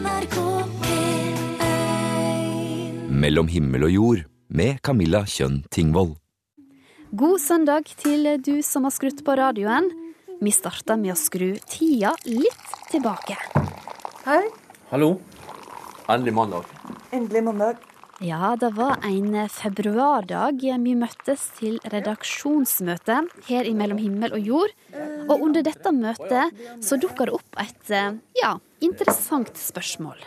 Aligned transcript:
NRK 0.00 0.36
P1 0.80 1.36
Mellom 3.20 3.50
himmel 3.52 3.82
og 3.84 3.92
jord 3.92 4.20
med 4.48 4.78
Camilla 4.86 5.26
Kjønn 5.28 5.58
Tingvoll. 5.68 6.14
God 7.12 7.36
søndag 7.42 7.90
til 8.00 8.24
du 8.40 8.62
som 8.64 8.86
har 8.88 8.94
skrudd 8.96 9.20
på 9.26 9.34
radioen. 9.36 9.90
Vi 10.40 10.52
starter 10.56 10.96
med 10.96 11.12
å 11.12 11.18
skru 11.20 11.50
tida 11.68 12.14
litt 12.24 12.72
tilbake. 12.88 13.36
Hei. 14.24 14.40
Hallo. 14.88 15.10
Endelig 16.08 16.34
mandag. 16.38 16.64
Endelig 17.12 17.44
mandag. 17.50 17.84
Ja, 18.24 18.54
det 18.60 18.72
var 18.76 19.04
en 19.04 19.36
februardag 19.52 20.64
vi 20.64 20.96
møttes 20.96 21.44
til 21.60 21.76
redaksjonsmøte 21.92 23.20
her 23.50 23.68
i 23.68 23.76
Mellom 23.76 24.00
himmel 24.00 24.32
og 24.36 24.48
jord. 24.54 24.72
Og 25.28 25.36
under 25.40 25.60
dette 25.64 25.92
møtet 25.92 26.66
så 26.84 27.00
dukka 27.00 27.28
det 27.28 27.36
opp 27.36 27.60
et 27.60 27.96
ja, 28.40 28.56
interessant 28.80 29.56
spørsmål. 29.60 30.20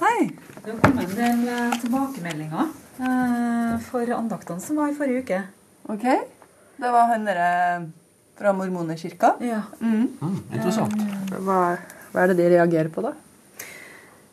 Hei. 0.00 0.30
Det 0.62 0.72
har 0.72 0.80
kommet 0.82 1.10
en 1.10 1.16
del 1.18 1.44
eh, 1.52 1.78
tilbakemeldinger 1.82 2.66
eh, 3.02 3.78
for 3.88 4.14
andaktene 4.16 4.62
som 4.62 4.78
var 4.78 4.92
i 4.92 4.98
forrige 4.98 5.24
uke. 5.24 5.40
Ok. 5.90 6.06
Det 6.78 6.90
var 6.94 7.08
han 7.12 7.26
derre 7.26 7.52
fra 8.38 8.52
Mormonerkirka. 8.54 9.34
Ja. 9.42 9.64
Interessant. 9.82 10.94
Hva, 11.42 11.62
hva 12.12 12.22
er 12.22 12.30
det 12.30 12.38
de 12.38 12.52
reagerer 12.54 12.92
på, 12.94 13.02
da? 13.08 13.16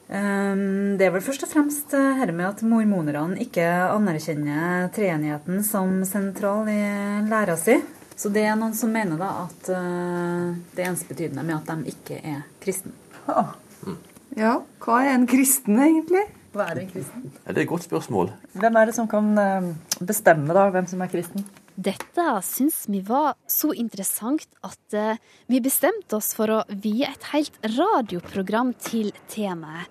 Um, 0.06 0.98
det 1.00 1.08
er 1.08 1.14
vel 1.16 1.24
først 1.26 1.48
og 1.48 1.50
fremst 1.50 1.94
eh, 1.98 2.20
dette 2.20 2.36
med 2.36 2.46
at 2.46 2.62
mormonerne 2.62 3.40
ikke 3.42 3.66
anerkjenner 3.90 4.92
treenigheten 4.94 5.64
som 5.66 6.04
sentral 6.06 6.70
i 6.70 6.82
læra 7.26 7.58
si. 7.58 7.80
Så 8.16 8.30
det 8.32 8.46
er 8.46 8.54
noen 8.60 8.76
som 8.78 8.94
mener 8.94 9.18
da 9.20 9.32
at 9.48 9.72
eh, 9.74 10.54
det 10.76 10.86
er 10.86 10.92
ensbetydende 10.92 11.48
med 11.48 11.58
at 11.58 11.74
de 11.74 11.96
ikke 11.96 12.20
er 12.22 12.46
kristne. 12.62 12.94
Ah. 13.28 13.56
Ja, 14.36 14.58
hva 14.84 14.98
er 15.06 15.14
en 15.14 15.30
kristen, 15.32 15.78
egentlig? 15.80 16.26
Hva 16.52 16.66
er 16.72 16.82
en 16.82 16.90
kristen? 16.92 17.30
Det 17.46 17.54
er 17.54 17.62
et 17.62 17.70
godt 17.70 17.86
spørsmål. 17.86 18.34
Hvem 18.60 18.78
er 18.80 18.90
det 18.90 18.96
som 18.98 19.08
kan 19.08 19.30
eh, 19.40 19.70
bestemme 20.04 20.52
da, 20.56 20.66
hvem 20.76 20.90
som 20.92 21.04
er 21.06 21.12
kristen? 21.14 21.46
Dette 21.76 22.26
syns 22.44 22.82
vi 22.92 23.00
var 23.04 23.38
så 23.52 23.74
interessant 23.76 24.44
at 24.64 24.96
eh, 24.96 25.22
vi 25.52 25.62
bestemte 25.64 26.18
oss 26.20 26.34
for 26.36 26.52
å 26.52 26.58
vie 26.84 27.08
et 27.08 27.30
helt 27.32 27.56
radioprogram 27.78 28.74
til 28.84 29.14
temaet. 29.32 29.88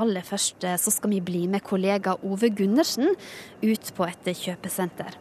Aller 0.00 0.24
først 0.24 0.64
eh, 0.68 0.76
så 0.80 0.92
skal 0.92 1.14
vi 1.14 1.22
bli 1.24 1.46
med 1.48 1.64
kollega 1.64 2.18
Ove 2.20 2.52
Gundersen 2.56 3.14
ut 3.64 3.92
på 3.96 4.08
et 4.10 4.28
kjøpesenter. 4.42 5.16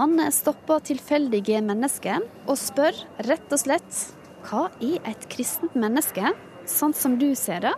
Han 0.00 0.16
stopper 0.32 0.80
tilfeldige 0.88 1.60
mennesker 1.64 2.24
og 2.46 2.56
spør 2.56 2.96
rett 3.28 3.52
og 3.52 3.60
slett 3.60 4.00
hva 4.48 4.66
er 4.80 4.96
et 5.12 5.28
kristent 5.32 5.76
menneske, 5.78 6.32
sånn 6.70 6.94
som 6.96 7.16
du 7.20 7.32
ser 7.38 7.64
det? 7.66 7.72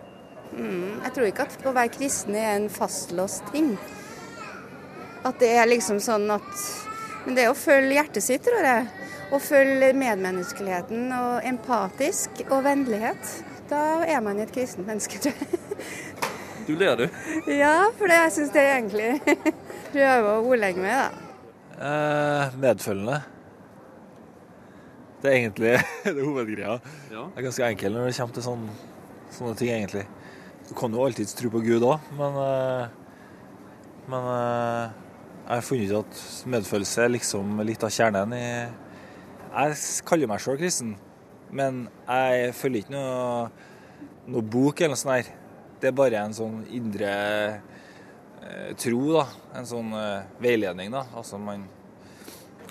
Jeg 0.55 1.11
tror 1.15 1.27
ikke 1.27 1.45
at 1.47 1.65
å 1.67 1.73
være 1.75 1.93
kristen 1.95 2.35
er 2.39 2.53
en 2.55 2.69
fastlåst 2.71 3.47
ting. 3.51 3.73
At 5.25 5.39
det 5.41 5.51
er 5.57 5.67
liksom 5.69 5.99
sånn 6.03 6.29
at 6.35 6.51
Men 7.25 7.37
det 7.37 7.47
er 7.47 7.49
å 7.49 7.57
følge 7.57 7.95
hjertet 7.97 8.21
sitt, 8.21 8.43
tror 8.45 8.61
jeg. 8.61 8.85
Å 9.33 9.39
følge 9.41 9.95
medmenneskeligheten 9.97 11.07
og 11.17 11.47
empatisk 11.49 12.43
og 12.51 12.59
vennlighet. 12.67 13.31
Da 13.65 14.05
er 14.05 14.21
man 14.21 14.37
et 14.43 14.53
kristent 14.53 14.85
menneske, 14.85 15.17
tror 15.23 15.33
jeg. 15.33 15.61
Du 16.67 16.75
ler, 16.77 16.97
du. 16.97 17.09
Ja, 17.49 17.89
for 17.97 18.09
det 18.09 18.19
jeg 18.19 18.35
syns 18.37 18.53
det 18.53 18.61
er 18.61 18.75
egentlig 18.77 19.09
prøver 19.95 20.29
å 20.31 20.45
ordlegge 20.45 20.85
meg, 20.85 21.01
da. 21.01 21.25
Eh, 21.75 22.55
medfølgende. 22.61 23.19
Det 25.25 25.31
er 25.33 25.39
egentlig 25.39 25.71
det 26.05 26.11
er 26.11 26.25
hovedgreia. 26.27 26.73
Ja. 27.09 27.23
Det 27.33 27.39
er 27.41 27.45
ganske 27.47 27.65
enkelt 27.65 27.95
når 27.95 28.03
det 28.05 28.17
kommer 28.19 28.35
til 28.35 28.43
sånne, 28.45 28.73
sånne 29.33 29.53
ting, 29.57 29.71
egentlig. 29.73 30.03
Du 30.67 30.73
kan 30.77 30.93
jo 30.93 31.01
alltids 31.01 31.33
tro 31.37 31.49
på 31.49 31.61
Gud 31.65 31.81
òg, 31.87 32.03
men, 32.19 32.35
eh, 32.43 32.91
men 34.05 34.27
eh, 34.29 34.91
jeg 35.47 35.49
har 35.49 35.65
funnet 35.65 35.93
ut 35.93 36.03
at 36.03 36.19
medfølelse 36.53 37.07
er 37.07 37.13
liksom 37.15 37.57
litt 37.65 37.85
av 37.85 37.93
kjernen 37.95 38.35
i 38.37 38.45
Jeg 39.55 39.79
kaller 40.05 40.29
meg 40.29 40.43
sjøl 40.43 40.59
kristen, 40.61 40.93
men 41.49 41.87
jeg 42.05 42.53
følger 42.59 42.83
ikke 42.83 42.93
noe, 42.93 43.47
noe 44.29 44.45
bok 44.45 44.83
eller 44.83 44.93
noe 44.93 45.01
sånt. 45.01 45.15
her. 45.15 45.31
Det 45.81 45.89
er 45.89 45.97
bare 45.97 46.21
en 46.21 46.37
sånn 46.37 46.61
indre 46.69 47.15
eh, 48.45 48.75
tro, 48.77 49.01
da. 49.15 49.25
En 49.57 49.65
sånn 49.69 49.89
veiledning, 50.43 50.93
da. 50.93 51.07
Altså 51.17 51.41
man 51.41 51.65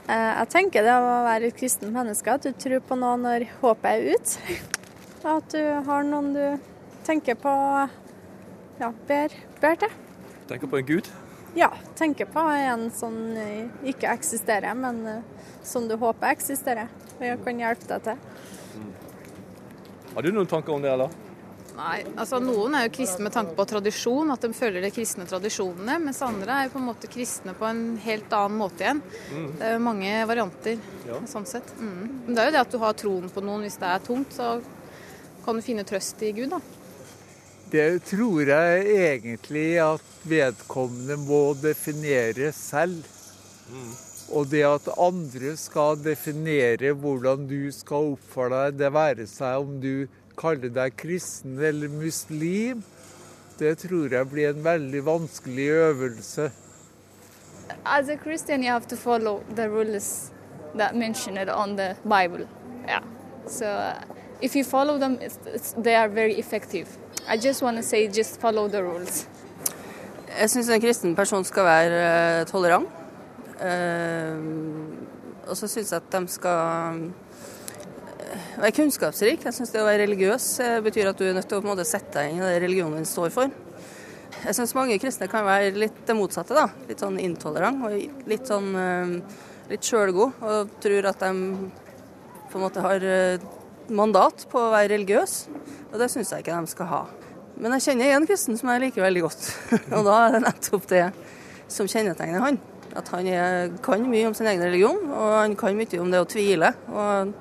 Jeg 0.04 0.48
tenker 0.53 0.84
det 0.84 0.94
å 1.00 1.12
være 1.25 1.48
et 1.48 1.56
kristent 1.56 1.94
menneske, 1.94 2.28
at 2.28 2.44
du 2.44 2.53
tror 2.60 2.82
på 2.84 2.97
noe 3.00 3.16
når 3.22 3.47
håpet 3.62 3.88
er 3.88 4.16
ute. 4.16 4.59
At 5.25 5.54
du 5.54 5.62
har 5.87 6.04
noen 6.04 6.34
du 6.37 6.42
tenker 7.06 7.38
på 7.41 7.53
ja, 8.81 8.91
ber, 9.09 9.32
ber 9.62 9.78
til. 9.81 9.94
Tenker 10.50 10.69
på 10.69 10.81
en 10.81 10.88
gud. 10.88 11.09
Ja, 11.56 11.70
tenker 11.97 12.28
på 12.28 12.43
en 12.50 12.88
som 12.93 13.16
eh, 13.38 13.70
ikke 13.87 14.10
eksisterer, 14.12 14.75
men 14.75 15.00
eh, 15.06 15.50
som 15.64 15.88
du 15.88 15.94
håper 15.97 16.34
eksisterer. 16.34 16.91
Og 17.20 17.44
kan 17.47 17.60
hjelpe 17.62 17.88
deg 17.88 18.09
til. 18.09 18.19
Har 20.14 20.26
du 20.26 20.34
noen 20.34 20.50
tanker 20.50 20.75
om 20.75 20.82
det, 20.82 20.91
eller? 20.93 21.23
Nei, 21.74 22.04
altså 22.14 22.38
Noen 22.38 22.76
er 22.78 22.84
jo 22.86 22.92
kristne 22.94 23.26
med 23.26 23.34
tanke 23.34 23.56
på 23.58 23.64
tradisjon, 23.66 24.30
at 24.30 24.44
de 24.44 24.52
følger 24.54 24.84
de 24.84 24.92
kristne 24.94 25.26
tradisjonene. 25.26 25.96
Mens 26.04 26.20
andre 26.22 26.54
er 26.60 26.68
jo 26.68 26.74
på 26.76 26.82
en 26.82 26.86
måte 26.86 27.10
kristne 27.10 27.54
på 27.58 27.66
en 27.66 27.82
helt 28.04 28.36
annen 28.36 28.60
måte 28.60 28.84
igjen. 28.86 29.02
Det 29.58 29.66
er 29.66 29.74
jo 29.74 29.82
mange 29.82 30.12
varianter 30.30 30.78
Ja. 31.08 31.18
sånn 31.26 31.46
sett. 31.50 31.74
Mm. 31.80 32.22
Men 32.26 32.34
det 32.34 32.38
er 32.42 32.46
jo 32.46 32.54
det 32.54 32.62
at 32.62 32.70
du 32.70 32.78
har 32.78 32.94
troen 32.94 33.28
på 33.28 33.42
noen. 33.42 33.66
Hvis 33.66 33.80
det 33.82 33.90
er 33.90 34.06
tungt, 34.06 34.32
så 34.32 34.62
kan 35.44 35.56
du 35.58 35.62
finne 35.66 35.84
trøst 35.84 36.22
i 36.22 36.30
Gud, 36.32 36.54
da. 36.54 36.60
Det 37.74 38.04
tror 38.06 38.46
jeg 38.46 38.86
egentlig 38.94 39.68
at 39.82 40.10
vedkommende 40.22 41.16
må 41.18 41.54
definere 41.58 42.52
selv. 42.54 43.02
Og 44.30 44.46
det 44.48 44.62
at 44.62 44.86
andre 44.96 45.56
skal 45.58 45.98
definere 46.00 46.94
hvordan 46.94 47.48
du 47.48 47.72
skal 47.74 48.14
oppføre 48.14 48.70
deg, 48.70 48.78
det 48.78 48.92
være 48.94 49.26
seg 49.26 49.64
om 49.66 49.80
du 49.82 50.06
kaller 50.36 50.72
deg 50.72 50.96
kristen 50.96 51.58
eller 51.58 51.88
muslim, 51.88 52.82
det 53.58 53.76
tror 53.84 54.12
jeg 54.12 54.30
blir 54.30 54.50
en 54.50 54.64
veldig 54.64 55.04
vanskelig 55.06 55.68
øvelse. 55.88 56.50
As 57.84 58.08
a 58.08 58.16
Christian, 58.16 58.62
you 58.62 58.70
have 58.70 58.86
to 58.88 58.96
follow 58.96 59.42
the 59.56 59.68
rules 59.68 60.30
that 60.74 60.94
mentioned 60.94 61.38
on 61.48 61.76
the 61.76 61.96
Bible. 62.04 62.46
Yeah. 62.86 63.02
So 63.46 63.66
uh, 63.66 64.00
if 64.40 64.56
you 64.56 64.64
follow 64.64 64.98
them, 64.98 65.18
it's, 65.20 65.38
it's, 65.46 65.72
they 65.72 65.94
are 65.94 66.08
very 66.08 66.34
effective. 66.38 66.88
I 67.28 67.36
just 67.36 67.62
want 67.62 67.76
to 67.76 67.82
say, 67.82 68.08
just 68.08 68.40
follow 68.40 68.68
the 68.68 68.82
rules. 68.82 69.26
Jeg 70.40 70.50
syns 70.50 70.68
en 70.68 70.80
kristen 70.80 71.14
person 71.16 71.44
skal 71.44 71.64
være 71.64 72.40
eh, 72.40 72.46
tolerant. 72.46 72.86
Uh, 73.54 74.38
og 75.46 75.56
så 75.56 75.68
syns 75.68 75.92
jeg 75.92 76.02
at 76.02 76.12
de 76.12 76.28
skal 76.28 77.12
være 78.58 78.74
kunnskapsrik. 78.76 79.44
Jeg 79.46 79.56
syns 79.56 79.72
det 79.74 79.82
å 79.82 79.86
være 79.86 80.04
religiøs 80.04 80.48
eh, 80.64 80.80
betyr 80.84 81.10
at 81.10 81.20
du 81.20 81.26
er 81.28 81.36
nødt 81.36 81.48
til 81.50 81.60
å 81.60 81.66
måte 81.66 81.86
sette 81.88 82.18
deg 82.18 82.34
inn 82.34 82.42
i 82.42 82.46
det 82.46 82.60
religionen 82.64 83.00
din 83.00 83.08
står 83.08 83.32
for. 83.34 83.52
Jeg 84.44 84.56
syns 84.56 84.74
mange 84.76 84.98
kristne 85.00 85.28
kan 85.30 85.46
være 85.46 85.72
litt 85.78 86.04
det 86.06 86.16
motsatte. 86.18 86.56
da. 86.56 86.68
Litt 86.88 87.02
sånn 87.02 87.20
intolerant 87.22 87.86
og 87.86 88.28
litt 88.30 88.50
sånn 88.50 88.70
eh, 88.78 89.16
litt 89.72 89.86
sjølgod. 89.86 90.40
Og 90.44 90.78
tror 90.84 91.10
at 91.10 91.24
de 91.24 91.32
på 92.50 92.58
en 92.58 92.64
måte 92.64 92.84
har 92.84 93.04
eh, 93.08 93.44
mandat 93.94 94.46
på 94.50 94.60
å 94.60 94.72
være 94.74 94.92
religiøs. 94.94 95.38
Og 95.92 95.98
det 96.00 96.10
syns 96.12 96.32
jeg 96.34 96.44
ikke 96.44 96.58
de 96.58 96.74
skal 96.74 96.90
ha. 96.90 97.02
Men 97.54 97.76
jeg 97.76 97.88
kjenner 97.88 98.16
en 98.16 98.26
kristen 98.26 98.58
som 98.58 98.70
jeg 98.72 98.88
liker 98.88 99.04
veldig 99.04 99.24
godt. 99.24 99.50
og 99.94 100.06
da 100.06 100.20
er 100.26 100.36
det 100.36 100.44
nettopp 100.48 100.88
det 100.90 101.04
som 101.70 101.88
kjennetegner 101.90 102.42
han. 102.42 102.58
At 102.94 103.10
han 103.10 103.26
er, 103.26 103.72
kan 103.82 104.02
mye 104.06 104.28
om 104.28 104.34
sin 104.36 104.46
egen 104.46 104.62
religion, 104.62 105.00
og 105.10 105.36
han 105.40 105.54
kan 105.58 105.74
mye 105.78 106.00
om 106.02 106.10
det 106.12 106.20
å 106.22 106.28
tvile. 106.30 106.70
Og 106.92 107.34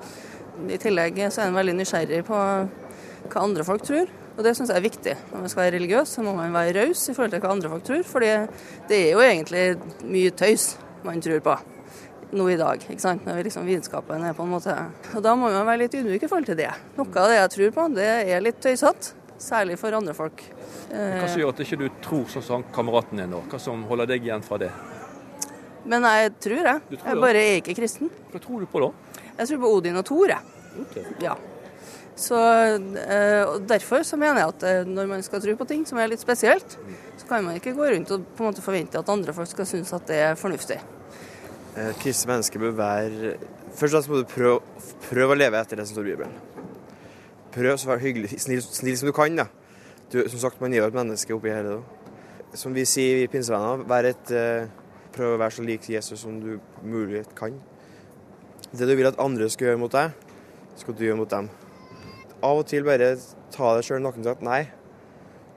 i 0.70 0.78
tillegg 0.80 1.18
så 1.28 1.42
er 1.42 1.50
en 1.50 1.58
veldig 1.58 1.74
nysgjerrig 1.80 2.22
på 2.28 2.38
hva 2.38 3.42
andre 3.42 3.66
folk 3.66 3.84
tror. 3.86 4.10
Og 4.34 4.42
det 4.42 4.54
syns 4.56 4.72
jeg 4.72 4.80
er 4.80 4.84
viktig. 4.88 5.14
Når 5.30 5.44
man 5.44 5.50
skal 5.52 5.62
være 5.62 5.76
religiøs, 5.76 6.16
så 6.16 6.24
må 6.26 6.32
man 6.34 6.54
være 6.54 6.74
raus 6.80 7.04
i 7.08 7.14
forhold 7.14 7.34
til 7.34 7.42
hva 7.44 7.52
andre 7.54 7.70
folk 7.70 7.84
tror. 7.86 8.02
fordi 8.02 8.32
det 8.90 8.98
er 8.98 9.12
jo 9.12 9.22
egentlig 9.22 9.64
mye 10.10 10.34
tøys 10.34 10.74
man 11.04 11.22
tror 11.22 11.42
på 11.44 11.54
nå 12.34 12.48
i 12.50 12.56
dag. 12.58 12.82
ikke 12.90 13.02
sant? 13.02 13.26
Når 13.26 13.44
liksom 13.46 13.66
vitenskapen 13.66 14.24
er 14.26 14.34
på 14.34 14.42
en 14.42 14.50
måte 14.50 14.74
Og 15.14 15.22
da 15.22 15.34
må 15.38 15.50
man 15.52 15.66
være 15.66 15.84
litt 15.84 15.94
ydmyk 15.94 16.24
i 16.24 16.30
forhold 16.30 16.48
til 16.50 16.58
det. 16.58 16.70
Noe 16.96 17.06
av 17.06 17.30
det 17.30 17.36
jeg 17.36 17.52
tror 17.54 17.70
på, 17.76 17.86
det 17.94 18.08
er 18.34 18.42
litt 18.42 18.58
tøysete. 18.64 19.14
Særlig 19.38 19.76
for 19.78 19.92
andre 19.94 20.14
folk. 20.14 20.42
Hva 20.90 21.28
som 21.28 21.40
gjør 21.40 21.52
at 21.52 21.62
ikke 21.64 21.78
du 21.78 21.88
tror 22.02 22.26
sånn 22.30 22.42
som 22.46 22.66
kameraten 22.74 23.18
din 23.20 23.30
nå? 23.30 23.42
Hva 23.50 23.58
som 23.60 23.82
holder 23.86 24.14
deg 24.14 24.26
igjen 24.26 24.42
fra 24.46 24.58
det? 24.62 24.70
Men 25.84 26.06
jeg 26.08 26.30
tror 26.40 26.60
jeg. 26.70 26.80
Tror 26.94 27.10
Jeg 27.10 27.20
bare 27.20 27.42
er 27.42 27.58
ikke 27.60 27.74
kristen. 27.76 28.10
Hva 28.32 28.40
tror 28.40 28.62
du 28.62 28.70
på 28.70 28.80
da? 28.82 28.92
Jeg 29.38 29.48
tror 29.50 29.60
på 29.64 29.72
Odin 29.78 29.98
og 29.98 30.06
Thor, 30.06 30.30
jeg. 30.30 31.04
Ja. 31.22 31.34
Så 32.14 32.38
eh, 32.38 33.42
og 33.42 33.66
Derfor 33.66 34.04
så 34.06 34.16
mener 34.16 34.44
jeg 34.44 34.52
at 34.52 34.66
eh, 34.68 34.86
når 34.86 35.08
man 35.10 35.22
skal 35.26 35.42
tro 35.42 35.56
på 35.58 35.66
ting 35.66 35.82
som 35.86 35.98
er 35.98 36.12
litt 36.12 36.22
spesielt, 36.22 36.76
så 37.18 37.26
kan 37.26 37.42
man 37.46 37.58
ikke 37.58 37.74
gå 37.74 37.88
rundt 37.90 38.12
og 38.14 38.26
på 38.36 38.44
en 38.44 38.52
måte 38.52 38.62
forvente 38.62 38.98
at 38.98 39.10
andre 39.10 39.34
folk 39.34 39.50
skal 39.50 39.66
synes 39.66 39.92
at 39.96 40.06
det 40.10 40.20
er 40.22 40.38
fornuftig. 40.38 40.78
Et 41.74 42.06
mennesker 42.06 42.30
menneske 42.30 42.58
bør 42.62 42.76
være 42.78 43.34
Først 43.74 43.94
og 43.94 44.04
fremst 44.04 44.10
må 44.10 44.18
du 44.20 44.28
prøve, 44.30 44.60
prøve 45.08 45.34
å 45.34 45.36
leve 45.38 45.58
etter 45.58 45.80
det 45.80 45.88
som 45.88 45.96
står 45.96 46.04
i 46.06 46.12
Bibelen. 46.12 46.34
Prøv 47.50 47.72
å 47.72 47.88
være 47.90 48.04
hyggelig, 48.04 48.36
snill, 48.38 48.60
snill 48.62 48.98
som 49.00 49.08
du 49.10 49.12
kan. 49.16 49.34
da. 49.34 49.48
du, 50.12 50.20
som 50.30 50.38
sagt, 50.38 50.60
man 50.60 50.72
er 50.72 50.78
jo 50.78 50.86
et 50.86 50.94
menneske 50.94 51.34
oppi 51.34 51.50
hele 51.50 51.72
det. 51.80 52.12
Som 52.54 52.76
vi 52.76 52.84
sier 52.86 53.24
i 53.24 53.26
pinsevenner, 53.26 53.82
eh, 54.30 54.68
prøv 55.16 55.34
å 55.34 55.40
være 55.42 55.56
så 55.56 55.64
lik 55.66 55.88
Jesus 55.90 56.22
som 56.22 56.38
du 56.38 56.60
mulig 56.86 57.24
kan. 57.34 57.58
Det 58.74 58.88
du 58.88 58.94
vil 58.98 59.06
at 59.06 59.20
andre 59.22 59.46
skal 59.52 59.68
gjøre 59.68 59.78
mot 59.78 59.92
deg, 59.92 60.14
skal 60.80 60.96
du 60.98 61.04
gjøre 61.06 61.18
mot 61.20 61.30
dem. 61.30 61.46
Av 62.42 62.58
og 62.58 62.66
til 62.66 62.82
bare 62.86 63.12
ta 63.54 63.74
deg 63.76 63.86
sjøl 63.86 64.02
nakken 64.02 64.24
og 64.24 64.26
si 64.26 64.32
at 64.32 64.42
nei, 64.44 64.62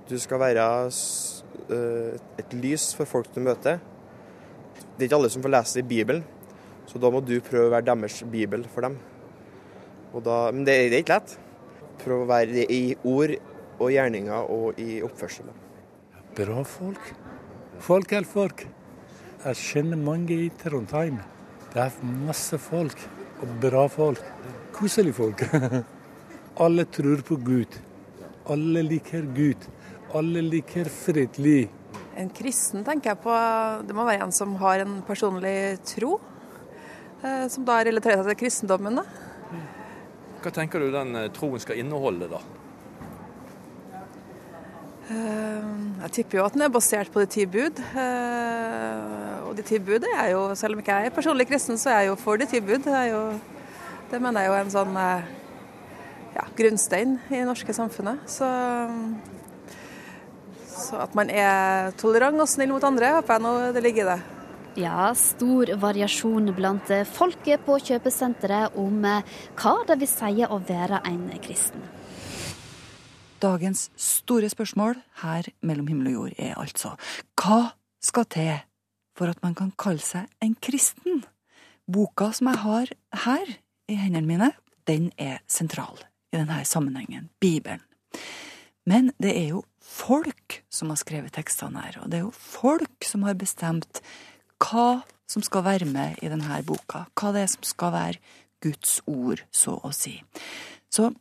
du 0.07 0.15
skal 0.21 0.41
være 0.43 0.65
eh, 0.85 2.17
et 2.39 2.53
lys 2.61 2.91
for 2.95 3.09
folk 3.09 3.31
du 3.33 3.41
møter. 3.43 3.79
Det 4.77 5.01
er 5.01 5.07
ikke 5.09 5.17
alle 5.17 5.31
som 5.33 5.43
får 5.43 5.53
lese 5.55 5.79
det 5.79 5.85
i 5.85 5.89
Bibelen, 5.89 6.21
så 6.87 7.01
da 7.01 7.09
må 7.11 7.23
du 7.25 7.35
prøve 7.41 7.71
å 7.71 7.73
være 7.73 7.89
deres 7.89 8.21
bibel 8.29 8.65
for 8.73 8.85
dem. 8.85 8.99
Da, 10.13 10.37
men 10.53 10.63
det, 10.65 10.77
det 10.91 10.99
er 10.99 11.03
ikke 11.03 11.17
lett. 11.17 11.33
Prøv 12.01 12.23
å 12.23 12.29
være 12.29 12.53
det 12.53 12.67
i 12.73 12.83
ord 13.05 13.33
og 13.77 13.89
gjerninger 13.93 14.51
og 14.53 14.77
i 14.81 15.01
oppførsel. 15.05 15.49
Bra 16.37 16.61
folk. 16.65 17.11
Folk 17.83 18.13
er 18.13 18.29
folk. 18.29 18.63
Jeg 19.43 19.59
kjenner 19.61 19.99
mange 20.01 20.37
i 20.47 20.51
Trondheim. 20.61 21.19
Det 21.77 21.83
er 21.85 21.97
masse 22.25 22.57
folk, 22.57 22.97
og 23.43 23.49
bra 23.61 23.83
folk. 23.91 24.21
Koselige 24.73 25.13
folk. 25.13 25.43
Alle 26.63 26.87
tror 26.89 27.21
på 27.27 27.37
Gud. 27.45 27.75
Alle 28.49 28.81
liker 28.87 29.27
Gud. 29.35 29.67
Alle 30.17 30.41
liker 30.41 30.89
fredelig. 30.89 31.67
En 32.17 32.31
kristen 32.33 32.81
tenker 32.87 33.11
jeg 33.11 33.19
på, 33.21 33.35
det 33.85 33.93
må 33.93 34.07
være 34.07 34.25
en 34.25 34.33
som 34.33 34.55
har 34.57 34.81
en 34.81 34.95
personlig 35.05 35.77
tro. 35.85 36.15
eh, 37.21 37.45
Som 37.53 37.67
da 37.67 37.77
relaterer 37.85 38.23
seg 38.23 38.31
til 38.33 38.39
kristendommen. 38.47 38.97
da. 38.97 39.05
Hva 40.41 40.53
tenker 40.55 40.81
du 40.81 40.89
den 40.95 41.13
eh, 41.15 41.29
troen 41.35 41.61
skal 41.61 41.77
inneholde, 41.83 42.31
da? 42.33 42.41
Eh, 45.13 45.69
Jeg 46.07 46.11
tipper 46.17 46.39
jo 46.41 46.45
at 46.49 46.57
den 46.57 46.65
er 46.65 46.73
basert 46.73 47.13
på 47.13 47.21
de 47.21 47.29
ti 47.37 47.45
bud. 47.45 47.77
Eh, 49.57 49.63
tilbudet. 49.63 49.63
de 49.63 49.63
ti 49.63 49.79
bud 49.79 50.03
er 50.17 50.31
jo, 50.31 50.55
selv 50.55 50.73
om 50.73 50.79
ikke 50.79 50.91
jeg 50.91 51.05
er 51.05 51.15
personlig 51.15 51.47
kristen, 51.47 51.77
så 51.77 51.89
er 51.89 51.99
jeg 51.99 52.07
jo 52.07 52.15
for 52.15 52.37
de 52.37 52.45
tilbud. 52.45 52.83
Det, 52.83 52.93
er 52.93 53.05
jo, 53.11 53.39
det 54.11 54.21
mener 54.21 54.41
jeg 54.41 54.47
jo 54.49 54.53
er 54.53 54.61
en 54.61 54.71
sånn 54.71 54.97
eh, 54.97 55.27
ja, 56.35 56.45
grunnstein 56.57 57.19
i 57.29 57.39
det 57.39 57.45
norske 57.47 57.73
samfunnet. 57.73 58.19
Så, 58.29 58.47
så 60.67 61.01
at 61.01 61.15
man 61.15 61.29
er 61.29 61.91
tolerant 61.97 62.39
og 62.39 62.49
snill 62.49 62.73
mot 62.73 62.83
andre, 62.83 63.17
håper 63.17 63.37
jeg 63.37 63.45
nå 63.45 63.53
det 63.73 63.83
ligger 63.83 64.05
i 64.05 64.09
det. 64.15 64.19
Ja, 64.77 65.09
stor 65.17 65.71
variasjon 65.81 66.53
blant 66.53 66.91
eh, 66.93 67.07
folket 67.07 67.65
på 67.65 67.79
kjøpesenteret 67.81 68.77
om 68.77 69.05
eh, 69.09 69.37
hva 69.57 69.79
det 69.89 69.97
vil 70.03 70.11
si 70.11 70.45
å 70.45 70.59
være 70.61 71.01
en 71.09 71.31
kristen. 71.41 71.81
Dagens 73.41 73.91
store 74.01 74.49
spørsmål 74.49 74.97
her 75.21 75.49
mellom 75.61 75.89
himmel 75.89 76.07
og 76.09 76.15
jord 76.15 76.39
er 76.41 76.55
altså 76.57 76.95
hva 77.37 77.59
skal 78.01 78.25
til 78.33 78.66
for 79.17 79.31
at 79.31 79.41
man 79.43 79.55
kan 79.57 79.73
kalle 79.79 80.03
seg 80.03 80.29
en 80.43 80.55
kristen? 80.61 81.23
Boka 81.87 82.31
som 82.35 82.51
jeg 82.51 82.63
har 82.63 82.93
her 83.23 83.53
i 83.87 83.97
hendene 83.97 84.27
mine, 84.27 84.51
den 84.87 85.11
er 85.17 85.39
sentral 85.47 85.99
i 86.33 86.39
denne 86.39 86.59
sammenhengen, 86.67 87.29
Bibelen. 87.39 87.83
Men 88.87 89.11
det 89.19 89.33
er 89.35 89.49
jo 89.51 89.63
folk 89.83 90.61
som 90.71 90.91
har 90.91 90.99
skrevet 90.99 91.35
tekstene 91.35 91.83
her, 91.83 91.99
og 92.03 92.11
det 92.11 92.21
er 92.21 92.25
jo 92.27 92.33
folk 92.35 93.07
som 93.07 93.25
har 93.27 93.37
bestemt 93.39 94.01
hva 94.63 95.03
som 95.27 95.43
skal 95.43 95.65
være 95.65 95.87
med 95.89 96.21
i 96.23 96.31
denne 96.31 96.61
boka, 96.67 97.05
hva 97.19 97.33
det 97.35 97.43
er 97.43 97.51
som 97.51 97.67
skal 97.67 97.93
være 97.95 98.35
Guds 98.63 99.01
ord, 99.05 99.43
så 99.51 99.75
å 99.83 99.91
si. 99.95 100.15
Så 100.91 101.11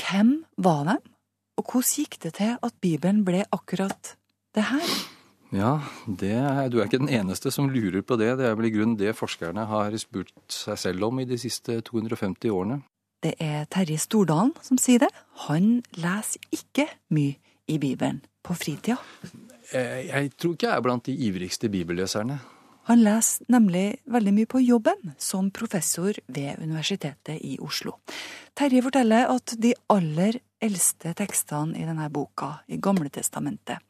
hvem 0.00 0.36
var 0.60 0.84
de, 0.88 0.98
og 1.58 1.70
hvordan 1.70 1.92
gikk 1.96 2.20
det 2.22 2.34
til 2.38 2.56
at 2.60 2.80
Bibelen 2.82 3.24
ble 3.26 3.44
akkurat 3.54 4.14
det 4.54 4.68
her? 4.68 4.94
Ja, 5.54 5.76
det 6.08 6.32
er, 6.34 6.68
du 6.72 6.80
er 6.80 6.88
ikke 6.88 6.98
den 6.98 7.12
eneste 7.14 7.52
som 7.54 7.68
lurer 7.70 8.02
på 8.02 8.16
det. 8.18 8.32
Det 8.40 8.48
er 8.48 8.56
vel 8.58 8.66
i 8.66 8.72
grunnen 8.74 8.96
det 8.98 9.12
forskerne 9.14 9.66
har 9.70 9.94
spurt 10.02 10.32
seg 10.50 10.80
selv 10.80 11.06
om 11.06 11.20
i 11.22 11.26
de 11.30 11.38
siste 11.38 11.78
250 11.86 12.50
årene. 12.50 12.80
Det 13.22 13.36
er 13.40 13.64
Terje 13.72 13.96
Stordalen 14.02 14.50
som 14.64 14.80
sier 14.80 15.04
det. 15.06 15.12
Han 15.46 15.78
leser 15.96 16.42
ikke 16.52 16.88
mye 17.14 17.38
i 17.70 17.78
Bibelen 17.80 18.18
på 18.44 18.56
fritida. 18.58 18.98
Eh, 19.72 20.10
Jeg 20.10 20.34
tror 20.36 20.56
ikke 20.56 20.66
jeg 20.68 20.76
er 20.76 20.84
blant 20.84 21.06
de 21.06 21.14
ivrigste 21.28 21.70
bibelleserne. 21.72 22.40
Han 22.88 23.00
leser 23.00 23.46
nemlig 23.48 24.00
veldig 24.12 24.32
mye 24.36 24.48
på 24.50 24.60
jobben 24.60 25.14
som 25.18 25.50
professor 25.54 26.16
ved 26.26 26.60
Universitetet 26.60 27.40
i 27.40 27.56
Oslo. 27.64 27.96
Terje 28.56 28.82
forteller 28.84 29.30
at 29.32 29.54
de 29.60 29.72
aller 29.92 30.36
eldste 30.64 31.14
tekstene 31.16 31.78
i 31.80 31.86
denne 31.88 32.10
boka, 32.12 32.58
i 32.68 32.76
Gamle 32.76 33.08
testamentet, 33.12 33.80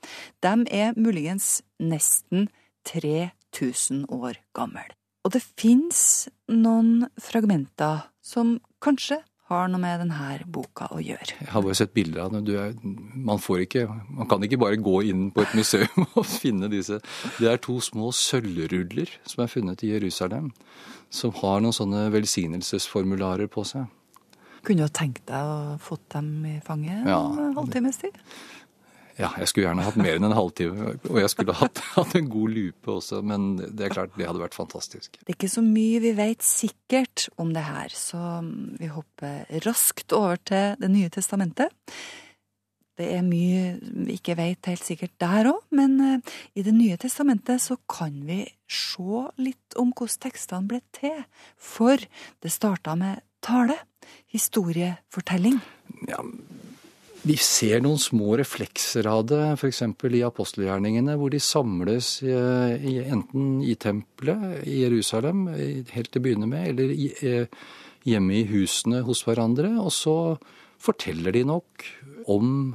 de 0.43 0.55
er 0.71 0.95
muligens 0.95 1.61
nesten 1.83 2.49
3000 2.87 4.07
år 4.15 4.39
gammel. 4.55 4.87
Og 5.25 5.35
det 5.35 5.43
fins 5.43 6.29
noen 6.53 7.09
fragmenter 7.19 8.07
som 8.23 8.59
kanskje 8.85 9.23
har 9.51 9.69
noe 9.69 9.81
med 9.81 10.01
denne 10.01 10.37
boka 10.49 10.87
å 10.95 11.01
gjøre. 11.05 11.35
Jeg 11.43 11.51
har 11.53 11.65
bare 11.67 11.77
sett 11.77 11.93
bilder 11.97 12.23
av 12.25 12.37
er, 12.49 12.73
man, 12.83 13.41
får 13.43 13.67
ikke, 13.67 13.83
man 14.17 14.29
kan 14.31 14.45
ikke 14.47 14.61
bare 14.63 14.79
gå 14.81 15.03
inn 15.11 15.27
på 15.35 15.45
et 15.45 15.53
museum 15.59 16.07
og 16.19 16.25
finne 16.25 16.71
disse. 16.73 17.01
Det 17.37 17.51
er 17.51 17.61
to 17.61 17.77
små 17.85 18.09
sølvruller 18.17 19.13
som 19.29 19.45
er 19.45 19.53
funnet 19.53 19.85
i 19.85 19.93
Jerusalem, 19.93 20.49
som 21.13 21.35
har 21.43 21.61
noen 21.61 21.77
sånne 21.77 22.07
velsignelsesformularer 22.15 23.51
på 23.53 23.67
seg. 23.69 23.85
Kunne 24.65 24.81
du 24.81 24.87
ha 24.87 24.93
tenkt 24.97 25.27
deg 25.29 25.45
å 25.45 25.77
fått 25.83 26.07
dem 26.17 26.31
i 26.49 26.59
fanget 26.65 27.05
Ja. 27.05 27.21
en 27.37 27.53
halvtimes 27.59 28.01
tid? 28.01 28.17
Ja, 29.15 29.31
jeg 29.39 29.51
skulle 29.51 29.69
gjerne 29.69 29.85
hatt 29.87 29.99
mer 30.01 30.17
enn 30.19 30.27
en 30.27 30.35
halvtime, 30.35 30.97
og 31.07 31.21
jeg 31.21 31.31
skulle 31.31 31.55
hatt, 31.55 31.79
hatt 31.99 32.17
en 32.19 32.31
god 32.33 32.55
lupe 32.57 32.97
også, 32.97 33.21
men 33.27 33.55
det 33.63 33.87
er 33.87 33.95
klart, 33.95 34.17
det 34.19 34.27
hadde 34.27 34.43
vært 34.43 34.59
fantastisk. 34.59 35.21
Det 35.21 35.29
er 35.29 35.37
ikke 35.37 35.53
så 35.53 35.63
mye 35.65 36.03
vi 36.03 36.13
vet 36.19 36.43
sikkert 36.47 37.29
om 37.41 37.55
det 37.55 37.63
her, 37.67 37.95
så 37.95 38.43
vi 38.81 38.91
hopper 38.91 39.47
raskt 39.67 40.15
over 40.17 40.41
til 40.43 40.75
Det 40.81 40.91
nye 40.91 41.13
testamentet. 41.13 41.71
Det 42.95 43.09
er 43.11 43.25
mye 43.27 43.75
vi 43.83 44.15
ikke 44.19 44.37
vet 44.39 44.69
helt 44.71 44.87
sikkert 44.87 45.15
der 45.23 45.51
òg, 45.51 45.63
men 45.75 45.97
eh, 46.03 46.35
i 46.55 46.63
Det 46.63 46.75
nye 46.75 46.99
testamentet 47.01 47.63
så 47.63 47.77
kan 47.91 48.21
vi 48.27 48.45
se 48.71 49.25
litt 49.43 49.79
om 49.81 49.91
hvordan 49.91 50.23
tekstene 50.27 50.71
ble 50.71 50.81
til. 50.95 51.25
For 51.59 51.99
det 51.99 52.55
starta 52.55 52.95
med 52.99 53.23
tale, 53.45 53.77
historiefortelling. 54.31 55.59
Ja, 56.09 56.23
vi 57.25 57.37
ser 57.41 57.81
noen 57.81 58.01
små 58.01 58.35
reflekser 58.37 59.07
av 59.09 59.23
det, 59.31 59.41
f.eks. 59.57 59.81
i 59.81 60.21
apostelgjerningene, 60.27 61.17
hvor 61.17 61.33
de 61.33 61.41
samles 61.41 62.19
eh, 62.21 62.75
i, 62.77 62.99
enten 63.01 63.63
i 63.65 63.77
tempelet 63.81 64.61
i 64.69 64.83
Jerusalem, 64.83 65.47
helt 65.49 66.13
til 66.13 66.21
å 66.21 66.25
begynne 66.27 66.51
med, 66.51 66.69
eller 66.75 66.93
i, 66.93 67.09
eh, 67.25 67.65
hjemme 68.05 68.37
i 68.37 68.45
husene 68.51 69.01
hos 69.09 69.25
hverandre. 69.25 69.73
Og 69.81 69.89
så 69.97 70.17
forteller 70.85 71.33
de 71.33 71.47
nok 71.49 71.89
om 72.29 72.75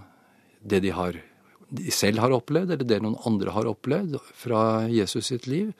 det 0.66 0.82
de, 0.88 0.96
har, 0.98 1.22
de 1.70 1.94
selv 1.94 2.26
har 2.26 2.34
opplevd, 2.34 2.74
eller 2.74 2.90
det 2.90 3.02
noen 3.06 3.22
andre 3.30 3.54
har 3.54 3.70
opplevd 3.70 4.18
fra 4.34 4.64
Jesus 4.90 5.30
sitt 5.30 5.46
liv. 5.46 5.76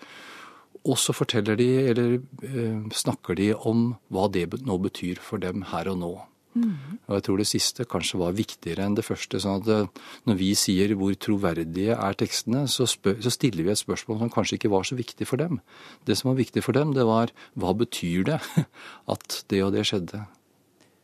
Og 0.86 1.02
så 1.02 1.18
forteller 1.18 1.58
de, 1.58 1.72
eller 1.90 2.20
eh, 2.46 2.82
snakker 3.02 3.42
de 3.42 3.56
om 3.58 3.96
hva 4.14 4.30
det 4.30 4.62
nå 4.62 4.78
betyr 4.86 5.18
for 5.26 5.42
dem 5.42 5.66
her 5.74 5.90
og 5.90 6.04
nå. 6.06 6.18
Og 6.58 7.14
jeg 7.14 7.24
tror 7.26 7.38
det 7.38 7.48
siste 7.48 7.86
kanskje 7.90 8.20
var 8.22 8.34
viktigere 8.38 8.86
enn 8.86 8.96
det 8.98 9.06
første. 9.06 9.40
sånn 9.40 9.62
at 9.62 9.70
eh, 9.70 10.08
Når 10.26 10.40
vi 10.40 10.50
sier 10.58 10.96
hvor 10.98 11.14
troverdige 11.14 11.96
er 11.96 12.18
tekstene, 12.18 12.66
så, 12.68 12.88
spør, 12.90 13.20
så 13.22 13.30
stiller 13.34 13.64
vi 13.68 13.74
et 13.74 13.82
spørsmål 13.82 14.20
som 14.24 14.34
kanskje 14.34 14.58
ikke 14.58 14.74
var 14.74 14.88
så 14.88 14.98
viktig 14.98 15.28
for 15.30 15.38
dem. 15.38 15.62
Det 16.06 16.18
som 16.18 16.32
var 16.32 16.40
viktig 16.42 16.64
for 16.66 16.74
dem, 16.74 16.96
det 16.98 17.06
var 17.06 17.32
hva 17.54 17.76
betyr 17.78 18.26
det 18.34 18.42
at 19.14 19.40
det 19.50 19.64
og 19.64 19.74
det 19.78 19.86
skjedde? 19.90 20.26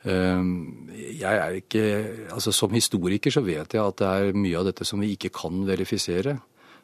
Ehm, 0.06 0.90
Jeg 0.90 1.38
er 1.38 1.62
ikke, 1.62 1.86
altså 2.32 2.52
Som 2.52 2.74
historiker 2.74 3.32
så 3.32 3.42
vet 3.42 3.74
jeg 3.74 3.82
at 3.82 3.98
det 4.02 4.08
er 4.08 4.38
mye 4.38 4.60
av 4.60 4.66
dette 4.66 4.86
som 4.86 5.00
vi 5.00 5.14
ikke 5.14 5.34
kan 5.34 5.66
verifisere. 5.66 6.40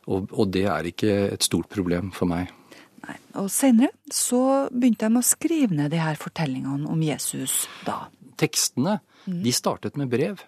Og, 0.10 0.30
og 0.34 0.50
det 0.54 0.66
er 0.66 0.90
ikke 0.90 1.12
et 1.34 1.44
stort 1.46 1.70
problem 1.70 2.12
for 2.12 2.30
meg. 2.30 2.50
Nei, 3.02 3.18
Og 3.42 3.50
senere 3.50 3.90
så 4.14 4.70
begynte 4.70 5.10
de 5.10 5.18
å 5.18 5.26
skrive 5.26 5.74
ned 5.78 5.94
de 5.94 6.02
her 6.02 6.18
fortellingene 6.22 6.90
om 6.90 7.02
Jesus 7.02 7.68
da. 7.86 8.08
Tekstene, 8.42 9.00
de 9.26 9.54
startet 9.54 10.00
med 10.00 10.10
brev. 10.12 10.42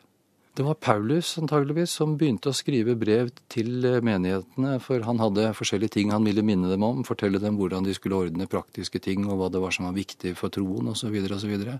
Det 0.53 0.61
var 0.61 0.77
Paulus 0.77 1.31
antageligvis 1.41 1.95
som 1.97 2.11
begynte 2.17 2.51
å 2.51 2.53
skrive 2.53 2.93
brev 2.99 3.31
til 3.49 3.85
eh, 3.89 4.01
menighetene, 4.05 4.75
for 4.85 5.01
han 5.01 5.17
hadde 5.17 5.47
forskjellige 5.57 5.95
ting 5.95 6.11
han 6.13 6.27
ville 6.27 6.43
minne 6.45 6.69
dem 6.69 6.85
om, 6.85 7.01
fortelle 7.07 7.41
dem 7.41 7.57
hvordan 7.57 7.87
de 7.87 7.95
skulle 7.97 8.19
ordne 8.27 8.45
praktiske 8.49 9.01
ting, 9.01 9.25
og 9.25 9.39
hva 9.39 9.49
det 9.49 9.63
var 9.63 9.73
som 9.73 9.87
var 9.89 9.97
viktig 9.97 10.35
for 10.37 10.53
troen, 10.53 10.91
osv. 10.91 11.07
Så, 11.07 11.13
videre, 11.15 11.39
og 11.39 11.41
så, 11.41 11.49
videre. 11.49 11.79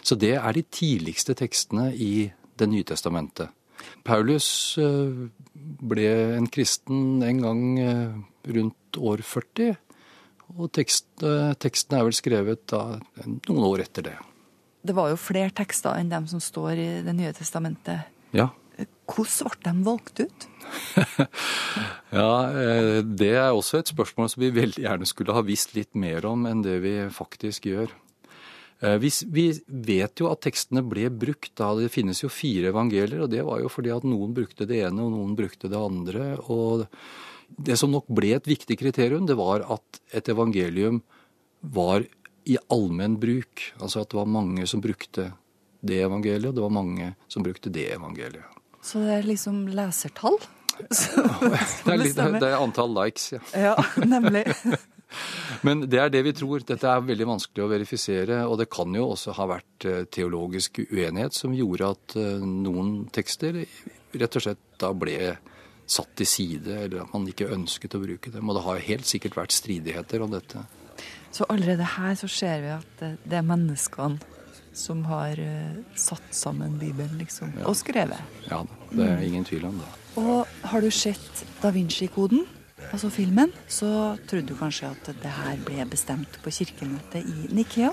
så 0.00 0.16
det 0.16 0.38
er 0.38 0.56
de 0.56 0.64
tidligste 0.64 1.36
tekstene 1.36 1.90
i 1.92 2.30
Det 2.54 2.68
nye 2.70 2.86
testamentet. 2.86 3.50
Paulus 4.06 4.78
eh, 4.78 5.24
ble 5.90 6.04
en 6.36 6.46
kristen 6.46 7.18
en 7.26 7.40
gang 7.42 7.64
eh, 7.82 8.12
rundt 8.54 8.98
år 9.00 9.24
40, 9.26 9.74
og 10.54 10.70
tekst, 10.70 11.08
eh, 11.26 11.50
teksten 11.58 11.98
er 11.98 12.06
vel 12.06 12.14
skrevet 12.14 12.62
da, 12.70 13.00
noen 13.26 13.66
år 13.72 13.82
etter 13.88 14.06
det. 14.06 14.14
Det 14.84 14.94
var 14.96 15.08
jo 15.12 15.16
flere 15.20 15.52
tekster 15.56 15.96
enn 15.96 16.12
dem 16.12 16.26
som 16.28 16.42
står 16.42 16.76
i 16.76 16.88
Det 17.06 17.14
nye 17.16 17.32
testamentet. 17.36 18.04
Ja. 18.36 18.50
Hvordan 19.08 19.50
ble 19.50 19.70
de 19.70 19.84
valgt 19.86 20.24
ut? 20.24 20.48
Ja, 22.14 22.46
eh, 22.46 23.00
det 23.02 23.32
er 23.34 23.50
også 23.50 23.80
et 23.80 23.90
spørsmål 23.90 24.28
som 24.30 24.42
vi 24.44 24.52
veldig 24.54 24.84
gjerne 24.84 25.06
skulle 25.08 25.34
ha 25.34 25.42
visst 25.42 25.72
litt 25.74 25.96
mer 25.98 26.22
om 26.28 26.44
enn 26.46 26.60
det 26.62 26.76
vi 26.84 26.92
faktisk 27.10 27.66
gjør. 27.66 27.90
Eh, 28.80 28.96
Vi, 29.02 29.10
vi 29.34 29.46
vet 29.66 30.22
jo 30.22 30.30
at 30.30 30.44
tekstene 30.46 30.84
ble 30.86 31.08
brukt. 31.10 31.50
da 31.58 31.72
Det 31.74 31.90
finnes 31.90 32.22
jo 32.22 32.30
fire 32.30 32.70
evangelier, 32.70 33.24
og 33.24 33.30
det 33.34 33.42
var 33.46 33.60
jo 33.64 33.70
fordi 33.72 33.90
at 33.94 34.06
noen 34.06 34.34
brukte 34.36 34.66
det 34.66 34.84
ene 34.86 35.02
og 35.02 35.10
noen 35.16 35.34
brukte 35.38 35.70
det 35.70 35.80
andre. 35.80 36.36
og 36.46 36.86
Det 37.50 37.78
som 37.78 37.90
nok 37.90 38.06
ble 38.08 38.34
et 38.36 38.46
viktig 38.46 38.78
kriterium, 38.78 39.26
det 39.26 39.36
var 39.38 39.66
at 39.66 40.00
et 40.12 40.28
evangelium 40.30 41.02
var 41.62 42.06
i 42.50 42.58
allmenn 42.72 43.16
bruk. 43.20 43.70
Altså 43.80 44.04
at 44.04 44.10
det 44.12 44.18
var 44.18 44.30
mange 44.30 44.66
som 44.70 44.82
brukte 44.84 45.30
det 45.84 46.00
evangeliet, 46.04 46.50
og 46.50 46.56
det 46.56 46.64
var 46.64 46.74
mange 46.74 47.12
som 47.28 47.44
brukte 47.44 47.72
det 47.72 47.90
evangeliet. 47.94 48.60
Så 48.84 49.00
det 49.04 49.18
er 49.18 49.28
liksom 49.28 49.64
lesertall? 49.72 50.38
Det 50.74 51.92
er, 51.92 52.00
litt, 52.00 52.16
det 52.18 52.48
er 52.48 52.56
antall 52.58 52.90
likes, 52.96 53.28
ja. 53.36 53.38
Ja, 53.54 53.74
nemlig. 54.02 54.42
Men 55.66 55.84
det 55.86 56.00
er 56.02 56.10
det 56.10 56.24
vi 56.26 56.32
tror. 56.34 56.64
Dette 56.66 56.88
er 56.90 57.04
veldig 57.06 57.28
vanskelig 57.28 57.62
å 57.62 57.70
verifisere. 57.70 58.40
Og 58.50 58.58
det 58.58 58.66
kan 58.72 58.94
jo 58.96 59.06
også 59.12 59.36
ha 59.38 59.46
vært 59.52 59.86
eh, 59.86 60.02
teologisk 60.10 60.82
uenighet 60.88 61.36
som 61.36 61.54
gjorde 61.54 61.92
at 61.94 62.16
eh, 62.18 62.42
noen 62.42 63.04
tekster 63.14 63.60
rett 64.14 64.38
og 64.40 64.46
slett 64.46 64.64
da 64.82 64.90
ble 64.98 65.36
satt 65.86 66.14
til 66.18 66.28
side, 66.28 66.78
eller 66.86 67.04
at 67.04 67.12
man 67.14 67.28
ikke 67.28 67.52
ønsket 67.54 67.94
å 67.94 68.02
bruke 68.02 68.32
dem. 68.34 68.48
Og 68.48 68.58
det 68.58 68.64
har 68.66 68.86
helt 68.88 69.08
sikkert 69.08 69.38
vært 69.38 69.54
stridigheter 69.54 70.24
om 70.24 70.32
dette. 70.34 70.64
Så 71.34 71.46
allerede 71.50 71.82
her 71.96 72.14
så 72.18 72.28
ser 72.30 72.60
vi 72.62 72.68
at 72.70 73.00
det- 73.00 73.32
er 73.34 73.42
menneskene 73.42 74.20
som 74.74 75.04
har 75.06 75.38
eh, 75.38 75.76
satt 75.96 76.30
sammen 76.34 76.78
Bibelen, 76.78 77.18
liksom, 77.18 77.52
og 77.64 77.74
skrevet. 77.78 78.18
Ja, 78.50 78.64
det 78.90 79.06
er 79.08 79.22
ingen 79.22 79.44
tvil 79.46 79.64
om 79.66 79.78
det. 79.78 79.90
Og 80.18 80.46
har 80.70 80.80
du 80.80 80.90
sett 80.90 81.44
Da 81.62 81.70
Vinci-koden, 81.74 82.44
altså 82.92 83.10
filmen, 83.10 83.52
så 83.68 84.16
trodde 84.28 84.46
du 84.50 84.54
kanskje 84.58 84.90
at 84.90 85.10
det 85.22 85.30
her 85.30 85.56
ble 85.66 85.84
bestemt 85.90 86.38
på 86.42 86.50
kirkemøtet 86.54 87.22
i 87.26 87.54
Nikea. 87.54 87.90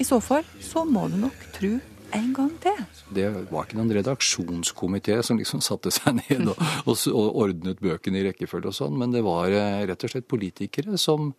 I 0.00 0.04
så 0.06 0.20
fall 0.22 0.44
så 0.62 0.84
må 0.88 1.08
du 1.10 1.16
nok 1.20 1.36
tro 1.54 1.78
en 2.12 2.32
gang 2.34 2.50
til. 2.62 2.78
Det 3.14 3.28
var 3.52 3.66
ikke 3.66 3.76
noen 3.78 3.92
redaksjonskomité 3.94 5.20
som 5.22 5.38
liksom 5.38 5.60
satte 5.62 5.90
seg 5.94 6.16
ned 6.18 6.48
og, 6.50 6.56
og, 6.86 6.96
og 7.14 7.36
ordnet 7.44 7.78
bøkene 7.82 8.18
i 8.22 8.24
rekkefølge 8.30 8.72
og 8.72 8.74
sånn, 8.74 8.96
men 8.98 9.12
det 9.14 9.22
var 9.26 9.50
eh, 9.54 9.84
rett 9.90 10.06
og 10.06 10.10
slett 10.14 10.26
politikere 10.30 10.98
som, 10.98 11.32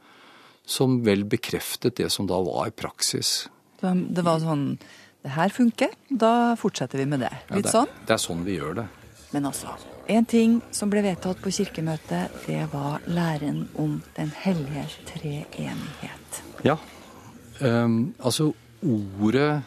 som 0.65 1.01
vel 1.05 1.25
bekreftet 1.25 1.97
det 1.99 2.09
som 2.13 2.27
da 2.29 2.39
var 2.43 2.69
i 2.69 2.75
praksis. 2.75 3.49
Det 3.81 4.23
var 4.25 4.41
sånn 4.43 4.77
Det 5.21 5.29
her 5.35 5.51
funker, 5.53 5.91
da 6.09 6.55
fortsetter 6.57 6.97
vi 6.97 7.05
med 7.05 7.19
det. 7.21 7.29
Ja, 7.29 7.55
Litt 7.59 7.67
det, 7.67 7.73
sånn. 7.75 7.89
Det 8.07 8.15
er 8.15 8.21
sånn 8.23 8.39
vi 8.41 8.55
gjør 8.55 8.79
det. 8.79 8.85
Men 9.35 9.45
altså, 9.45 9.75
en 10.09 10.25
ting 10.25 10.55
som 10.73 10.89
ble 10.89 11.03
vedtatt 11.05 11.37
på 11.43 11.51
kirkemøtet, 11.53 12.33
det 12.47 12.63
var 12.71 13.05
læren 13.05 13.67
om 13.77 13.99
Den 14.17 14.31
hellige 14.33 14.87
treenighet. 15.11 16.41
Ja. 16.65 16.79
Um, 17.61 18.15
altså, 18.17 18.49
ordet 18.81 19.61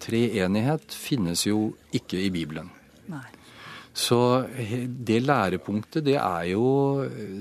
treenighet 0.00 0.88
finnes 0.88 1.44
jo 1.46 1.74
ikke 1.92 2.24
i 2.24 2.30
Bibelen. 2.32 2.72
Nei. 3.12 3.26
Så 3.98 4.18
det 4.78 5.18
lærepunktet, 5.24 6.04
det 6.06 6.14
er 6.20 6.44
jo 6.52 6.68
eh, 7.02 7.40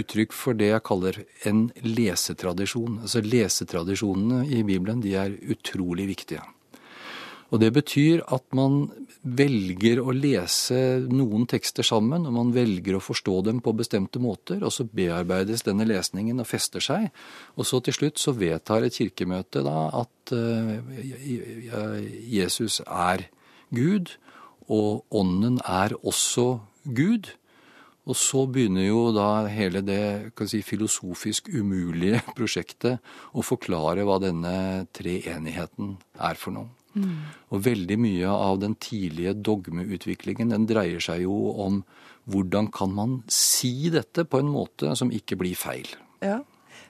uttrykk 0.00 0.32
for 0.32 0.56
det 0.56 0.70
jeg 0.70 0.84
kaller 0.86 1.18
en 1.50 1.66
lesetradisjon. 1.84 3.02
Altså 3.04 3.20
lesetradisjonene 3.24 4.46
i 4.48 4.62
Bibelen, 4.64 5.02
de 5.04 5.12
er 5.20 5.36
utrolig 5.52 6.08
viktige. 6.14 6.40
Og 7.52 7.60
det 7.60 7.70
betyr 7.76 8.24
at 8.32 8.46
man 8.56 8.86
velger 9.22 10.00
å 10.02 10.12
lese 10.16 10.78
noen 11.04 11.44
tekster 11.48 11.86
sammen, 11.86 12.24
og 12.26 12.34
man 12.34 12.50
velger 12.56 12.96
å 12.96 13.04
forstå 13.04 13.36
dem 13.46 13.60
på 13.64 13.76
bestemte 13.76 14.20
måter, 14.20 14.64
og 14.64 14.72
så 14.74 14.88
bearbeides 14.88 15.62
denne 15.68 15.86
lesningen 15.88 16.40
og 16.40 16.48
fester 16.48 16.82
seg. 16.84 17.10
Og 17.60 17.68
så 17.68 17.82
til 17.84 17.96
slutt 18.00 18.20
så 18.20 18.34
vedtar 18.36 18.88
et 18.88 18.96
kirkemøte 18.96 19.62
da 19.68 19.78
at 20.00 20.34
eh, 20.34 22.02
Jesus 22.40 22.80
er 22.88 23.28
Gud, 23.74 24.16
og 24.72 25.04
ånden 25.14 25.58
er 25.64 25.96
også 26.02 26.60
Gud. 26.84 27.32
Og 28.04 28.16
så 28.20 28.44
begynner 28.50 28.84
jo 28.84 29.08
da 29.16 29.46
hele 29.48 29.80
det 29.80 30.32
si, 30.50 30.60
filosofisk 30.60 31.48
umulige 31.48 32.20
prosjektet 32.36 33.00
å 33.32 33.44
forklare 33.44 34.04
hva 34.04 34.20
denne 34.22 34.56
treenigheten 34.96 35.96
er 36.20 36.40
for 36.40 36.56
noe. 36.56 36.72
Og 37.50 37.62
veldig 37.66 37.96
mye 37.98 38.30
av 38.30 38.60
den 38.62 38.76
tidlige 38.78 39.34
dogmeutviklingen 39.34 40.52
den 40.52 40.66
dreier 40.70 41.02
seg 41.02 41.24
jo 41.24 41.34
om 41.64 41.80
hvordan 42.30 42.70
kan 42.72 42.92
man 42.94 43.16
si 43.26 43.90
dette 43.92 44.24
på 44.24 44.40
en 44.40 44.52
måte 44.52 44.94
som 44.96 45.10
ikke 45.12 45.36
blir 45.40 45.58
feil. 45.58 45.88
Ja. 46.22 46.38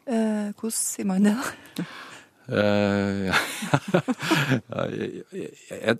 Eh, 0.04 0.52
hvordan 0.52 0.76
sier 0.76 1.08
man 1.08 1.24
det, 1.24 1.38
da? 1.78 1.86
Eh, 2.48 3.30
jeg, 4.98 5.22
jeg, 5.70 5.96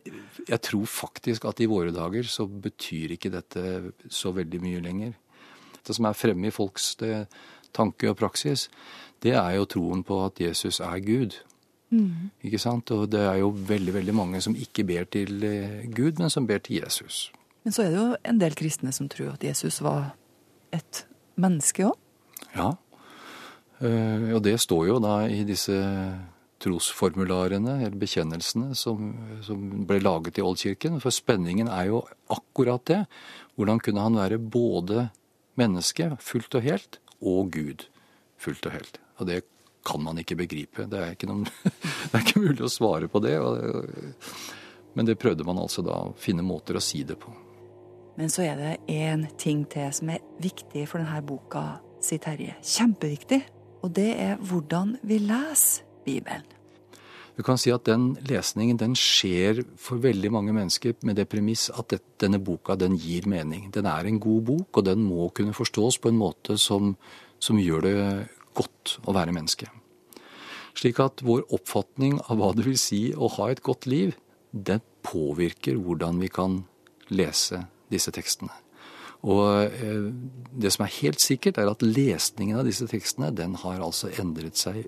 jeg 0.49 0.61
tror 0.61 0.85
faktisk 0.91 1.47
at 1.49 1.61
i 1.65 1.69
våre 1.71 1.95
dager 1.95 2.29
så 2.29 2.47
betyr 2.47 3.17
ikke 3.17 3.33
dette 3.33 3.65
så 4.13 4.35
veldig 4.37 4.61
mye 4.63 4.83
lenger. 4.85 5.15
Det 5.85 5.97
som 5.97 6.09
er 6.09 6.17
fremme 6.17 6.49
i 6.49 6.55
folks 6.55 6.95
det, 7.01 7.27
tanke 7.77 8.11
og 8.13 8.19
praksis, 8.21 8.69
det 9.25 9.35
er 9.37 9.57
jo 9.57 9.67
troen 9.69 10.05
på 10.05 10.21
at 10.27 10.41
Jesus 10.41 10.81
er 10.85 11.01
Gud. 11.05 11.39
Mm. 11.95 12.31
Ikke 12.45 12.59
sant? 12.59 12.91
Og 12.91 13.09
det 13.13 13.21
er 13.25 13.41
jo 13.41 13.53
veldig, 13.55 13.95
veldig 13.95 14.15
mange 14.17 14.41
som 14.45 14.57
ikke 14.57 14.85
ber 14.89 15.09
til 15.09 15.45
eh, 15.45 15.85
Gud, 15.95 16.21
men 16.21 16.31
som 16.33 16.47
ber 16.47 16.59
til 16.65 16.83
Jesus. 16.83 17.31
Men 17.65 17.73
så 17.73 17.87
er 17.87 17.93
det 17.93 18.01
jo 18.01 18.09
en 18.29 18.41
del 18.41 18.57
kristne 18.59 18.93
som 18.93 19.09
tror 19.09 19.35
at 19.37 19.45
Jesus 19.45 19.81
var 19.85 20.15
et 20.75 21.05
menneske 21.41 21.87
òg. 21.89 21.97
Ja. 22.55 22.73
Eh, 23.81 24.35
Og 24.35 24.43
det 24.45 24.59
står 24.61 24.87
jo 24.93 24.99
da 25.03 25.23
i 25.31 25.45
disse 25.49 25.79
trosformularene, 26.65 27.79
eller 27.85 27.99
bekjennelsene, 28.01 28.75
som, 28.79 29.13
som 29.45 29.87
ble 29.89 30.01
laget 30.03 30.41
i 30.41 30.45
Oldkirken. 30.45 31.01
For 31.03 31.15
spenningen 31.15 31.69
er 31.69 31.91
jo 31.91 32.05
akkurat 32.33 32.85
det. 32.91 33.01
Hvordan 33.59 33.83
kunne 33.85 34.07
han 34.07 34.19
være 34.19 34.41
både 34.41 35.09
menneske, 35.61 36.15
fullt 36.25 36.59
og 36.59 36.65
helt, 36.67 37.01
og 37.21 37.53
Gud, 37.55 37.87
fullt 38.41 38.71
og 38.71 38.79
helt? 38.79 39.01
Og 39.21 39.29
det 39.31 39.43
kan 39.85 40.03
man 40.03 40.19
ikke 40.19 40.39
begripe. 40.41 40.89
Det 40.91 41.01
er 41.01 41.15
ikke, 41.15 41.29
noen, 41.29 41.47
det 42.09 42.13
er 42.13 42.25
ikke 42.25 42.43
mulig 42.43 42.65
å 42.65 42.73
svare 42.73 43.11
på 43.13 43.21
det. 43.25 43.37
Men 44.95 45.09
det 45.09 45.19
prøvde 45.21 45.47
man 45.47 45.61
altså 45.61 45.85
da 45.85 46.01
å 46.09 46.15
finne 46.19 46.47
måter 46.47 46.79
å 46.79 46.85
si 46.85 47.05
det 47.07 47.19
på. 47.21 47.33
Men 48.15 48.31
så 48.31 48.45
er 48.47 48.61
det 48.61 48.75
én 48.95 49.27
ting 49.43 49.65
til 49.71 49.91
som 49.93 50.13
er 50.15 50.23
viktig 50.43 50.87
for 50.87 51.03
denne 51.03 51.21
boka, 51.27 51.81
sier 52.05 52.23
Terje. 52.23 52.55
Kjempeviktig. 52.63 53.43
Og 53.85 53.91
det 53.93 54.13
er 54.17 54.39
hvordan 54.41 54.97
vi 55.05 55.19
leser 55.21 55.85
Bibelen. 56.07 56.54
Du 57.35 57.43
kan 57.43 57.59
si 57.59 57.73
at 57.75 57.87
den 57.89 58.13
lesningen 58.29 58.79
den 58.79 58.93
skjer 58.99 59.65
for 59.81 59.99
veldig 60.03 60.31
mange 60.31 60.55
mennesker 60.55 60.95
med 61.03 61.19
det 61.19 61.27
premiss 61.33 61.67
at 61.75 61.91
det, 61.91 62.01
denne 62.23 62.39
boka 62.39 62.77
den 62.79 62.95
gir 62.95 63.27
mening. 63.31 63.73
Den 63.75 63.89
er 63.91 64.07
en 64.07 64.21
god 64.23 64.45
bok, 64.47 64.79
og 64.79 64.87
den 64.87 65.03
må 65.03 65.29
kunne 65.35 65.57
forstås 65.57 65.99
på 65.99 66.13
en 66.13 66.21
måte 66.21 66.59
som, 66.63 66.95
som 67.43 67.59
gjør 67.59 67.89
det 67.89 67.97
godt 68.55 68.99
å 69.03 69.17
være 69.17 69.35
menneske. 69.35 69.67
Slik 70.79 71.01
at 71.03 71.23
vår 71.27 71.47
oppfatning 71.55 72.21
av 72.29 72.39
hva 72.39 72.53
det 72.55 72.67
vil 72.69 72.79
si 72.79 73.09
å 73.15 73.31
ha 73.37 73.51
et 73.51 73.63
godt 73.67 73.89
liv, 73.91 74.15
den 74.55 74.83
påvirker 75.03 75.79
hvordan 75.79 76.23
vi 76.23 76.31
kan 76.31 76.61
lese 77.11 77.65
disse 77.91 78.15
tekstene. 78.15 78.55
Og 79.25 79.73
eh, 79.73 80.11
det 80.55 80.71
som 80.75 80.85
er 80.85 80.99
helt 81.01 81.23
sikkert, 81.23 81.59
er 81.59 81.71
at 81.71 81.83
lesningen 81.83 82.61
av 82.61 82.69
disse 82.69 82.87
tekstene 82.91 83.33
den 83.35 83.57
har 83.63 83.83
altså 83.83 84.13
endret 84.21 84.61
seg 84.61 84.85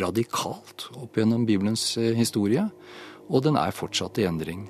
radikalt 0.00 0.88
opp 0.98 1.16
gjennom 1.18 1.46
Bibelens 1.48 1.96
eh, 1.98 2.12
historie, 2.16 2.66
og 3.30 3.44
den 3.46 3.56
er 3.58 3.74
fortsatt 3.74 4.18
i 4.20 4.26
endring. 4.28 4.66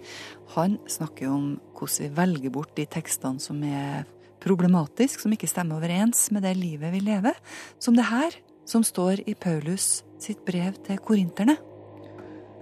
Han 0.55 0.79
snakker 0.90 1.29
jo 1.29 1.35
om 1.37 1.50
hvordan 1.79 2.05
vi 2.05 2.14
velger 2.17 2.55
bort 2.55 2.75
de 2.76 2.87
tekstene 2.90 3.40
som 3.43 3.62
er 3.64 4.05
problematiske, 4.40 5.23
som 5.23 5.33
ikke 5.35 5.50
stemmer 5.50 5.81
overens 5.81 6.29
med 6.35 6.45
det 6.47 6.57
livet 6.59 6.93
vi 6.95 7.02
lever. 7.05 7.37
Som 7.79 7.97
det 7.97 8.09
her, 8.11 8.37
som 8.67 8.85
står 8.87 9.25
i 9.29 9.35
Paulus 9.35 10.02
sitt 10.21 10.45
brev 10.47 10.76
til 10.87 11.00
korinterne. 11.05 11.57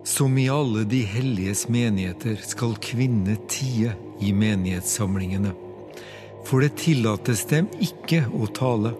Som 0.07 0.38
i 0.40 0.49
alle 0.49 0.85
de 0.88 1.02
helliges 1.05 1.67
menigheter 1.69 2.38
skal 2.47 2.78
kvinner 2.83 3.38
tie 3.50 3.95
i 4.25 4.33
menighetssamlingene. 4.33 5.52
For 6.49 6.64
det 6.64 6.78
tillates 6.81 7.45
dem 7.50 7.69
ikke 7.83 8.23
å 8.33 8.49
tale, 8.57 8.95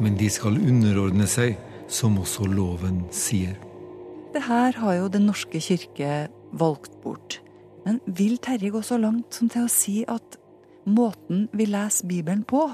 men 0.00 0.16
de 0.16 0.30
skal 0.32 0.56
underordne 0.56 1.26
seg, 1.28 1.58
som 1.90 2.18
også 2.20 2.46
loven 2.48 3.02
sier. 3.14 3.56
Det 4.30 4.44
her 4.46 4.76
har 4.78 4.94
jo 4.94 5.08
Den 5.08 5.26
norske 5.26 5.60
kirke 5.60 6.28
valgt 6.52 6.94
bort. 7.02 7.40
Men 7.84 8.00
vil 8.06 8.38
Terje 8.38 8.70
gå 8.70 8.82
så 8.82 8.98
langt 9.00 9.34
som 9.34 9.48
til 9.48 9.66
å 9.66 9.72
si 9.72 10.04
at 10.06 10.36
måten 10.86 11.48
vi 11.52 11.66
leser 11.66 12.06
Bibelen 12.06 12.44
på, 12.44 12.68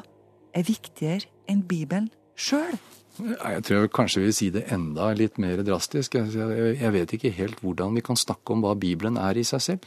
er 0.55 0.67
viktigere 0.67 1.29
enn 1.49 1.63
Bibelen 1.63 2.11
sjøl? 2.37 2.77
Jeg 3.17 3.63
tror 3.65 3.81
jeg 3.81 3.93
kanskje 3.97 4.23
vil 4.27 4.35
si 4.37 4.51
det 4.53 4.67
enda 4.73 5.13
litt 5.17 5.39
mer 5.41 5.63
drastisk. 5.65 6.15
Jeg- 6.15 6.93
vet 6.93 7.13
ikke 7.13 7.33
helt 7.33 7.61
hvordan 7.61 7.95
vi 7.95 8.03
kan 8.03 8.17
snakke 8.17 8.53
om 8.53 8.61
hva 8.63 8.75
Bibelen 8.79 9.17
er 9.17 9.39
i 9.39 9.43
seg 9.43 9.61
selv. 9.61 9.81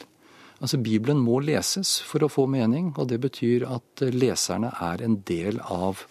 Altså, 0.61 0.81
Bibelen 0.81 1.17
må 1.17 1.39
leses 1.39 2.01
for 2.01 2.19
å 2.19 2.29
få 2.29 2.47
mening, 2.49 2.93
og 2.97 3.07
det 3.07 3.21
betyr 3.21 3.69
at 3.69 4.11
leserne 4.11 4.73
er 4.81 5.03
en 5.03 5.21
del 5.21 5.59
av 5.59 6.05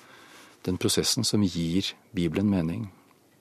den 0.62 0.78
prosessen 0.78 1.24
som 1.24 1.42
gir 1.42 1.92
Bibelen 2.14 2.48
mening. 2.48 2.90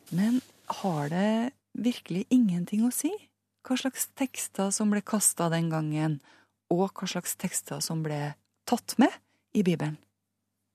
Men 0.10 0.42
har 0.82 1.10
det 1.12 1.52
virkelig 1.78 2.26
ingenting 2.34 2.86
å 2.88 2.94
si 2.94 3.12
hva 3.68 3.76
slags 3.80 4.08
tekster 4.16 4.72
som 4.72 4.92
ble 4.94 5.02
kasta 5.04 5.50
den 5.52 5.68
gangen, 5.72 6.20
og 6.72 6.94
hva 6.96 7.08
slags 7.10 7.36
tekster 7.40 7.82
som 7.84 8.04
ble 8.06 8.36
tatt 8.68 8.96
med 9.02 9.12
i 9.56 9.64
Bibelen? 9.68 9.98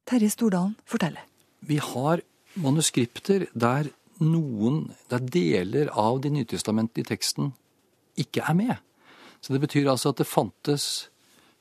Terje 0.09 0.33
Stordalen 0.35 0.75
forteller. 0.89 1.25
Vi 1.65 1.79
har 1.81 2.21
manuskripter 2.61 3.47
der 3.55 3.89
noen, 4.21 4.91
der 5.09 5.23
deler 5.25 5.89
av 5.99 6.21
de 6.23 6.33
nytestamentlige 6.35 7.09
teksten 7.15 7.53
ikke 8.21 8.45
er 8.45 8.57
med. 8.59 8.75
Så 9.41 9.55
det 9.55 9.63
betyr 9.63 9.89
altså 9.91 10.13
at 10.13 10.21
det 10.21 10.29
fantes 10.29 11.09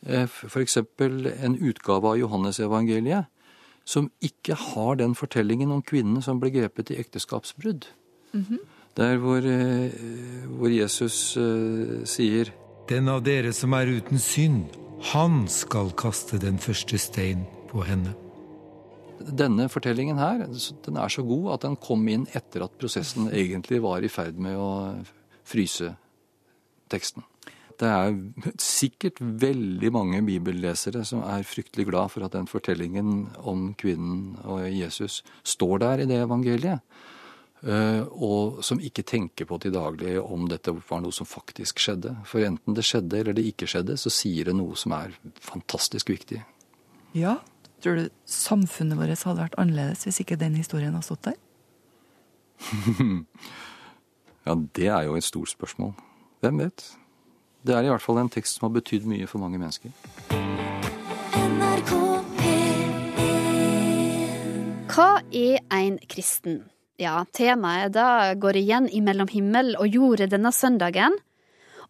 eh, 0.06 0.28
f.eks. 0.28 0.78
en 0.78 1.56
utgave 1.58 2.12
av 2.12 2.20
Johannesevangeliet 2.20 3.30
som 3.86 4.12
ikke 4.22 4.56
har 4.56 5.00
den 5.00 5.16
fortellingen 5.18 5.72
om 5.72 5.82
kvinnen 5.82 6.22
som 6.22 6.40
ble 6.42 6.52
grepet 6.54 6.92
i 6.92 7.00
ekteskapsbrudd. 7.02 7.88
Mm 8.34 8.46
-hmm. 8.50 8.60
Der 8.96 9.18
hvor, 9.18 9.38
eh, 9.38 9.92
hvor 10.48 10.68
Jesus 10.68 11.38
uh, 11.38 12.04
sier 12.06 12.52
Den 12.90 13.08
av 13.08 13.24
dere 13.24 13.54
som 13.54 13.74
er 13.74 13.88
uten 13.88 14.20
synd, 14.20 14.66
han 15.14 15.48
skal 15.48 15.92
kaste 15.92 16.38
den 16.38 16.60
første 16.60 16.98
stein 16.98 17.46
på 17.70 17.86
henne. 17.88 18.14
Denne 19.22 19.70
fortellingen 19.70 20.18
her 20.18 20.44
den 20.86 20.98
er 20.98 21.08
så 21.08 21.24
god 21.24 21.54
at 21.54 21.62
den 21.62 21.76
kom 21.76 22.08
inn 22.08 22.28
etter 22.34 22.66
at 22.66 22.78
prosessen 22.78 23.30
egentlig 23.30 23.82
var 23.82 24.04
i 24.04 24.10
ferd 24.12 24.36
med 24.36 24.58
å 24.58 24.72
fryse 25.44 25.96
teksten. 26.90 27.24
Det 27.82 27.90
er 27.90 28.12
sikkert 28.62 29.18
veldig 29.20 29.90
mange 29.96 30.20
bibellesere 30.26 31.02
som 31.08 31.24
er 31.26 31.48
fryktelig 31.48 31.88
glad 31.90 32.12
for 32.14 32.28
at 32.28 32.36
den 32.36 32.46
fortellingen 32.50 33.32
om 33.42 33.72
kvinnen 33.74 34.36
og 34.46 34.68
Jesus 34.70 35.24
står 35.42 35.82
der 35.82 36.04
i 36.04 36.06
det 36.12 36.20
evangeliet. 36.22 36.86
Eh, 37.62 38.02
og 38.18 38.62
som 38.66 38.82
ikke 38.82 39.06
tenker 39.06 39.46
på 39.50 39.58
til 39.62 39.74
daglig 39.74 40.16
om 40.22 40.48
dette 40.50 40.74
var 40.90 41.02
noe 41.02 41.14
som 41.14 41.30
faktisk 41.30 41.82
skjedde. 41.82 42.16
For 42.26 42.46
enten 42.46 42.78
det 42.78 42.86
skjedde 42.86 43.20
eller 43.22 43.38
det 43.38 43.48
ikke 43.50 43.70
skjedde, 43.70 43.98
så 44.02 44.14
sier 44.14 44.50
det 44.50 44.58
noe 44.58 44.78
som 44.78 44.94
er 44.98 45.18
fantastisk 45.42 46.14
viktig. 46.14 46.42
Ja, 47.18 47.40
tror 47.82 47.98
du 47.98 48.10
samfunnet 48.30 48.98
vårt 49.02 49.26
hadde 49.26 49.42
vært 49.42 49.60
annerledes 49.62 50.06
hvis 50.06 50.22
ikke 50.22 50.38
den 50.42 50.58
historien 50.58 50.94
hadde 50.94 51.10
stått 51.10 51.32
der? 51.32 51.38
ja, 54.48 54.58
det 54.78 54.90
er 54.90 55.06
jo 55.10 55.18
et 55.18 55.26
stort 55.26 55.54
spørsmål. 55.54 55.96
Hvem 56.46 56.66
vet? 56.66 56.92
Det 57.62 57.76
er 57.78 57.86
i 57.86 57.92
hvert 57.94 58.02
fall 58.02 58.18
en 58.18 58.30
tekst 58.32 58.58
som 58.58 58.66
har 58.66 58.74
betydd 58.80 59.06
mye 59.06 59.28
for 59.30 59.42
mange 59.42 59.60
mennesker. 59.62 59.94
Hva 64.92 65.10
er 65.30 65.62
en 65.78 66.00
kristen? 66.10 66.64
Ja, 67.02 67.22
temaet 67.34 67.94
da 67.94 68.34
går 68.38 68.58
igjen 68.60 68.88
i 68.90 69.02
Mellom 69.06 69.30
himmel 69.30 69.76
og 69.78 69.94
jord 69.94 70.24
denne 70.32 70.52
søndagen. 70.54 71.14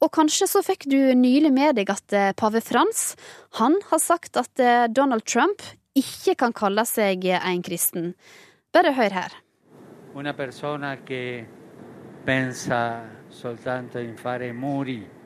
Og 0.02 0.12
kanskje 0.12 0.48
så 0.50 0.62
fikk 0.66 0.88
du 0.92 0.98
nylig 1.16 1.54
med 1.56 1.78
deg 1.78 1.92
at 1.94 2.16
eh, 2.18 2.34
pave 2.36 2.62
Frans 2.66 3.14
han 3.60 3.78
har 3.92 4.02
sagt 4.02 4.40
at 4.40 4.60
eh, 4.60 4.90
Donald 4.90 5.24
Trump 5.30 5.64
ikke 5.96 6.36
kan 6.40 6.56
kalle 6.58 6.84
seg 6.90 7.28
en 7.38 7.64
kristen. 7.64 8.14
Bare 8.74 8.96
hør 8.98 9.14
her. 9.14 9.36
Una 10.16 10.34
persona 10.34 10.98
che 11.06 11.46
pensa 12.26 13.04
soltanto 13.30 14.00
in 14.00 14.18
fare 14.18 14.52
muri 14.54 15.21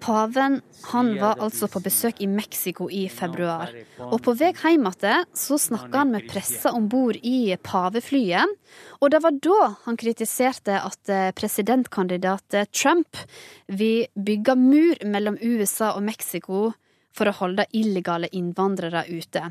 Paven 0.00 0.60
han 0.90 1.12
var 1.18 1.40
altså 1.42 1.68
på 1.70 1.80
besøk 1.82 2.20
i 2.22 2.28
Mexico 2.30 2.88
i 2.92 3.06
februar. 3.10 3.72
Og 3.98 4.20
på 4.22 4.34
vei 4.38 4.52
hjem 4.52 4.86
igjen 4.90 5.26
så 5.36 5.58
snakka 5.58 6.02
han 6.02 6.12
med 6.14 6.28
pressa 6.30 6.72
om 6.76 6.88
bord 6.92 7.18
i 7.22 7.56
paveflyet. 7.56 8.56
Og 9.00 9.12
det 9.12 9.22
var 9.24 9.36
da 9.48 9.60
han 9.84 9.98
kritiserte 10.00 10.78
at 10.78 11.12
eh, 11.12 11.32
presidentkandidat 11.36 12.58
Trump 12.70 13.18
vil 13.66 14.06
bygge 14.14 14.56
mur 14.60 15.04
mellom 15.04 15.38
USA 15.42 15.94
og 15.94 16.04
Mexico 16.06 16.70
for 17.16 17.28
å 17.30 17.36
holde 17.40 17.68
illegale 17.76 18.30
innvandrere 18.36 19.06
ute. 19.08 19.48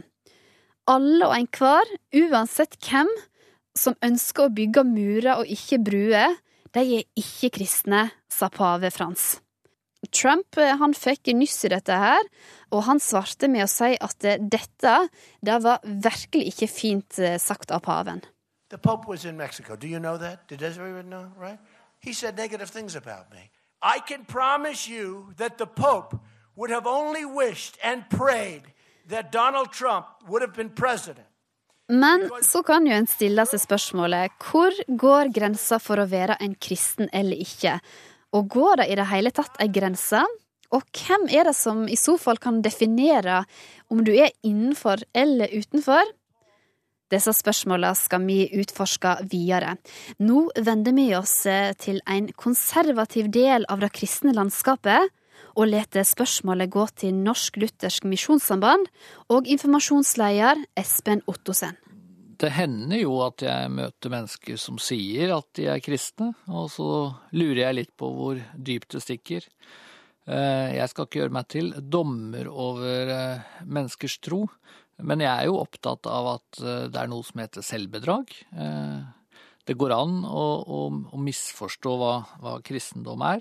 Alle 0.85 1.25
og 1.25 1.33
enhver, 1.33 1.89
uansett 2.13 2.77
hvem, 2.85 3.09
som 3.75 3.97
ønsker 4.05 4.45
å 4.45 4.53
bygge 4.55 4.85
murer 4.87 5.41
og 5.41 5.49
ikke 5.51 5.81
bruer, 5.83 6.37
de 6.75 6.83
er 6.99 7.07
ikke 7.17 7.55
kristne, 7.57 8.09
sa 8.29 8.51
pave 8.53 8.91
Frans. 8.93 9.44
Trump 10.11 10.57
eh, 10.57 10.75
han 10.79 10.93
fikk 10.93 11.31
nyss 11.33 11.65
i 11.65 11.71
dette 11.73 11.97
her, 11.99 12.27
og 12.71 12.85
han 12.87 12.99
svarte 12.99 13.49
med 13.51 13.65
å 13.65 13.69
si 13.71 13.93
at 13.95 14.25
eh, 14.25 14.39
dette 14.39 14.95
det 15.45 15.57
var 15.63 15.83
virkelig 15.83 16.53
ikke 16.53 16.69
fint 16.71 17.19
eh, 17.19 17.37
sagt 17.41 17.71
av 17.71 17.83
paven. 17.85 18.23
The 18.69 18.77
Pope 18.77 19.07
was 19.07 19.25
in 19.25 19.37
Mexico. 19.37 19.75
Do 19.75 19.87
you 19.87 19.99
know 19.99 20.17
that? 20.17 20.47
Did 20.47 20.63
everyone 20.63 21.09
know, 21.09 21.31
right? 21.37 21.59
He 21.99 22.13
said 22.13 22.35
negative 22.35 22.69
things 22.69 22.95
about 22.95 23.31
me. 23.31 23.51
I 23.81 23.99
can 23.99 24.25
promise 24.25 24.87
you 24.87 25.33
that 25.37 25.57
the 25.57 25.67
Pope 25.67 26.17
would 26.55 26.71
have 26.71 26.87
only 26.87 27.25
wished 27.25 27.77
and 27.83 28.09
prayed 28.09 28.63
that 29.07 29.31
Donald 29.31 29.71
Trump 29.71 30.05
would 30.27 30.41
have 30.41 30.53
been 30.53 30.69
president. 30.69 31.27
Men 31.87 32.29
så 32.41 32.63
kan 32.65 32.87
jo 32.87 32.95
en 32.97 33.05
stille 33.05 33.43
seg 33.45 33.61
spørsmålet 33.61 34.33
hvor 34.41 34.73
går 34.87 35.29
grensa 35.35 35.77
for 35.81 36.01
å 36.01 36.07
være 36.09 36.39
en 36.41 36.55
kristen 36.57 37.11
eller 37.13 37.37
ikke? 37.45 37.77
Og 38.35 38.49
går 38.51 38.81
det 38.81 38.89
i 38.91 38.97
det 38.99 39.07
hele 39.11 39.31
tatt 39.35 39.55
ei 39.63 39.69
grense? 39.71 40.21
Og 40.75 40.83
hvem 40.97 41.27
er 41.31 41.47
det 41.47 41.55
som 41.55 41.85
i 41.87 41.97
så 41.99 42.17
fall 42.19 42.39
kan 42.41 42.59
definere 42.65 43.43
om 43.93 44.03
du 44.03 44.11
er 44.15 44.33
innenfor 44.43 45.05
eller 45.15 45.53
utenfor? 45.53 46.03
Disse 47.13 47.35
spørsmålene 47.37 47.93
skal 47.95 48.23
vi 48.25 48.47
utforske 48.57 49.11
videre. 49.29 49.75
Nå 50.25 50.47
vender 50.57 50.95
vi 50.97 51.11
oss 51.15 51.37
eh, 51.45 51.75
til 51.77 52.01
en 52.09 52.31
konservativ 52.33 53.29
del 53.29 53.67
av 53.69 53.83
det 53.83 53.93
kristne 53.93 54.33
landskapet, 54.33 55.13
og 55.55 55.69
leter 55.69 56.03
spørsmålet 56.03 56.73
gå 56.73 56.83
til 56.99 57.15
Norsk 57.15 57.61
Luthersk 57.61 58.09
Misjonssamband 58.09 58.89
og 59.31 59.47
informasjonsleder 59.47 60.65
Espen 60.81 61.23
Ottosen 61.31 61.77
det 62.41 62.51
hender 62.55 62.99
jo 62.99 63.17
at 63.25 63.43
jeg 63.45 63.71
møter 63.73 64.11
mennesker 64.13 64.59
som 64.59 64.77
sier 64.81 65.33
at 65.35 65.47
de 65.57 65.67
er 65.71 65.81
kristne, 65.83 66.33
og 66.47 66.69
så 66.73 66.87
lurer 67.35 67.65
jeg 67.65 67.77
litt 67.79 67.93
på 67.97 68.09
hvor 68.11 68.39
dypt 68.55 68.95
det 68.95 69.03
stikker. 69.03 69.47
Eh, 70.25 70.75
jeg 70.79 70.89
skal 70.89 71.05
ikke 71.05 71.21
gjøre 71.21 71.35
meg 71.37 71.49
til 71.53 71.71
dommer 71.79 72.49
over 72.49 73.11
eh, 73.13 73.51
menneskers 73.65 74.17
tro, 74.25 74.45
men 75.05 75.21
jeg 75.21 75.31
er 75.31 75.49
jo 75.49 75.59
opptatt 75.61 76.07
av 76.09 76.31
at 76.37 76.61
eh, 76.63 76.87
det 76.89 77.01
er 77.01 77.11
noe 77.11 77.25
som 77.27 77.43
heter 77.43 77.65
selvbedrag. 77.65 78.33
Det 79.65 79.73
går 79.81 79.95
an 79.95 80.19
å, 80.29 80.45
å, 80.61 80.79
å 81.13 81.19
misforstå 81.21 81.93
hva, 81.97 82.15
hva, 82.41 82.59
kristendom 82.65 83.23
er, 83.25 83.39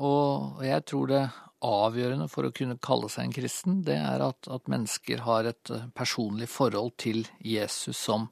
og 0.00 0.62
jeg 0.64 0.84
tror 0.88 1.10
det 1.10 1.20
avgjørende 1.66 2.28
for 2.32 2.46
å 2.46 2.52
kunne 2.56 2.78
kalle 2.82 3.10
seg 3.12 3.26
en 3.26 3.36
kristen, 3.36 3.78
det 3.86 3.98
er 4.00 4.24
at, 4.24 4.48
at 4.48 4.68
mennesker 4.70 5.24
har 5.26 5.48
et 5.50 5.72
eh, 5.74 5.86
personlig 5.96 6.48
forhold 6.52 6.94
til 7.00 7.24
Jesus 7.44 8.00
som 8.00 8.28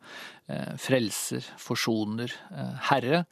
eh, 0.48 0.74
frelser, 0.80 1.46
forsoner, 1.60 2.34
eh, 2.52 2.76
herre. 2.90 3.24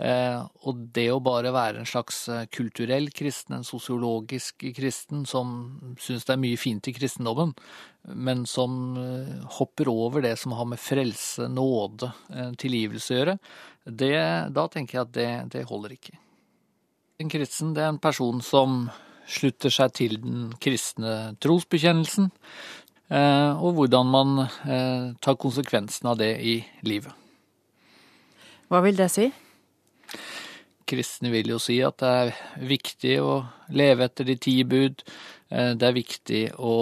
Eh, 0.00 0.38
og 0.64 0.78
det 0.94 1.10
å 1.12 1.20
bare 1.20 1.50
være 1.52 1.82
en 1.82 1.88
slags 1.88 2.22
eh, 2.32 2.46
kulturell 2.48 3.10
kristen, 3.12 3.58
en 3.58 3.66
sosiologisk 3.66 4.64
kristen, 4.76 5.26
som 5.28 5.50
syns 6.00 6.24
det 6.24 6.34
er 6.36 6.40
mye 6.40 6.60
fint 6.60 6.88
i 6.88 6.94
kristendommen, 6.96 7.52
men 8.16 8.46
som 8.48 8.96
eh, 8.96 9.34
hopper 9.58 9.90
over 9.92 10.24
det 10.24 10.38
som 10.40 10.54
har 10.56 10.70
med 10.70 10.80
frelse, 10.80 11.50
nåde, 11.52 12.14
tilgivelse 12.62 13.12
å 13.12 13.18
gjøre, 13.18 13.36
det, 13.84 14.16
da 14.56 14.66
tenker 14.72 14.96
jeg 14.96 15.04
at 15.04 15.14
det, 15.18 15.30
det 15.58 15.68
holder 15.68 15.98
ikke. 15.98 16.16
En 17.20 17.28
kristen 17.28 17.74
det 17.76 17.84
er 17.84 17.92
en 17.92 18.00
person 18.00 18.40
som 18.40 18.86
slutter 19.30 19.72
seg 19.72 19.94
til 19.96 20.18
den 20.22 20.50
kristne 20.62 21.34
trosbekjennelsen, 21.42 22.30
eh, 23.12 23.52
og 23.54 23.78
hvordan 23.78 24.10
man 24.10 24.42
eh, 24.42 25.12
tar 25.22 25.38
konsekvensen 25.40 26.10
av 26.10 26.18
det 26.20 26.34
i 26.42 26.58
livet. 26.86 27.14
Hva 28.70 28.82
vil 28.84 28.98
det 28.98 29.10
si? 29.12 29.30
Kristne 30.90 31.30
vil 31.32 31.52
jo 31.52 31.58
si 31.62 31.78
at 31.86 31.98
det 32.02 32.12
er 32.24 32.36
viktig 32.66 33.16
å 33.22 33.40
leve 33.74 34.06
etter 34.06 34.26
de 34.26 34.38
ti 34.42 34.60
bud. 34.66 35.02
Eh, 35.50 35.72
det 35.78 35.88
er 35.88 35.98
viktig 35.98 36.44
å 36.58 36.76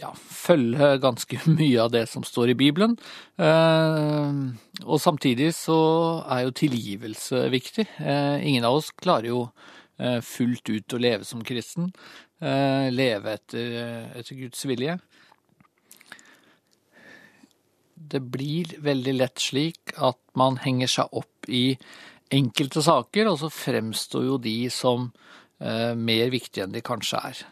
ja, 0.00 0.12
følge 0.14 0.94
ganske 1.02 1.40
mye 1.58 1.84
av 1.84 1.92
det 1.92 2.06
som 2.08 2.24
står 2.24 2.52
i 2.52 2.60
Bibelen. 2.60 2.94
Og 3.40 4.96
samtidig 5.02 5.50
så 5.56 5.80
er 6.30 6.46
jo 6.46 6.54
tilgivelse 6.56 7.42
viktig. 7.52 7.84
Ingen 7.98 8.64
av 8.64 8.78
oss 8.78 8.88
klarer 8.96 9.28
jo 9.28 9.42
fullt 10.24 10.70
ut 10.72 10.94
å 10.96 11.00
leve 11.02 11.26
som 11.28 11.42
kristen. 11.44 11.90
Eh, 12.40 12.88
leve 12.92 13.34
etter, 13.36 13.74
etter 14.16 14.38
Guds 14.38 14.64
vilje. 14.64 14.98
Det 18.10 18.22
blir 18.32 18.72
veldig 18.80 19.14
lett 19.18 19.42
slik 19.42 19.92
at 20.00 20.20
man 20.40 20.56
henger 20.62 20.88
seg 20.88 21.20
opp 21.20 21.50
i 21.52 21.74
enkelte 22.32 22.82
saker, 22.82 23.28
og 23.28 23.40
så 23.42 23.50
fremstår 23.52 24.26
jo 24.28 24.38
de 24.42 24.56
som 24.72 25.10
eh, 25.60 25.92
mer 25.98 26.30
viktige 26.32 26.64
enn 26.66 26.74
de 26.74 26.82
kanskje 26.84 27.20
er. 27.30 27.42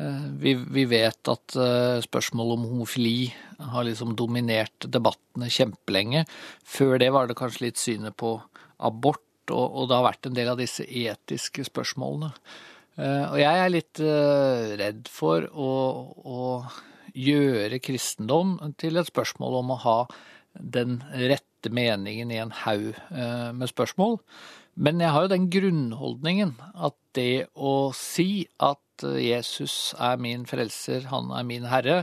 Eh, 0.00 0.26
vi, 0.40 0.54
vi 0.54 0.86
vet 0.88 1.30
at 1.32 1.56
eh, 1.60 1.98
spørsmålet 2.04 2.56
om 2.56 2.68
homofili 2.70 3.32
har 3.60 3.84
liksom 3.84 4.14
dominert 4.16 4.88
debattene 4.88 5.50
kjempelenge. 5.52 6.24
Før 6.64 6.96
det 7.02 7.10
var 7.12 7.28
det 7.28 7.36
kanskje 7.40 7.66
litt 7.68 7.80
synet 7.80 8.16
på 8.20 8.38
abort, 8.80 9.26
og, 9.54 9.66
og 9.76 9.88
det 9.90 9.98
har 9.98 10.06
vært 10.08 10.28
en 10.28 10.36
del 10.36 10.50
av 10.52 10.60
disse 10.60 10.84
etiske 10.86 11.66
spørsmålene. 11.68 12.32
Eh, 13.00 13.24
Og 13.30 13.38
jeg 13.40 13.64
er 13.64 13.72
litt 13.72 14.00
eh, 14.04 14.74
redd 14.80 15.10
for 15.10 15.46
å, 15.50 15.70
å 16.20 16.40
gjøre 17.14 17.80
kristendom 17.82 18.58
til 18.80 19.00
et 19.00 19.10
spørsmål 19.10 19.60
om 19.62 19.74
å 19.74 19.80
ha 19.84 19.98
den 20.54 21.00
rette 21.14 21.70
meningen 21.70 22.32
i 22.34 22.40
en 22.42 22.54
haug 22.64 22.90
eh, 22.92 23.50
med 23.54 23.70
spørsmål. 23.70 24.18
Men 24.80 25.02
jeg 25.02 25.12
har 25.14 25.26
jo 25.26 25.32
den 25.32 25.48
grunnholdningen 25.52 26.54
at 26.74 26.96
det 27.18 27.50
å 27.54 27.90
si 27.96 28.46
at 28.62 28.78
Jesus 29.00 29.94
er 29.96 30.20
min 30.20 30.44
frelser, 30.48 31.06
han 31.10 31.32
er 31.32 31.44
min 31.48 31.64
herre, 31.68 32.02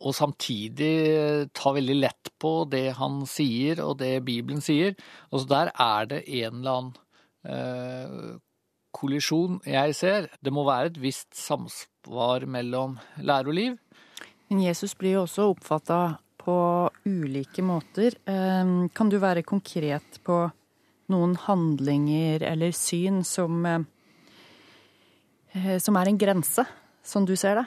og 0.00 0.14
samtidig 0.16 1.48
ta 1.56 1.72
veldig 1.76 1.96
lett 1.98 2.30
på 2.40 2.64
det 2.72 2.94
han 2.96 3.20
sier 3.28 3.82
og 3.84 3.98
det 4.00 4.24
Bibelen 4.24 4.62
sier, 4.64 4.94
altså 5.30 5.50
der 5.50 5.72
er 5.76 6.08
det 6.08 6.20
en 6.40 6.60
eller 6.62 6.78
annen 6.78 6.94
eh, 7.44 8.38
kollisjon 8.96 9.60
jeg 9.68 9.94
ser. 9.98 10.30
Det 10.40 10.52
må 10.52 10.64
være 10.66 10.92
et 10.92 11.00
visst 11.02 11.36
samsvar 11.36 12.46
mellom 12.48 12.98
lære 13.20 13.52
og 13.52 13.56
liv. 13.58 13.76
Men 14.50 14.64
Jesus 14.64 14.96
blir 14.98 15.18
jo 15.18 15.26
også 15.26 15.50
oppfatta 15.52 16.00
på 16.40 16.56
ulike 17.06 17.62
måter. 17.62 18.16
Eh, 18.24 18.88
Kan 18.96 19.12
du 19.12 19.18
være 19.20 19.44
konkret 19.46 20.20
på 20.24 20.46
noen 21.10 21.36
handlinger 21.44 22.42
eller 22.46 22.72
syn 22.72 23.22
som, 23.26 23.66
eh, 23.66 23.82
som 25.78 25.96
er 25.96 26.08
en 26.08 26.18
grense, 26.18 26.64
som 27.02 27.26
du 27.26 27.36
ser 27.36 27.54
det? 27.60 27.66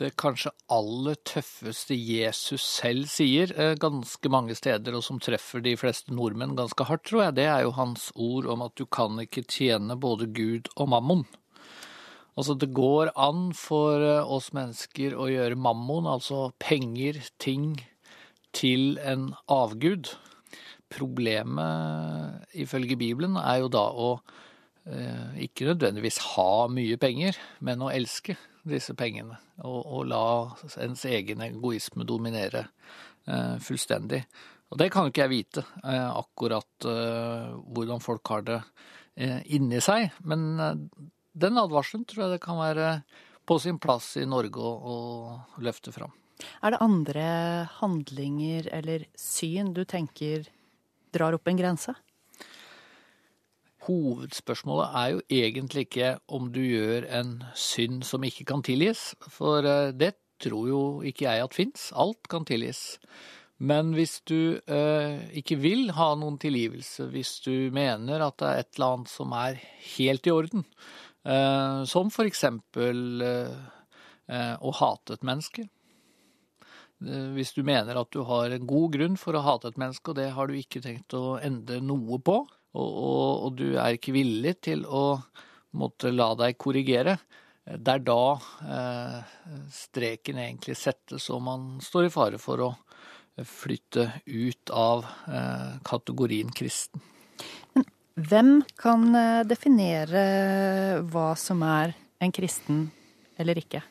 Det 0.00 0.14
kanskje 0.20 0.52
aller 0.72 1.18
tøffeste 1.28 1.96
Jesus 1.96 2.64
selv 2.64 3.08
sier 3.12 3.52
eh, 3.52 3.74
ganske 3.80 4.32
mange 4.32 4.56
steder, 4.56 4.96
og 4.96 5.04
som 5.04 5.20
treffer 5.22 5.62
de 5.64 5.76
fleste 5.80 6.14
nordmenn 6.16 6.56
ganske 6.58 6.86
hardt, 6.88 7.04
tror 7.08 7.26
jeg, 7.26 7.36
det 7.40 7.46
er 7.50 7.66
jo 7.66 7.76
hans 7.76 8.08
ord 8.16 8.48
om 8.50 8.64
at 8.64 8.74
du 8.80 8.86
kan 8.88 9.20
ikke 9.22 9.44
tjene 9.44 9.98
både 10.00 10.30
Gud 10.32 10.72
og 10.76 10.90
mammon. 10.94 11.26
Altså, 12.38 12.56
det 12.56 12.70
går 12.72 13.12
an 13.20 13.50
for 13.56 14.00
eh, 14.00 14.24
oss 14.24 14.50
mennesker 14.56 15.16
å 15.18 15.28
gjøre 15.30 15.60
mammon, 15.60 16.08
altså 16.08 16.48
penger, 16.62 17.20
ting, 17.42 17.74
til 18.56 18.96
en 19.06 19.30
avgud. 19.52 20.14
Problemet, 20.90 22.46
ifølge 22.58 22.96
Bibelen, 22.98 23.36
er 23.38 23.60
jo 23.62 23.68
da 23.70 23.84
å 23.92 24.14
eh, 24.88 25.42
ikke 25.46 25.68
nødvendigvis 25.68 26.22
ha 26.32 26.66
mye 26.72 26.98
penger, 27.02 27.36
men 27.60 27.84
å 27.84 27.92
elske 27.92 28.38
disse 28.68 28.94
pengene. 28.98 29.38
Og, 29.64 29.80
og 29.80 30.08
la 30.10 30.24
ens 30.84 31.04
egen 31.08 31.44
egoisme 31.46 32.06
dominere 32.08 32.66
eh, 33.26 33.56
fullstendig. 33.62 34.22
Og 34.70 34.78
det 34.78 34.90
kan 34.92 35.06
jo 35.06 35.12
ikke 35.12 35.24
jeg 35.24 35.32
vite, 35.32 35.64
eh, 35.82 36.10
akkurat 36.10 36.86
eh, 36.86 37.50
hvordan 37.74 38.04
folk 38.04 38.34
har 38.34 38.46
det 38.46 38.60
eh, 39.16 39.40
inni 39.56 39.80
seg. 39.82 40.12
Men 40.22 40.46
eh, 40.60 40.84
den 41.40 41.58
advarselen 41.60 42.06
tror 42.08 42.26
jeg 42.26 42.36
det 42.36 42.44
kan 42.44 42.60
være 42.60 42.94
på 43.48 43.58
sin 43.58 43.80
plass 43.82 44.12
i 44.20 44.26
Norge 44.28 44.62
å, 44.62 44.72
å 44.78 45.62
løfte 45.64 45.94
fram. 45.94 46.12
Er 46.64 46.72
det 46.72 46.84
andre 46.84 47.26
handlinger 47.80 48.70
eller 48.72 49.04
syn 49.18 49.74
du 49.76 49.82
tenker 49.84 50.46
drar 51.12 51.36
opp 51.36 51.50
en 51.50 51.58
grense? 51.58 51.94
Hovedspørsmålet 53.86 54.96
er 55.00 55.08
jo 55.14 55.20
egentlig 55.42 55.86
ikke 55.86 56.10
om 56.28 56.50
du 56.52 56.60
gjør 56.62 57.06
en 57.20 57.36
synd 57.56 58.04
som 58.06 58.24
ikke 58.26 58.46
kan 58.48 58.64
tilgis, 58.66 59.10
for 59.32 59.66
eh, 59.66 59.92
det 59.96 60.14
tror 60.40 60.68
jo 60.68 60.82
ikke 61.06 61.26
jeg 61.26 61.44
at 61.44 61.56
fins. 61.56 61.90
Alt 61.92 62.28
kan 62.32 62.46
tilgis. 62.48 62.98
Men 63.60 63.92
hvis 63.96 64.20
du 64.28 64.56
eh, 64.56 65.20
ikke 65.36 65.58
vil 65.60 65.90
ha 65.96 66.14
noen 66.16 66.38
tilgivelse, 66.40 67.10
hvis 67.12 67.34
du 67.44 67.68
mener 67.76 68.24
at 68.24 68.38
det 68.40 68.48
er 68.48 68.62
et 68.62 68.70
eller 68.76 68.94
annet 68.94 69.12
som 69.12 69.34
er 69.36 69.60
helt 69.96 70.28
i 70.28 70.32
orden, 70.32 70.64
eh, 71.28 71.82
som 71.88 72.12
for 72.12 72.28
eksempel 72.28 73.26
eh, 73.26 73.60
eh, 74.32 74.56
å 74.56 74.72
hate 74.80 75.18
et 75.18 75.28
menneske, 75.28 75.68
Eh, 77.00 77.28
hvis 77.36 77.54
du 77.56 77.62
mener 77.64 77.96
at 77.96 78.12
du 78.12 78.22
har 78.28 78.52
en 78.52 78.66
god 78.68 78.96
grunn 78.96 79.16
for 79.20 79.36
å 79.36 79.44
hate 79.44 79.70
et 79.70 79.80
menneske, 79.80 80.12
og 80.12 80.18
det 80.20 80.30
har 80.36 80.50
du 80.50 80.56
ikke 80.58 80.82
tenkt 80.84 81.16
å 81.16 81.38
endre 81.40 81.80
noe 81.84 82.20
på, 82.20 82.42
og, 82.76 82.88
og, 82.88 83.44
og 83.46 83.58
du 83.58 83.66
er 83.74 83.96
ikke 83.96 84.14
villig 84.14 84.56
til 84.68 84.84
å 84.86 85.20
måtte 85.80 86.12
la 86.14 86.32
deg 86.38 86.58
korrigere, 86.60 87.16
eh, 87.66 87.78
det 87.78 87.96
er 87.96 88.06
da 88.06 88.22
eh, 88.76 89.34
streken 89.74 90.40
egentlig 90.42 90.78
settes, 90.78 91.30
og 91.30 91.44
man 91.46 91.68
står 91.84 92.08
i 92.08 92.14
fare 92.14 92.40
for 92.42 92.66
å 92.66 92.70
flytte 93.46 94.10
ut 94.26 94.70
av 94.74 95.06
eh, 95.28 95.78
kategorien 95.86 96.50
kristen. 96.52 97.02
Hvem 98.20 98.58
kan 98.76 99.06
eh, 99.16 99.44
definere 99.48 100.24
hva 101.08 101.32
som 101.38 101.62
er 101.64 101.94
en 102.20 102.34
kristen 102.34 102.88
eller 103.40 103.60
ikke? 103.62 103.82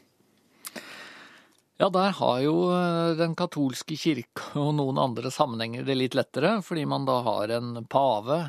Ja, 1.80 1.88
der 1.88 2.12
har 2.18 2.39
jo 2.44 2.56
eh, 2.76 3.13
den 3.15 3.38
katolske 3.39 3.96
kirke 4.00 4.50
og 4.60 4.74
noen 4.76 5.00
andre 5.00 5.32
sammenhenger 5.32 5.86
det 5.88 5.96
litt 5.96 6.18
lettere, 6.20 6.58
fordi 6.65 6.84
man 6.89 7.08
da 7.08 7.22
har 7.24 7.54
en 7.56 7.86
pave, 7.88 8.42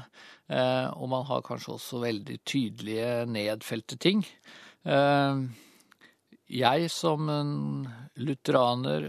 eh, 0.51 0.89
og 0.91 1.11
man 1.13 1.27
har 1.29 1.45
kanskje 1.47 1.77
også 1.77 2.03
veldig 2.03 2.41
tydelige 2.43 3.13
nedfelte 3.31 4.01
ting. 4.03 4.25
Eh, 4.83 5.45
Jeg 6.51 6.89
som 6.91 7.29
en 7.31 7.51
lutheraner 8.19 9.05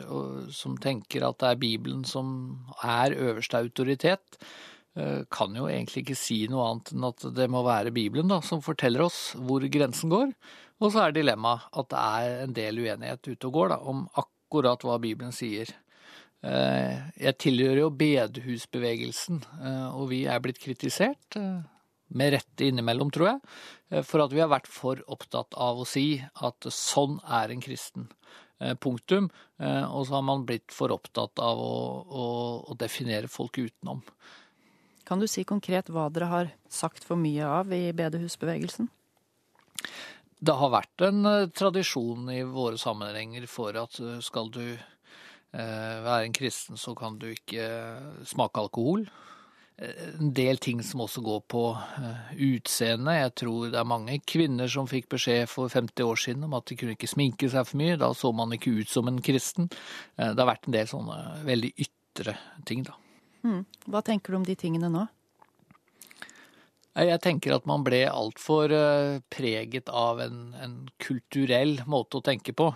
som 0.53 0.75
tenker 0.77 1.25
at 1.25 1.39
det 1.41 1.47
er 1.49 1.57
Bibelen 1.63 2.03
som 2.05 2.27
er 2.85 3.15
øverste 3.17 3.57
autoritet, 3.57 4.37
kan 5.31 5.55
jo 5.55 5.69
egentlig 5.71 6.01
ikke 6.03 6.17
si 6.19 6.37
noe 6.51 6.67
annet 6.67 6.91
enn 6.91 7.05
at 7.07 7.23
det 7.33 7.47
må 7.49 7.63
være 7.63 7.93
Bibelen 7.95 8.27
da, 8.29 8.41
som 8.43 8.61
forteller 8.61 9.05
oss 9.05 9.31
hvor 9.39 9.63
grensen 9.71 10.11
går. 10.11 10.35
Og 10.81 10.89
så 10.89 11.05
er 11.05 11.13
dilemmaet 11.15 11.69
at 11.77 11.89
det 11.93 12.01
er 12.01 12.43
en 12.47 12.53
del 12.57 12.81
uenighet 12.81 13.27
ute 13.29 13.49
og 13.49 13.57
går 13.57 13.73
da, 13.75 13.79
om 13.85 14.05
akkurat 14.17 14.81
hva 14.85 14.97
Bibelen 15.01 15.33
sier. 15.35 15.69
Eh, 16.41 16.97
Jeg 17.21 17.37
tilhører 17.37 17.83
jo 17.83 17.91
bedehusbevegelsen, 17.93 19.43
eh, 19.61 19.89
og 19.93 20.09
vi 20.09 20.23
er 20.25 20.41
blitt 20.41 20.59
kritisert, 20.59 21.37
eh, 21.37 21.61
med 22.11 22.33
rette 22.33 22.65
innimellom, 22.65 23.11
tror 23.13 23.29
jeg, 23.29 24.03
for 24.03 24.25
at 24.25 24.33
vi 24.33 24.41
har 24.41 24.49
vært 24.51 24.67
for 24.67 24.99
opptatt 25.07 25.53
av 25.55 25.79
å 25.79 25.87
si 25.87 26.19
at 26.19 26.67
sånn 26.67 27.21
er 27.23 27.53
en 27.53 27.61
kristen. 27.61 28.09
Punktum. 28.77 29.31
Og 29.57 30.03
så 30.05 30.13
har 30.19 30.21
man 30.21 30.43
blitt 30.45 30.69
for 30.69 30.91
opptatt 30.93 31.39
av 31.41 31.57
å, 31.57 31.77
å, 32.05 32.25
å 32.69 32.75
definere 32.77 33.31
folk 33.31 33.57
utenom. 33.57 34.03
Kan 35.07 35.23
du 35.23 35.25
si 35.25 35.41
konkret 35.49 35.89
hva 35.89 36.11
dere 36.13 36.27
har 36.29 36.51
sagt 36.69 37.07
for 37.07 37.17
mye 37.17 37.41
av 37.41 37.73
i 37.73 37.89
bedehusbevegelsen? 37.89 38.91
Det 40.41 40.53
har 40.57 40.71
vært 40.73 41.03
en 41.05 41.25
eh, 41.29 41.49
tradisjon 41.53 42.29
i 42.33 42.41
våre 42.49 42.79
sammenhenger 42.81 43.45
for 43.49 43.77
at 43.77 43.99
eh, 44.01 44.17
skal 44.25 44.49
du 44.53 44.63
eh, 44.73 45.97
være 46.01 46.23
en 46.25 46.33
kristen, 46.33 46.79
så 46.81 46.95
kan 46.97 47.19
du 47.21 47.27
ikke 47.29 47.67
smake 48.25 48.63
alkohol. 48.63 49.05
En 49.81 50.29
del 50.37 50.59
ting 50.61 50.81
som 50.85 51.01
også 51.01 51.23
går 51.25 51.39
på 51.49 51.61
utseende. 52.45 53.15
Jeg 53.17 53.31
tror 53.41 53.71
det 53.73 53.79
er 53.79 53.87
mange 53.89 54.19
kvinner 54.29 54.69
som 54.69 54.85
fikk 54.85 55.07
beskjed 55.09 55.47
for 55.49 55.73
50 55.73 56.05
år 56.05 56.19
siden 56.21 56.45
om 56.45 56.53
at 56.53 56.67
de 56.69 56.77
kunne 56.77 56.93
ikke 56.93 57.09
sminke 57.09 57.49
seg 57.49 57.65
for 57.65 57.81
mye. 57.81 57.95
Da 57.97 58.11
så 58.13 58.29
man 58.29 58.53
ikke 58.53 58.75
ut 58.77 58.91
som 58.91 59.09
en 59.09 59.17
kristen. 59.25 59.71
Det 60.19 60.37
har 60.37 60.49
vært 60.51 60.69
en 60.69 60.75
del 60.75 60.91
sånne 60.91 61.17
veldig 61.47 61.71
ytre 61.81 62.35
ting, 62.69 62.85
da. 62.85 62.93
Mm. 63.41 63.63
Hva 63.89 64.03
tenker 64.05 64.35
du 64.35 64.43
om 64.43 64.45
de 64.45 64.53
tingene 64.59 64.91
nå? 64.93 65.07
Jeg 66.91 67.21
tenker 67.23 67.55
at 67.55 67.67
man 67.69 67.85
ble 67.87 68.03
altfor 68.11 68.73
eh, 68.75 69.21
preget 69.31 69.87
av 69.87 70.19
en, 70.23 70.39
en 70.59 70.75
kulturell 70.99 71.77
måte 71.87 72.19
å 72.19 72.25
tenke 72.25 72.51
på. 72.57 72.67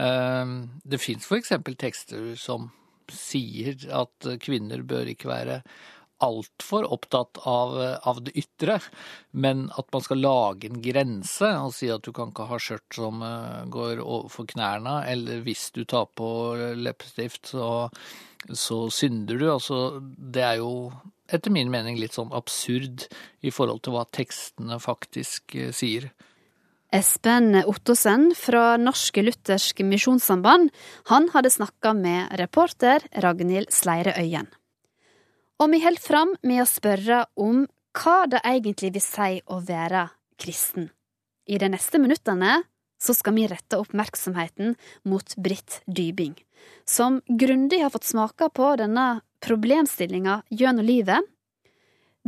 Eh, 0.00 0.56
Det 0.84 1.00
fins 1.02 1.28
f.eks. 1.28 1.52
tekster 1.76 2.32
som 2.40 2.70
sier 3.12 3.76
at 3.92 4.26
kvinner 4.44 4.80
bør 4.84 5.08
ikke 5.12 5.28
være 5.30 5.62
altfor 6.24 6.82
opptatt 6.90 7.38
av, 7.46 7.76
av 8.02 8.18
det 8.26 8.32
ytre, 8.40 8.80
men 9.30 9.68
at 9.78 9.86
man 9.94 10.02
skal 10.02 10.18
lage 10.18 10.66
en 10.66 10.80
grense 10.82 11.46
og 11.60 11.70
si 11.76 11.86
at 11.94 12.02
du 12.02 12.10
kan 12.16 12.32
ikke 12.32 12.48
ha 12.50 12.58
skjørt 12.58 12.96
som 12.96 13.22
eh, 13.22 13.68
går 13.70 14.00
overfor 14.02 14.48
knærne, 14.50 15.02
eller 15.12 15.44
hvis 15.46 15.68
du 15.76 15.84
tar 15.84 16.08
på 16.18 16.30
leppestift, 16.80 17.52
så, 17.52 17.68
så 18.50 18.80
synder 18.90 19.38
du. 19.38 19.46
Altså, 19.52 19.78
det 20.02 20.42
er 20.48 20.58
jo 20.64 20.72
etter 21.28 21.52
min 21.52 21.70
mening 21.72 21.98
litt 22.00 22.16
sånn 22.16 22.32
absurd 22.36 23.06
i 23.44 23.52
forhold 23.54 23.84
til 23.84 23.96
hva 23.96 24.06
tekstene 24.14 24.80
faktisk 24.82 25.56
eh, 25.58 25.72
sier. 25.76 26.10
Espen 26.94 27.52
Ottosen 27.68 28.30
fra 28.32 28.78
Norske 28.80 29.20
Lutherske 29.20 29.84
Misjonssamband 29.84 30.70
han 31.10 31.28
hadde 31.34 31.52
snakka 31.52 31.92
med 31.92 32.32
reporter 32.40 33.04
Ragnhild 33.20 33.68
Sleire 33.76 34.14
Øyen. 34.16 34.48
Og 35.60 35.68
vi 35.74 35.82
holder 35.82 36.00
fram 36.00 36.32
med 36.46 36.62
å 36.62 36.70
spørre 36.70 37.26
om 37.36 37.66
hva 37.98 38.22
det 38.30 38.40
egentlig 38.46 38.94
vil 38.94 39.04
si 39.04 39.42
å 39.44 39.60
være 39.68 40.06
kristen. 40.40 40.88
I 41.48 41.58
de 41.60 41.68
neste 41.72 42.00
minuttene 42.00 42.62
så 42.98 43.14
skal 43.14 43.36
vi 43.36 43.46
rette 43.50 43.78
oppmerksomheten 43.78 44.74
mot 45.08 45.36
Britt 45.36 45.82
Dybing, 45.86 46.34
som 46.88 47.20
grundig 47.28 47.82
har 47.82 47.92
fått 47.94 48.08
smake 48.08 48.48
på 48.54 48.72
denne 48.80 49.20
problemstillinga 49.44 50.42
gjennom 50.50 50.86
livet. 50.86 51.20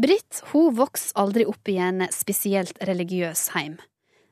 Britt 0.01 0.42
hun 0.53 0.75
vokste 0.79 1.18
aldri 1.20 1.44
opp 1.51 1.68
i 1.68 1.77
en 1.83 2.07
spesielt 2.14 2.79
religiøs 2.88 3.51
heim, 3.57 3.77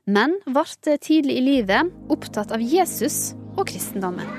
men 0.07 0.39
ble 0.47 0.97
tidlig 0.97 1.41
i 1.41 1.45
livet 1.45 1.91
opptatt 2.09 2.55
av 2.55 2.63
Jesus 2.65 3.35
og 3.59 3.67
kristendommen. 3.69 4.31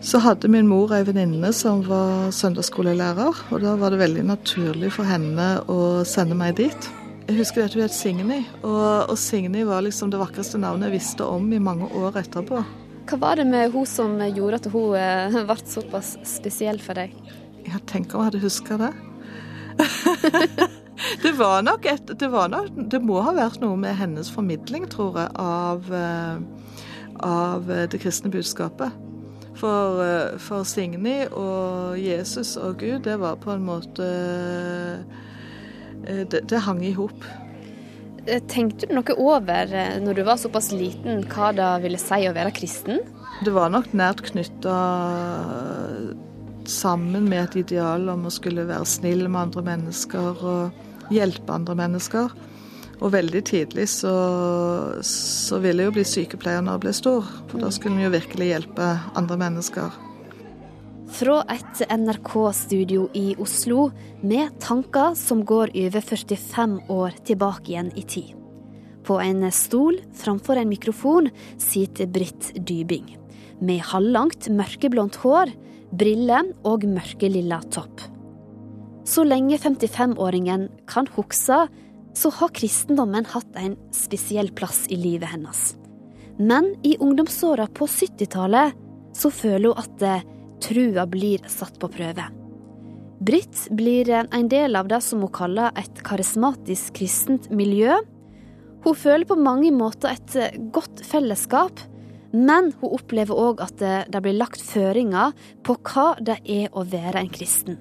Så 0.00 0.18
hadde 0.24 0.48
min 0.48 0.68
mor 0.68 0.92
ei 0.96 1.04
venninne 1.04 1.50
som 1.52 1.82
var 1.84 2.30
søndagsskolelærer, 2.32 3.42
og 3.52 3.60
da 3.60 3.74
var 3.76 3.92
det 3.92 4.00
veldig 4.00 4.24
naturlig 4.30 4.94
for 4.96 5.04
henne 5.04 5.48
å 5.68 6.06
sende 6.08 6.36
meg 6.36 6.56
dit. 6.56 6.88
Jeg 7.28 7.36
husker 7.36 7.66
at 7.66 7.76
hun 7.76 7.84
het 7.84 7.94
Signy, 7.94 8.40
og, 8.64 9.12
og 9.12 9.18
Signy 9.20 9.60
var 9.68 9.84
liksom 9.84 10.10
det 10.10 10.18
vakreste 10.22 10.58
navnet 10.58 10.88
jeg 10.88 10.96
visste 10.96 11.28
om 11.28 11.52
i 11.52 11.60
mange 11.62 11.86
år 12.00 12.16
etterpå. 12.24 12.64
Hva 13.08 13.18
var 13.18 13.40
det 13.40 13.46
med 13.48 13.72
hun 13.74 13.86
som 13.88 14.18
gjorde 14.20 14.60
at 14.60 14.68
hun 14.72 14.96
eh, 14.98 15.38
ble 15.46 15.56
såpass 15.66 16.14
spesiell 16.26 16.80
for 16.82 16.98
deg? 16.98 17.14
Jeg 17.66 17.80
tenker 17.90 18.18
jeg 18.18 18.30
hadde 18.30 18.42
huska 18.42 18.78
det. 18.80 18.90
det 21.24 21.32
var 21.38 21.62
nok 21.64 21.86
et 21.88 22.12
det, 22.20 22.28
var 22.32 22.50
nok, 22.52 22.72
det 22.92 23.00
må 23.04 23.20
ha 23.24 23.34
vært 23.36 23.60
noe 23.62 23.78
med 23.80 23.96
hennes 23.98 24.30
formidling, 24.32 24.88
tror 24.92 25.18
jeg, 25.22 25.30
av, 25.40 25.92
eh, 25.94 26.42
av 27.26 27.70
det 27.70 28.02
kristne 28.02 28.32
budskapet. 28.32 28.92
For, 29.60 30.00
eh, 30.04 30.38
for 30.40 30.64
Signy 30.68 31.24
og 31.28 31.98
Jesus 32.00 32.56
og 32.60 32.80
Gud, 32.80 33.04
det 33.08 33.18
var 33.20 33.40
på 33.40 33.54
en 33.56 33.66
måte 33.66 34.08
Det, 36.00 36.40
det 36.48 36.62
hang 36.64 36.78
i 36.80 36.94
hop. 36.96 37.26
Tenkte 38.50 38.86
du 38.86 38.94
noe 38.94 39.14
over, 39.18 39.72
når 40.04 40.18
du 40.18 40.22
var 40.26 40.38
såpass 40.38 40.70
liten, 40.70 41.24
hva 41.32 41.50
det 41.56 41.70
ville 41.82 41.98
si 41.98 42.20
å 42.28 42.34
være 42.36 42.52
kristen? 42.54 43.00
Det 43.42 43.52
var 43.54 43.72
nok 43.72 43.90
nært 43.96 44.22
knytta 44.28 44.74
sammen 46.70 47.26
med 47.30 47.48
et 47.48 47.56
ideal 47.64 48.06
om 48.12 48.28
å 48.28 48.32
skulle 48.32 48.68
være 48.68 48.86
snill 48.86 49.24
med 49.26 49.48
andre 49.48 49.64
mennesker 49.72 50.44
og 50.52 51.10
hjelpe 51.14 51.56
andre 51.56 51.76
mennesker. 51.78 52.36
Og 53.00 53.14
veldig 53.14 53.40
tidlig 53.48 53.88
så, 53.88 54.12
så 55.06 55.58
ville 55.62 55.82
jeg 55.82 55.90
jo 55.90 55.96
bli 55.96 56.04
sykepleier 56.06 56.62
når 56.62 56.76
jeg 56.76 56.84
ble 56.84 56.94
stor, 57.00 57.32
for 57.48 57.64
da 57.64 57.72
skulle 57.72 57.96
en 57.96 58.04
jo 58.04 58.12
virkelig 58.12 58.50
hjelpe 58.52 58.92
andre 59.16 59.40
mennesker. 59.40 59.96
Fra 61.10 61.40
et 61.50 61.80
NRK-studio 61.90 63.08
i 63.18 63.32
Oslo 63.42 63.88
med 64.22 64.54
tanker 64.62 65.16
som 65.18 65.42
går 65.44 65.72
over 65.74 66.04
45 66.06 66.76
år 66.92 67.16
tilbake 67.26 67.72
igjen 67.72 67.90
i 67.98 68.04
tid. 68.06 68.36
På 69.02 69.18
en 69.18 69.42
stol 69.50 69.98
framfor 70.14 70.60
en 70.60 70.70
mikrofon 70.70 71.30
sitter 71.58 72.06
Britt 72.06 72.52
Dybing. 72.54 73.16
Med 73.60 73.82
halvlangt, 73.90 74.48
mørkeblondt 74.54 75.18
hår, 75.24 75.50
briller 75.90 76.52
og 76.62 76.86
mørkelilla 76.86 77.58
topp. 77.74 78.06
Så 79.04 79.26
lenge 79.26 79.58
55-åringen 79.58 80.68
kan 80.86 81.10
huske, 81.16 81.64
så 82.14 82.34
har 82.38 82.54
kristendommen 82.54 83.26
hatt 83.34 83.58
en 83.58 83.74
spesiell 83.94 84.54
plass 84.54 84.84
i 84.90 84.98
livet 84.98 85.34
hennes. 85.34 85.72
Men 86.38 86.76
i 86.86 86.94
ungdomsåra 87.02 87.66
på 87.74 87.90
70-tallet 87.90 88.78
så 89.16 89.30
føler 89.34 89.74
hun 89.74 89.82
at 89.82 90.04
trua 90.62 91.06
blir 91.10 91.44
satt 91.50 91.78
på 91.80 91.90
prøve. 91.92 92.26
Britt 93.20 93.66
blir 93.76 94.08
en 94.10 94.48
del 94.48 94.78
av 94.78 94.88
det 94.88 95.02
som 95.04 95.20
hun 95.20 95.32
kaller 95.32 95.74
et 95.76 96.00
karismatisk 96.06 96.94
kristent 96.96 97.50
miljø. 97.52 97.98
Hun 98.86 98.96
føler 98.96 99.28
på 99.28 99.36
mange 99.36 99.72
måter 99.76 100.14
et 100.14 100.56
godt 100.72 101.02
fellesskap, 101.04 101.82
men 102.32 102.72
hun 102.80 102.96
opplever 102.96 103.36
òg 103.36 103.60
at 103.64 103.82
det 103.82 104.22
blir 104.24 104.38
lagt 104.38 104.62
føringer 104.64 105.36
på 105.66 105.76
hva 105.90 106.14
det 106.16 106.38
er 106.48 106.72
å 106.72 106.86
være 106.88 107.20
en 107.20 107.32
kristen. 107.34 107.76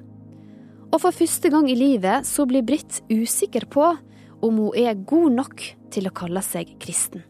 Og 0.89 0.99
for 1.03 1.15
første 1.15 1.51
gang 1.53 1.69
i 1.69 1.77
livet 1.77 2.27
så 2.27 2.47
blir 2.49 2.65
Britt 2.65 3.03
usikker 3.07 3.69
på 3.71 3.93
om 4.41 4.61
hun 4.63 4.75
er 4.75 4.97
god 5.07 5.35
nok 5.37 5.65
til 5.93 6.09
å 6.09 6.15
kalle 6.15 6.41
seg 6.43 6.75
kristen. 6.81 7.23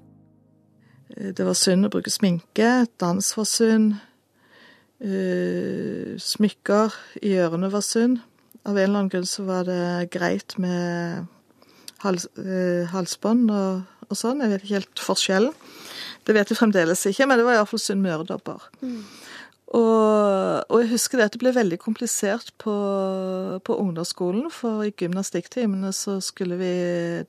Det 1.09 1.43
var 1.43 1.57
synd 1.57 1.87
å 1.87 1.91
bruke 1.91 2.11
sminke, 2.13 2.85
dans 3.01 3.33
var 3.35 3.47
synd, 3.49 3.97
uh, 5.03 6.15
smykker 6.19 6.95
i 7.25 7.35
ørene 7.41 7.71
var 7.73 7.85
synd. 7.85 8.19
Av 8.67 8.75
en 8.75 8.83
eller 8.83 8.99
annen 8.99 9.11
grunn 9.13 9.29
så 9.29 9.45
var 9.47 9.67
det 9.69 10.09
greit 10.13 10.57
med 10.61 11.25
hals, 12.03 12.27
uh, 12.39 12.85
halsbånd 12.91 13.49
og, 13.53 13.87
og, 14.09 14.15
sånn. 14.17 14.43
Jeg 14.43 14.53
vet 14.53 14.65
ikke 14.65 14.79
helt 14.81 15.03
forskjellen. 15.03 15.55
Det 16.27 16.35
vet 16.35 16.51
jeg 16.51 16.59
fremdeles 16.59 17.07
ikke, 17.09 17.25
men 17.29 17.39
det 17.39 17.47
var 17.47 17.57
iallfall 17.57 17.81
synd 17.81 18.03
med 18.03 18.17
øredobber. 18.17 18.67
Mm. 18.83 19.01
Og, 19.69 20.65
og, 20.65 20.75
jeg 20.81 20.89
husker 20.95 21.19
det 21.19 21.27
at 21.27 21.35
det 21.35 21.41
ble 21.43 21.51
veldig 21.53 21.77
komplisert 21.81 22.49
på, 22.61 22.73
på 23.61 23.75
ungdomsskolen, 23.77 24.47
for 24.53 24.81
i 24.87 24.93
gymnastikktimene 24.97 25.91
så 25.93 26.17
skulle 26.25 26.57
vi 26.57 26.71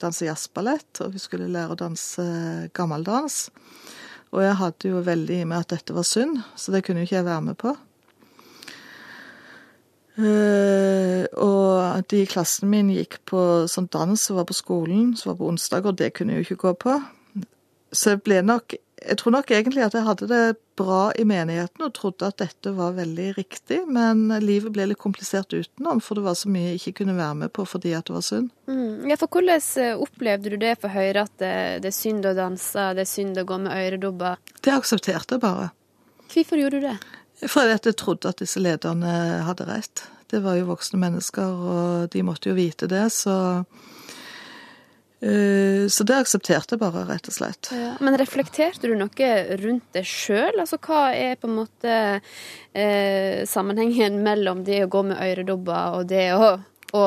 danse 0.01 0.25
jazzballett, 0.25 1.03
og 1.05 1.13
vi 1.17 1.21
skulle 1.21 1.51
lære 1.53 1.77
å 1.77 1.81
danse 1.83 2.25
gammeldans. 2.77 3.43
Og 4.31 4.43
jeg 4.45 4.59
hadde 4.61 4.91
jo 4.93 5.05
veldig 5.07 5.41
i 5.43 5.47
meg 5.49 5.65
at 5.65 5.73
dette 5.75 5.95
var 5.95 6.07
synd, 6.07 6.39
så 6.55 6.75
det 6.75 6.85
kunne 6.87 7.03
jo 7.03 7.09
ikke 7.09 7.19
jeg 7.19 7.27
være 7.27 7.47
med 7.49 7.59
på. 7.59 7.75
Uh, 10.21 11.25
og 11.41 12.05
de 12.11 12.23
i 12.23 12.29
klassen 12.29 12.69
min 12.71 12.91
gikk 12.93 13.21
på 13.31 13.41
sånn 13.71 13.89
dans 13.91 14.21
som 14.21 14.37
var 14.37 14.47
på 14.49 14.57
skolen, 14.59 15.15
som 15.17 15.33
var 15.33 15.41
på 15.41 15.49
onsdager, 15.49 15.97
det 15.97 16.13
kunne 16.17 16.35
jeg 16.35 16.43
jo 16.45 16.49
ikke 16.49 16.63
gå 16.67 16.75
på. 16.85 16.97
Så 17.91 18.15
jeg 18.15 18.23
ble 18.27 18.43
nok 18.47 18.77
Jeg 19.01 19.17
tror 19.21 19.33
nok 19.33 19.51
egentlig 19.55 19.83
at 19.85 19.95
jeg 19.97 20.05
hadde 20.05 20.27
det 20.29 20.43
bra 20.77 21.11
i 21.19 21.25
menigheten 21.29 21.85
og 21.87 21.93
trodde 21.97 22.29
at 22.29 22.41
dette 22.41 22.73
var 22.77 22.93
veldig 22.99 23.31
riktig, 23.39 23.79
men 23.89 24.27
livet 24.45 24.75
ble 24.75 24.91
litt 24.91 25.01
komplisert 25.01 25.55
utenom, 25.57 26.03
for 26.05 26.19
det 26.19 26.25
var 26.27 26.37
så 26.37 26.53
mye 26.53 26.73
jeg 26.73 26.81
ikke 26.81 27.01
kunne 27.01 27.17
være 27.17 27.39
med 27.43 27.53
på 27.57 27.65
fordi 27.69 27.95
at 27.97 28.09
det 28.09 28.17
var 28.17 28.27
synd. 28.27 28.51
Mm. 28.69 29.09
Ja, 29.11 29.17
for 29.21 29.33
hvordan 29.33 29.65
eh, 29.83 30.05
opplevde 30.05 30.53
du 30.53 30.59
det 30.61 30.75
for 30.83 30.93
Høyre, 30.93 31.25
at 31.25 31.35
det, 31.41 31.55
det, 31.85 31.93
er 31.93 31.97
synd 31.97 32.29
å 32.29 32.37
danse, 32.37 32.87
det 32.97 33.07
er 33.07 33.13
synd 33.13 33.41
å 33.41 33.47
gå 33.49 33.61
med 33.65 33.77
øredobber? 33.77 34.41
Det 34.61 34.77
aksepterte 34.77 35.39
jeg 35.39 35.45
bare. 35.45 35.71
Hvorfor 36.31 36.61
gjorde 36.61 36.81
du 36.81 36.89
det? 36.91 36.97
Fordi 37.49 37.77
at 37.79 37.89
jeg 37.89 37.97
trodde 37.97 38.33
at 38.33 38.43
disse 38.43 38.61
lederne 38.61 39.15
hadde 39.47 39.69
rett. 39.69 40.05
Det 40.31 40.43
var 40.45 40.59
jo 40.61 40.69
voksne 40.69 41.01
mennesker, 41.01 41.65
og 41.73 42.13
de 42.13 42.23
måtte 42.27 42.53
jo 42.53 42.59
vite 42.59 42.87
det, 42.91 43.09
så 43.17 43.65
Eh, 43.65 44.20
så 45.21 46.05
det 46.09 46.17
aksepterte 46.17 46.77
jeg 46.77 46.81
bare, 46.81 47.03
rett 47.11 47.27
og 47.29 47.35
slett. 47.35 47.69
Ja, 47.77 47.93
men 48.01 48.17
reflekterte 48.17 48.89
du 48.89 48.95
noe 48.97 49.33
rundt 49.61 49.91
det 49.93 50.07
sjøl? 50.09 50.57
Altså, 50.63 50.79
hva 50.81 51.11
er 51.13 51.37
på 51.37 51.51
en 51.51 51.59
måte 51.59 51.99
eh, 52.73 53.43
sammenhengen 53.49 54.23
mellom 54.25 54.65
det 54.65 54.85
å 54.87 54.91
gå 54.93 55.05
med 55.11 55.21
øredobber 55.21 55.99
og 55.99 56.09
det 56.09 56.25
å, 56.33 56.55
å 56.97 57.05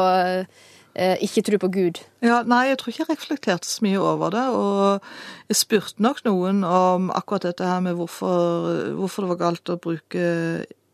eh, 0.93 1.25
ikke 1.25 1.45
tro 1.49 1.61
på 1.65 1.71
Gud? 1.73 2.03
Ja, 2.21 2.43
Nei, 2.45 2.67
jeg 2.69 2.81
tror 2.81 2.93
ikke 2.93 3.05
jeg 3.07 3.11
reflekterte 3.15 3.71
så 3.71 3.87
mye 3.87 4.05
over 4.13 4.37
det. 4.37 4.45
Og 4.61 5.09
jeg 5.49 5.61
spurte 5.63 6.05
nok 6.05 6.21
noen 6.29 6.61
om 6.69 7.09
akkurat 7.17 7.49
dette 7.49 7.65
her 7.65 7.81
med 7.81 7.97
hvorfor, 7.97 8.93
hvorfor 8.99 9.25
det 9.25 9.33
var 9.33 9.43
galt 9.47 9.73
å 9.73 9.81
bruke 9.81 10.27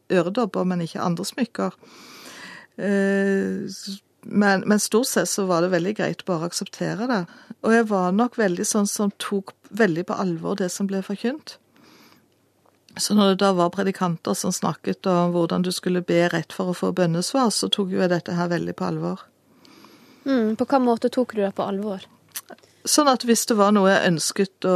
øredobber, 0.10 0.66
men 0.72 0.88
ikke 0.88 1.04
andre 1.04 1.28
smykker. 1.28 1.76
Eh, 2.80 3.68
men, 4.22 4.64
men, 4.66 4.80
stort 4.80 5.08
sett 5.08 5.30
så 5.30 5.46
var 5.46 5.62
det 5.62 5.72
veldig 5.74 5.96
greit 5.98 6.26
bare 6.28 6.46
å 6.46 6.50
akseptere 6.50 7.08
det. 7.10 7.24
Og 7.64 7.74
jeg 7.74 7.88
var 7.90 8.12
nok 8.16 8.38
veldig 8.40 8.66
sånn 8.68 8.88
som 8.90 9.14
tok 9.22 9.54
veldig 9.70 10.06
på 10.10 10.18
alvor 10.20 10.60
det 10.60 10.70
som 10.74 10.90
ble 10.90 11.02
forkynt. 11.06 11.58
Så 13.00 13.16
når 13.16 13.34
det 13.34 13.42
da 13.46 13.54
var 13.56 13.72
predikanter 13.72 14.36
som 14.36 14.52
snakket 14.52 15.08
om 15.08 15.32
hvordan 15.36 15.64
du 15.64 15.72
skulle 15.72 16.04
be 16.04 16.26
rett 16.34 16.54
for 16.56 16.72
å 16.72 16.78
få 16.78 16.92
bønnesvar, 16.96 17.52
så 17.54 17.70
tok 17.72 17.94
jo 17.94 18.02
jeg 18.02 18.12
dette 18.12 18.36
her 18.36 18.50
veldig 18.52 18.76
på 18.76 18.88
alvor. 18.90 19.24
Mm, 20.26 20.58
på 20.60 20.66
hvilken 20.66 20.88
måte 20.88 21.12
tok 21.14 21.36
du 21.38 21.44
det 21.46 21.54
på 21.56 21.68
alvor? 21.70 22.04
Sånn 22.88 23.10
at 23.12 23.24
hvis 23.28 23.46
det 23.48 23.58
var 23.60 23.72
noe 23.76 23.92
jeg 23.92 24.14
ønsket 24.14 24.66
å 24.68 24.76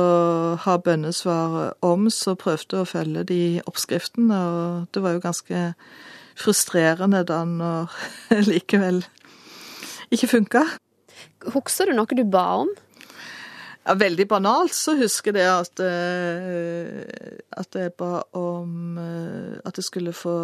ha 0.63 0.75
bønnesvar 0.85 1.73
om, 1.83 2.09
så 2.11 2.35
prøvde 2.39 2.77
jeg 2.77 2.85
å 2.85 2.89
følge 2.89 3.23
de 3.27 3.43
oppskriftene, 3.67 4.39
og 4.39 4.93
det 4.93 5.03
var 5.03 5.15
jo 5.15 5.23
ganske 5.23 5.63
frustrerende 6.39 7.23
da 7.27 7.43
når 7.47 7.91
likevel 8.51 9.03
ikke 10.13 10.31
funka. 10.31 10.63
Husker 11.53 11.89
du 11.89 11.97
noe 11.97 12.17
du 12.17 12.23
ba 12.23 12.45
om? 12.63 12.71
Ja, 13.83 13.97
veldig 13.99 14.25
banalt 14.31 14.75
så 14.77 14.95
husker 14.95 15.35
jeg 15.35 15.49
at, 15.51 15.81
uh, 15.83 17.03
at 17.59 17.75
jeg 17.75 17.91
ba 17.99 18.21
om 18.39 18.95
uh, 18.95 19.59
at 19.67 19.79
jeg 19.79 19.87
skulle 19.89 20.13
få, 20.15 20.35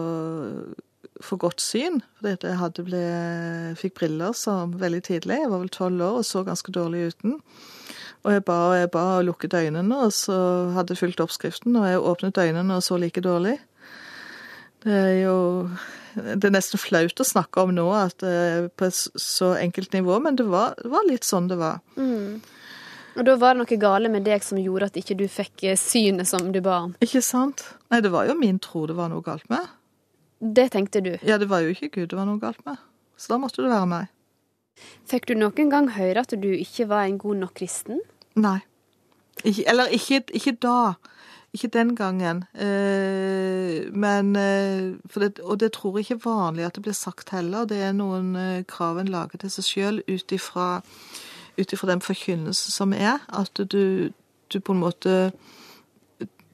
få 1.23 1.39
godt 1.39 1.63
syn. 1.63 2.01
Fordi 2.19 2.49
jeg 2.49 2.60
hadde 2.60 2.86
ble, 2.88 3.03
fikk 3.79 3.95
briller 4.01 4.36
som 4.36 4.75
veldig 4.82 5.03
tidlig. 5.08 5.39
Jeg 5.45 5.53
var 5.53 5.63
vel 5.63 5.71
tolv 5.71 6.03
år 6.03 6.19
og 6.19 6.27
så 6.27 6.43
ganske 6.47 6.75
dårlig 6.75 7.13
uten. 7.13 7.39
Og 8.27 8.36
jeg 8.36 8.43
ba 8.43 8.58
og 8.67 8.75
jeg 8.75 8.91
ba 8.91 9.05
og 9.21 9.25
lukket 9.29 9.55
øynene, 9.55 9.95
og 10.03 10.12
så 10.12 10.36
hadde 10.75 10.91
jeg 10.91 10.99
fulgt 11.05 11.23
oppskriften. 11.23 11.77
Og 11.79 11.88
jeg 11.88 12.03
åpnet 12.12 12.41
øynene 12.43 12.75
og 12.75 12.84
så 12.84 12.99
like 12.99 13.23
dårlig. 13.23 13.55
Det 14.84 14.95
er 14.95 15.15
jo 15.23 15.38
Det 16.19 16.47
er 16.49 16.53
nesten 16.53 16.82
flaut 16.82 17.21
å 17.21 17.27
snakke 17.27 17.63
om 17.63 17.73
nå 17.75 17.88
at, 17.95 18.23
eh, 18.23 18.67
på 18.69 18.88
et 18.88 18.99
så 19.19 19.53
enkelt 19.60 19.93
nivå, 19.95 20.19
men 20.23 20.39
det 20.39 20.47
var, 20.49 20.75
det 20.79 20.91
var 20.91 21.08
litt 21.08 21.27
sånn 21.27 21.49
det 21.51 21.60
var. 21.60 21.82
Mm. 21.97 22.39
Og 23.19 23.25
da 23.25 23.36
var 23.39 23.55
det 23.55 23.63
noe 23.63 23.79
gale 23.82 24.12
med 24.12 24.23
deg 24.27 24.45
som 24.45 24.60
gjorde 24.62 24.91
at 24.91 24.99
ikke 24.99 25.17
du 25.19 25.25
fikk 25.32 25.65
eh, 25.67 25.79
synet 25.79 26.29
som 26.29 26.51
du 26.53 26.62
ba 26.63 26.77
om? 26.86 26.93
Ikke 27.03 27.23
sant? 27.25 27.65
Nei, 27.91 28.01
det 28.05 28.13
var 28.13 28.29
jo 28.29 28.38
min 28.39 28.62
tro 28.63 28.86
det 28.89 28.95
var 28.99 29.12
noe 29.12 29.25
galt 29.25 29.47
med. 29.51 29.65
Det 30.39 30.69
tenkte 30.71 31.01
du? 31.03 31.12
Ja, 31.27 31.38
det 31.41 31.49
var 31.51 31.65
jo 31.65 31.73
ikke 31.73 31.91
Gud 31.91 32.13
det 32.13 32.19
var 32.19 32.29
noe 32.29 32.39
galt 32.39 32.62
med. 32.67 32.79
Så 33.19 33.34
da 33.34 33.39
måtte 33.41 33.65
det 33.65 33.73
være 33.73 33.89
meg. 33.91 34.13
Fikk 35.10 35.27
du 35.27 35.36
noen 35.36 35.71
gang 35.71 35.89
høre 35.97 36.23
at 36.23 36.32
du 36.32 36.49
ikke 36.55 36.88
var 36.88 37.10
en 37.10 37.19
god 37.19 37.41
nok 37.41 37.58
kristen? 37.60 37.99
Nei. 38.39 38.62
Ikke, 39.43 39.65
eller 39.71 39.91
ikke, 39.95 40.21
ikke 40.36 40.55
da. 40.63 40.95
Ikke 41.53 41.67
den 41.67 41.95
gangen. 41.95 42.43
Eh, 42.53 43.93
men 43.93 44.35
eh, 44.35 44.93
det, 45.15 45.39
Og 45.39 45.59
det 45.59 45.71
tror 45.71 45.97
jeg 45.97 46.12
ikke 46.12 46.29
vanlig 46.29 46.65
at 46.65 46.75
det 46.75 46.81
blir 46.81 46.93
sagt 46.93 47.29
heller. 47.29 47.65
Det 47.65 47.77
er 47.81 47.91
noen 47.91 48.35
eh, 48.35 48.65
krav 48.67 48.97
en 48.97 49.07
lager 49.09 49.41
til 49.41 49.51
seg 49.51 49.65
sjøl 49.65 50.01
ut 50.07 50.31
ifra 50.31 50.81
den 51.89 52.01
forkynnelse 52.01 52.71
som 52.71 52.93
er. 52.93 53.17
At 53.29 53.57
du, 53.71 54.09
du 54.53 54.59
på 54.59 54.71
en 54.71 54.79
måte 54.79 55.31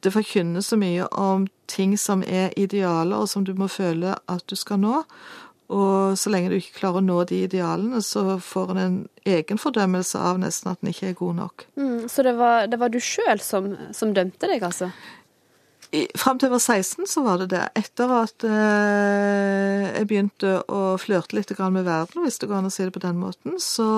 Det 0.03 0.13
forkynnes 0.13 0.65
så 0.65 0.77
mye 0.77 1.07
om 1.17 1.47
ting 1.67 1.99
som 1.99 2.23
er 2.27 2.53
idealer, 2.57 3.17
og 3.17 3.29
som 3.29 3.45
du 3.45 3.53
må 3.53 3.67
føle 3.67 4.13
at 4.29 4.43
du 4.49 4.55
skal 4.55 4.77
nå. 4.79 5.03
Og 5.73 6.13
så 6.19 6.29
lenge 6.29 6.51
du 6.51 6.59
ikke 6.59 6.77
klarer 6.77 7.01
å 7.01 7.05
nå 7.05 7.17
de 7.25 7.41
idealene, 7.47 8.01
så 8.05 8.37
får 8.43 8.73
en 8.75 8.81
en 8.83 8.97
egen 9.25 9.57
fordømmelse 9.57 10.19
av 10.21 10.37
nesten 10.41 10.71
at 10.71 10.83
en 10.83 10.91
ikke 10.91 11.09
er 11.09 11.17
god 11.17 11.37
nok. 11.39 11.67
Mm, 11.79 12.07
så 12.11 12.25
det 12.27 12.35
var, 12.37 12.67
det 12.69 12.77
var 12.81 12.93
du 12.93 12.99
sjøl 13.01 13.41
som, 13.41 13.71
som, 13.95 14.13
dømte 14.13 14.49
deg, 14.51 14.61
altså? 14.65 14.91
I, 15.95 16.05
fram 16.17 16.37
til 16.37 16.49
jeg 16.49 16.53
var 16.53 16.63
16, 16.63 17.07
så 17.09 17.23
var 17.25 17.41
det 17.41 17.49
det. 17.55 17.63
Etter 17.81 18.13
at 18.13 18.45
eh, 18.45 19.89
jeg 19.95 20.09
begynte 20.09 20.55
å 20.69 20.81
flørte 21.01 21.37
litt 21.37 21.53
med 21.57 21.85
verden, 21.87 22.25
hvis 22.25 22.37
det 22.41 22.49
går 22.51 22.59
an 22.59 22.69
å 22.69 22.73
si 22.73 22.85
det 22.85 22.93
på 22.93 23.01
den 23.01 23.17
måten, 23.21 23.57
så, 23.61 23.89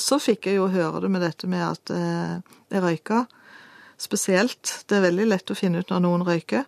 så 0.00 0.18
fikk 0.22 0.50
jeg 0.50 0.58
jo 0.58 0.70
høre 0.72 1.04
det 1.04 1.12
med 1.14 1.22
dette 1.26 1.50
med 1.50 1.62
at 1.66 1.94
eh, 1.94 2.38
jeg 2.74 2.84
røyka. 2.84 3.26
Spesielt. 3.98 4.84
Det 4.86 4.98
er 4.98 5.08
veldig 5.08 5.26
lett 5.26 5.50
å 5.50 5.58
finne 5.58 5.82
ut 5.82 5.90
når 5.90 6.04
noen 6.04 6.26
røyker. 6.26 6.66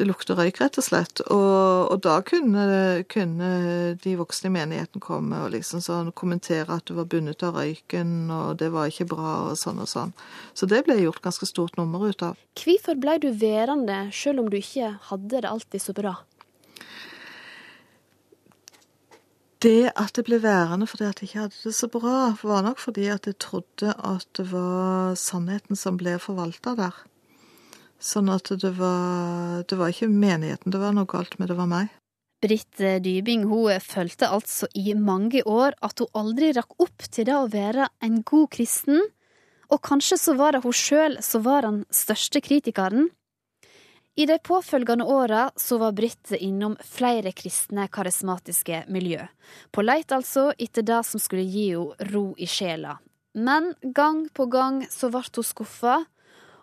Det 0.00 0.06
lukter 0.08 0.38
røyk, 0.38 0.62
rett 0.62 0.78
og 0.80 0.84
slett. 0.86 1.20
Og, 1.28 1.90
og 1.92 1.98
da 2.06 2.14
kunne, 2.24 2.62
kunne, 3.12 3.48
de 4.00 4.14
voksne 4.16 4.48
i 4.48 4.54
menigheten 4.54 5.02
komme 5.04 5.42
og 5.44 5.52
liksom 5.52 5.82
sånn 5.84 6.08
kommentere 6.16 6.78
at 6.78 6.88
du 6.88 6.94
var 6.96 7.04
bundet 7.12 7.44
av 7.44 7.58
røyken, 7.60 8.14
og 8.32 8.56
det 8.62 8.70
var 8.72 8.88
ikke 8.88 9.10
bra, 9.10 9.34
og 9.50 9.58
sånn 9.60 9.82
og 9.84 9.90
sånn. 9.92 10.14
Så 10.56 10.64
det 10.72 10.86
ble 10.86 10.96
gjort 11.02 11.20
ganske 11.26 11.44
stort 11.50 11.76
nummer 11.76 12.06
ut 12.08 12.24
av. 12.24 12.40
Hvorfor 12.56 12.96
ble 12.96 13.18
du 13.20 13.28
værende, 13.42 14.06
selv 14.16 14.40
om 14.40 14.48
du 14.48 14.56
ikke 14.56 14.94
hadde 15.10 15.44
det 15.44 15.52
alltid 15.52 15.84
så 15.84 15.96
bra? 16.00 16.16
Det 19.60 19.92
at 19.92 20.16
det 20.16 20.24
ble 20.24 20.40
værende 20.40 20.88
fordi 20.88 21.04
at 21.10 21.20
jeg 21.20 21.28
ikke 21.28 21.42
hadde 21.42 21.62
det 21.66 21.76
så 21.76 21.92
bra, 21.92 22.16
var 22.40 22.64
nok 22.64 22.80
fordi 22.80 23.10
at 23.12 23.28
jeg 23.28 23.36
trodde 23.44 23.92
at 23.92 24.24
det 24.40 24.48
var 24.54 25.12
sannheten 25.20 25.76
som 25.76 26.00
ble 26.00 26.16
forvalta 26.16 26.72
der. 26.80 27.04
Sånn 28.00 28.30
at 28.32 28.48
det 28.62 28.72
var, 28.78 29.62
det 29.68 29.76
var 29.76 29.92
ikke 29.92 30.08
menigheten 30.08 30.72
det 30.72 30.80
var 30.80 30.94
noe 30.96 31.08
galt 31.08 31.36
med, 31.38 31.50
det 31.52 31.58
var 31.58 31.68
meg. 31.68 31.90
Britt 32.40 32.80
Dybing 33.04 33.44
hun 33.50 33.68
følte 33.84 34.30
altså 34.32 34.66
i 34.72 34.94
mange 34.96 35.42
år 35.44 35.76
at 35.84 36.00
hun 36.00 36.08
aldri 36.16 36.54
rakk 36.56 36.78
opp 36.80 37.04
til 37.12 37.28
det 37.28 37.36
å 37.36 37.50
være 37.52 37.90
en 38.00 38.22
god 38.24 38.48
kristen, 38.56 39.02
og 39.68 39.82
kanskje 39.84 40.16
så 40.18 40.34
var 40.38 40.56
det 40.56 40.62
hun 40.64 40.74
sjøl 40.74 41.18
som 41.22 41.44
var 41.44 41.68
den 41.68 41.82
største 41.92 42.40
kritikeren. 42.40 43.10
I 44.16 44.26
de 44.26 44.38
påfølgende 44.42 45.04
åra 45.04 45.50
så 45.56 45.78
var 45.78 45.92
Britt 45.92 46.32
innom 46.40 46.78
flere 46.84 47.32
kristne 47.36 47.86
karismatiske 47.92 48.82
miljø, 48.88 49.20
på 49.70 49.84
leit 49.84 50.12
altså 50.12 50.50
etter 50.58 50.84
det 50.88 51.02
som 51.06 51.22
skulle 51.22 51.44
gi 51.44 51.70
henne 51.76 52.08
ro 52.10 52.24
i 52.36 52.48
sjela. 52.48 52.96
Men 53.36 53.74
gang 53.82 54.24
på 54.34 54.48
gang 54.50 54.82
så 54.90 55.12
ble 55.12 55.22
hun 55.22 55.46
skuffa, 55.46 56.00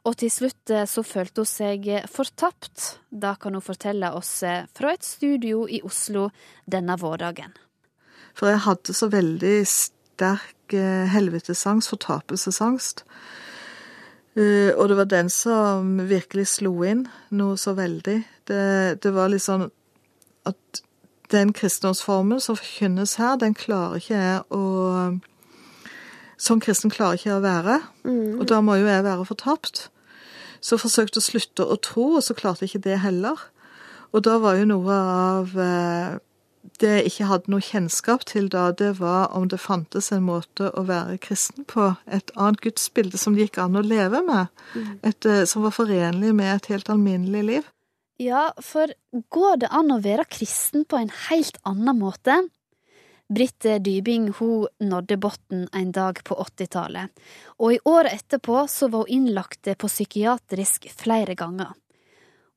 og 0.08 0.16
til 0.22 0.32
slutt 0.32 0.72
eh, 0.72 0.88
så 0.88 1.04
følte 1.04 1.44
hun 1.44 1.50
seg 1.50 1.88
eh, 1.92 2.08
fortapt. 2.08 3.00
Da 3.12 3.36
kan 3.40 3.58
hun 3.58 3.64
fortelle 3.64 4.14
oss 4.16 4.40
eh, 4.48 4.64
fra 4.76 4.94
et 4.96 5.06
studio 5.06 5.66
i 5.68 5.82
Oslo 5.86 6.30
denne 6.66 6.96
vårdagen. 7.00 7.56
For 8.38 8.52
jeg 8.52 8.64
hadde 8.68 8.96
så 8.96 9.10
veldig 9.12 9.58
sterk 9.68 10.54
helvetesangst, 10.68 11.88
fortapelsesangst. 11.94 13.06
Og 14.36 14.84
det 14.92 14.98
var 15.00 15.08
den 15.10 15.30
som 15.32 15.94
virkelig 16.10 16.44
slo 16.52 16.74
inn 16.86 17.06
noe 17.34 17.56
så 17.58 17.72
veldig. 17.78 18.18
Det, 18.46 18.66
det 19.02 19.14
var 19.16 19.32
litt 19.32 19.46
sånn 19.46 19.64
at 20.46 20.82
den 21.34 21.54
kristendomsformen 21.56 22.44
som 22.44 22.60
forkynnes 22.60 23.16
her, 23.22 23.40
den 23.42 23.56
klarer 23.58 24.04
ikke 24.04 24.20
jeg 24.20 24.44
å 24.54 24.64
Sånn 26.38 26.60
kristen 26.62 26.92
klarer 26.94 27.18
ikke 27.18 27.32
jeg 27.32 27.40
å 27.40 27.42
være. 27.42 27.80
Mm. 28.06 28.36
Og 28.38 28.44
da 28.52 28.60
må 28.62 28.76
jo 28.78 28.86
jeg 28.86 29.08
være 29.08 29.26
fortapt. 29.26 29.88
Så 30.62 30.80
forsøkte 30.82 31.22
å 31.22 31.26
slutte 31.26 31.66
å 31.66 31.78
tro, 31.82 32.18
og 32.18 32.24
så 32.26 32.36
klarte 32.38 32.66
jeg 32.66 32.76
ikke 32.76 32.88
det 32.90 33.02
heller. 33.04 33.42
Og 34.16 34.24
da 34.26 34.38
var 34.42 34.58
jo 34.60 34.68
noe 34.70 34.96
av 34.96 35.54
eh, 35.60 36.18
det 36.82 36.92
jeg 36.94 37.12
ikke 37.12 37.30
hadde 37.32 37.52
noe 37.52 37.64
kjennskap 37.64 38.26
til 38.30 38.50
da, 38.52 38.70
det 38.76 38.98
var 39.00 39.32
om 39.38 39.48
det 39.52 39.60
fantes 39.62 40.12
en 40.16 40.26
måte 40.28 40.70
å 40.78 40.84
være 40.88 41.18
kristen 41.24 41.68
på. 41.70 41.94
Et 42.06 42.34
annet 42.36 42.62
gudsbilde 42.64 43.20
som 43.20 43.36
det 43.36 43.48
gikk 43.48 43.62
an 43.64 43.80
å 43.80 43.86
leve 43.86 44.22
med. 44.26 44.54
Mm. 44.76 44.92
Et, 45.02 45.26
eh, 45.26 45.46
som 45.50 45.66
var 45.68 45.76
forenlig 45.76 46.34
med 46.36 46.56
et 46.56 46.70
helt 46.74 46.92
alminnelig 46.94 47.44
liv. 47.52 47.74
Ja, 48.18 48.50
for 48.66 48.90
går 49.34 49.60
det 49.62 49.70
an 49.78 49.94
å 49.94 50.02
være 50.02 50.26
kristen 50.26 50.88
på 50.90 50.98
en 50.98 51.12
helt 51.28 51.60
annen 51.70 52.00
måte? 52.00 52.40
Britt 53.30 53.66
Dybing 53.84 54.30
hun 54.38 54.68
nådde 54.80 55.18
bunnen 55.18 55.68
en 55.74 55.92
dag 55.92 56.24
på 56.24 56.36
80-tallet, 56.36 57.12
og 57.60 57.74
i 57.74 57.80
året 57.84 58.14
etterpå 58.14 58.64
så 58.72 58.88
var 58.88 59.04
hun 59.08 59.20
innlagt 59.20 59.68
på 59.68 59.90
psykiatrisk 59.92 60.88
flere 60.96 61.36
ganger. 61.36 61.74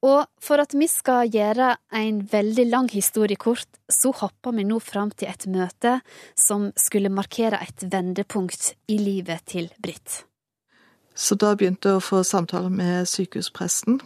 Og 0.06 0.24
for 0.40 0.62
at 0.62 0.72
vi 0.72 0.87
skal 0.88 1.28
gjøre 1.28 1.74
en 1.92 2.22
veldig 2.24 2.64
lang 2.70 2.88
historie 2.88 3.37
kort, 3.37 3.68
så 3.90 4.14
hopper 4.16 4.54
vi 4.56 4.64
nå 4.64 4.78
fram 4.80 5.11
til 5.12 5.28
et 5.28 5.44
møte 5.50 5.98
som 6.38 6.70
skulle 6.78 7.12
markere 7.12 7.61
et 7.61 7.85
vendepunkt 7.85 8.72
i 8.88 8.96
livet 8.96 9.44
til 9.50 9.68
Britt. 9.83 10.22
Så 11.12 11.37
da 11.37 11.52
begynte 11.59 11.90
jeg 11.90 12.00
å 12.00 12.04
få 12.04 12.22
samtaler 12.24 12.72
med 12.72 13.11
sykehuspresten 13.11 14.00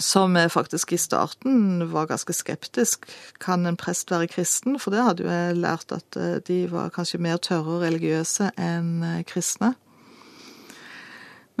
som 0.00 0.36
faktisk 0.50 0.92
i 0.92 0.98
starten 0.98 1.92
var 1.92 2.08
ganske 2.10 2.32
skeptisk. 2.32 3.06
Kan 3.40 3.66
en 3.66 3.76
prest 3.76 4.10
være 4.10 4.30
kristen? 4.32 4.78
For 4.80 4.94
det 4.94 5.04
hadde 5.04 5.26
jo 5.26 5.30
jeg 5.30 5.60
lært 5.60 5.92
at 5.92 6.16
eh, 6.16 6.40
de 6.46 6.64
var 6.72 6.92
kanskje 6.94 7.20
mer 7.20 7.36
tørre 7.36 7.76
og 7.76 7.84
religiøse 7.84 8.50
enn 8.60 9.02
eh, 9.04 9.22
kristne. 9.28 9.74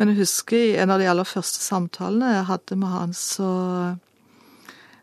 Men 0.00 0.12
jeg 0.12 0.22
husker 0.22 0.56
i 0.56 0.76
en 0.80 0.90
av 0.94 1.02
de 1.02 1.08
aller 1.10 1.28
første 1.28 1.60
samtalene 1.60 2.32
jeg 2.32 2.48
hadde 2.48 2.76
med 2.80 2.88
han, 2.88 3.10
så, 3.12 3.50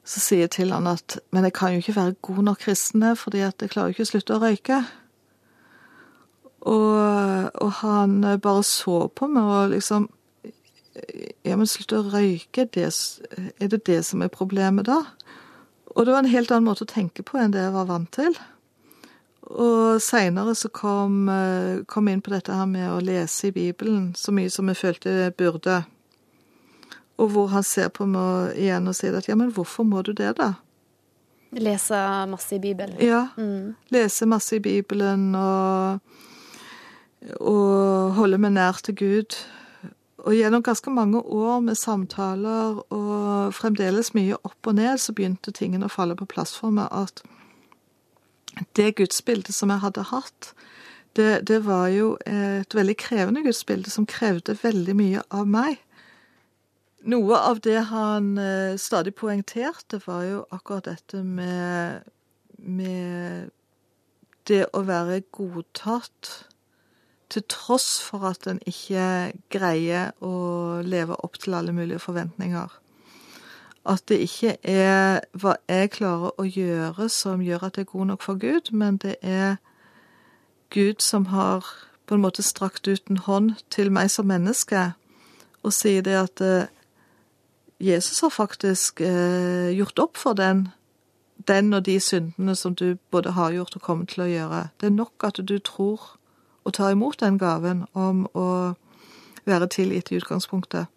så 0.01 0.23
sier 0.23 0.47
jeg 0.47 0.55
til 0.55 0.73
han 0.73 0.89
at 0.89 1.19
men 1.29 1.45
jeg 1.45 1.53
kan 1.53 1.75
jo 1.75 1.83
ikke 1.83 1.99
være 1.99 2.17
god 2.25 2.47
nok 2.47 2.63
kristen, 2.65 3.05
fordi 3.13 3.45
at 3.45 3.61
jeg 3.61 3.75
klarer 3.75 3.91
jo 3.91 3.97
ikke 3.97 4.07
å 4.07 4.11
slutte 4.11 4.39
å 4.39 4.41
røyke. 4.41 4.79
Og, 6.67 7.53
og 7.61 7.71
han 7.83 8.17
bare 8.41 8.63
så 8.65 9.03
på 9.13 9.29
meg 9.29 9.45
og 9.45 9.75
liksom 9.75 10.09
ja, 11.43 11.55
men 11.55 11.67
slutt 11.69 11.93
å 11.93 12.03
røyke, 12.09 12.67
det, 12.73 12.89
er 13.59 13.71
det 13.71 13.83
det 13.87 14.01
som 14.05 14.23
er 14.25 14.33
problemet 14.33 14.87
da? 14.89 15.03
Og 15.95 16.05
det 16.05 16.13
var 16.13 16.23
en 16.23 16.31
helt 16.31 16.51
annen 16.53 16.67
måte 16.67 16.85
å 16.85 16.89
tenke 16.89 17.25
på 17.25 17.39
enn 17.41 17.53
det 17.53 17.63
jeg 17.63 17.73
var 17.73 17.89
vant 17.89 18.11
til. 18.13 18.35
Og 19.47 20.01
seinere 20.03 20.53
så 20.55 20.69
kom, 20.69 21.29
eh, 21.31 21.83
kom 21.87 22.07
jeg 22.07 22.17
inn 22.17 22.21
på 22.25 22.33
dette 22.33 22.53
her 22.53 22.67
med 22.67 22.89
å 22.91 22.99
lese 22.99 23.47
i 23.47 23.55
Bibelen 23.55 24.11
så 24.17 24.33
mye 24.35 24.51
som 24.51 24.67
jeg 24.67 24.77
følte 24.77 25.13
jeg 25.15 25.35
burde. 25.39 25.79
Og 27.17 27.31
hvor 27.33 27.47
han 27.53 27.63
ser 27.63 27.89
på 27.89 28.05
meg 28.05 28.57
igjen 28.59 28.89
og 28.91 28.97
sier 28.97 29.15
at 29.17 29.29
ja, 29.29 29.37
men 29.39 29.53
hvorfor 29.55 29.87
må 29.87 30.03
du 30.05 30.11
det, 30.13 30.35
da? 30.37 30.53
Lese 31.55 31.97
masse 32.27 32.57
i 32.57 32.59
Bibelen? 32.59 32.99
Ja. 33.01 33.29
Mm. 33.37 33.73
Lese 33.89 34.27
masse 34.27 34.59
i 34.59 34.59
Bibelen 34.59 35.31
og, 35.35 36.03
og 37.39 38.17
holde 38.19 38.37
meg 38.37 38.53
nær 38.59 38.83
til 38.83 38.99
Gud. 38.99 39.39
Og 40.27 40.35
gjennom 40.35 40.63
ganske 40.63 40.91
mange 40.91 41.21
år 41.23 41.61
med 41.63 41.77
samtaler 41.79 42.81
og 42.91 43.53
fremdeles 43.55 44.11
mye 44.11 44.35
opp 44.43 44.67
og 44.67 44.75
ned, 44.75 44.99
så 44.99 45.15
begynte 45.15 45.53
tingene 45.55 45.87
å 45.87 45.93
falle 45.93 46.17
på 46.19 46.27
plass 46.27 46.51
for 46.59 46.73
meg. 46.75 46.91
At 46.91 47.23
det 48.75 48.97
gudsbildet 48.99 49.55
som 49.55 49.71
jeg 49.71 49.83
hadde 49.85 50.03
hatt, 50.09 50.51
det, 51.15 51.47
det 51.47 51.61
var 51.65 51.87
jo 51.93 52.09
et 52.27 52.75
veldig 52.75 52.97
krevende 52.99 53.45
gudsbilde 53.45 53.93
som 53.93 54.05
krevde 54.09 54.57
veldig 54.59 54.95
mye 54.99 55.23
av 55.31 55.47
meg. 55.47 55.79
Noe 57.07 57.39
av 57.39 57.61
det 57.63 57.77
han 57.87 58.33
eh, 58.41 58.75
stadig 58.75 59.15
poengterte, 59.15 60.01
var 60.03 60.25
jo 60.27 60.43
akkurat 60.51 60.89
dette 60.89 61.21
med, 61.23 62.03
med 62.57 63.47
det 64.49 64.65
å 64.75 64.83
være 64.83 65.21
godtatt 65.31 66.33
til 67.29 67.43
tross 67.49 68.01
for 68.01 68.23
at 68.29 68.47
en 68.47 68.59
ikke 68.65 69.33
greier 69.51 70.13
å 70.23 70.81
leve 70.83 71.17
opp 71.23 71.39
til 71.39 71.57
alle 71.57 71.73
mulige 71.75 71.99
forventninger. 71.99 72.67
At 73.87 74.03
det 74.07 74.19
ikke 74.23 74.55
er 74.67 75.23
hva 75.31 75.55
jeg 75.67 75.91
klarer 75.95 76.35
å 76.39 76.43
gjøre 76.47 77.09
som 77.11 77.43
gjør 77.43 77.67
at 77.67 77.79
jeg 77.79 77.87
er 77.87 77.91
god 77.91 78.07
nok 78.11 78.23
for 78.23 78.39
Gud, 78.39 78.71
men 78.71 78.97
det 79.03 79.15
er 79.21 79.57
Gud 80.69 81.03
som 81.03 81.29
har 81.31 81.65
på 82.07 82.15
en 82.15 82.23
måte 82.23 82.43
strakt 82.43 82.87
ut 82.87 83.09
en 83.09 83.19
hånd 83.23 83.55
til 83.71 83.91
meg 83.91 84.11
som 84.11 84.27
menneske 84.27 84.91
og 85.67 85.73
sier 85.75 86.03
det 86.05 86.15
at 86.15 86.41
eh, 86.43 86.69
Jesus 87.83 88.21
har 88.23 88.33
faktisk 88.33 89.01
eh, 89.01 89.69
gjort 89.75 89.99
opp 89.99 90.17
for 90.17 90.37
den, 90.37 90.67
den 91.47 91.73
og 91.73 91.85
de 91.85 91.99
syndene 91.99 92.55
som 92.55 92.75
du 92.75 92.97
både 93.11 93.35
har 93.37 93.51
gjort 93.51 93.75
og 93.75 93.81
kommer 93.81 94.05
til 94.09 94.23
å 94.23 94.29
gjøre. 94.31 94.61
Det 94.79 94.89
er 94.89 94.95
nok 94.95 95.27
at 95.27 95.41
du 95.43 95.57
tror 95.59 96.17
og 96.67 96.75
tar 96.75 96.91
imot 96.91 97.21
den 97.23 97.39
gaven 97.39 97.85
om 97.95 98.25
å 98.35 98.47
være 99.47 99.69
tilgitt 99.71 100.11
i 100.11 100.19
utgangspunktet. 100.19 100.91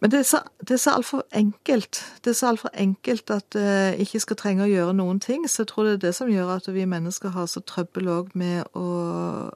Men 0.00 0.10
det 0.10 0.18
er 0.22 0.22
så, 0.24 0.38
det 0.64 0.78
er 0.78 0.80
så 0.80 0.94
altfor 0.96 1.26
enkelt. 1.36 2.00
Det 2.24 2.30
er 2.32 2.36
så 2.38 2.48
altfor 2.54 2.70
enkelt 2.72 3.30
at 3.30 3.44
det 3.52 3.64
uh, 3.92 4.00
ikke 4.00 4.22
skal 4.24 4.38
trenge 4.40 4.64
å 4.64 4.70
gjøre 4.70 4.96
noen 4.96 5.20
ting. 5.20 5.44
Så 5.44 5.62
jeg 5.62 5.72
tror 5.74 5.84
det 5.84 5.92
er 5.98 6.04
det 6.06 6.14
som 6.16 6.30
gjør 6.32 6.54
at 6.54 6.70
vi 6.72 6.86
mennesker 6.88 7.34
har 7.36 7.50
så 7.52 7.60
trøbbel 7.60 8.08
òg 8.08 8.32
med 8.32 8.64
å 8.72 8.86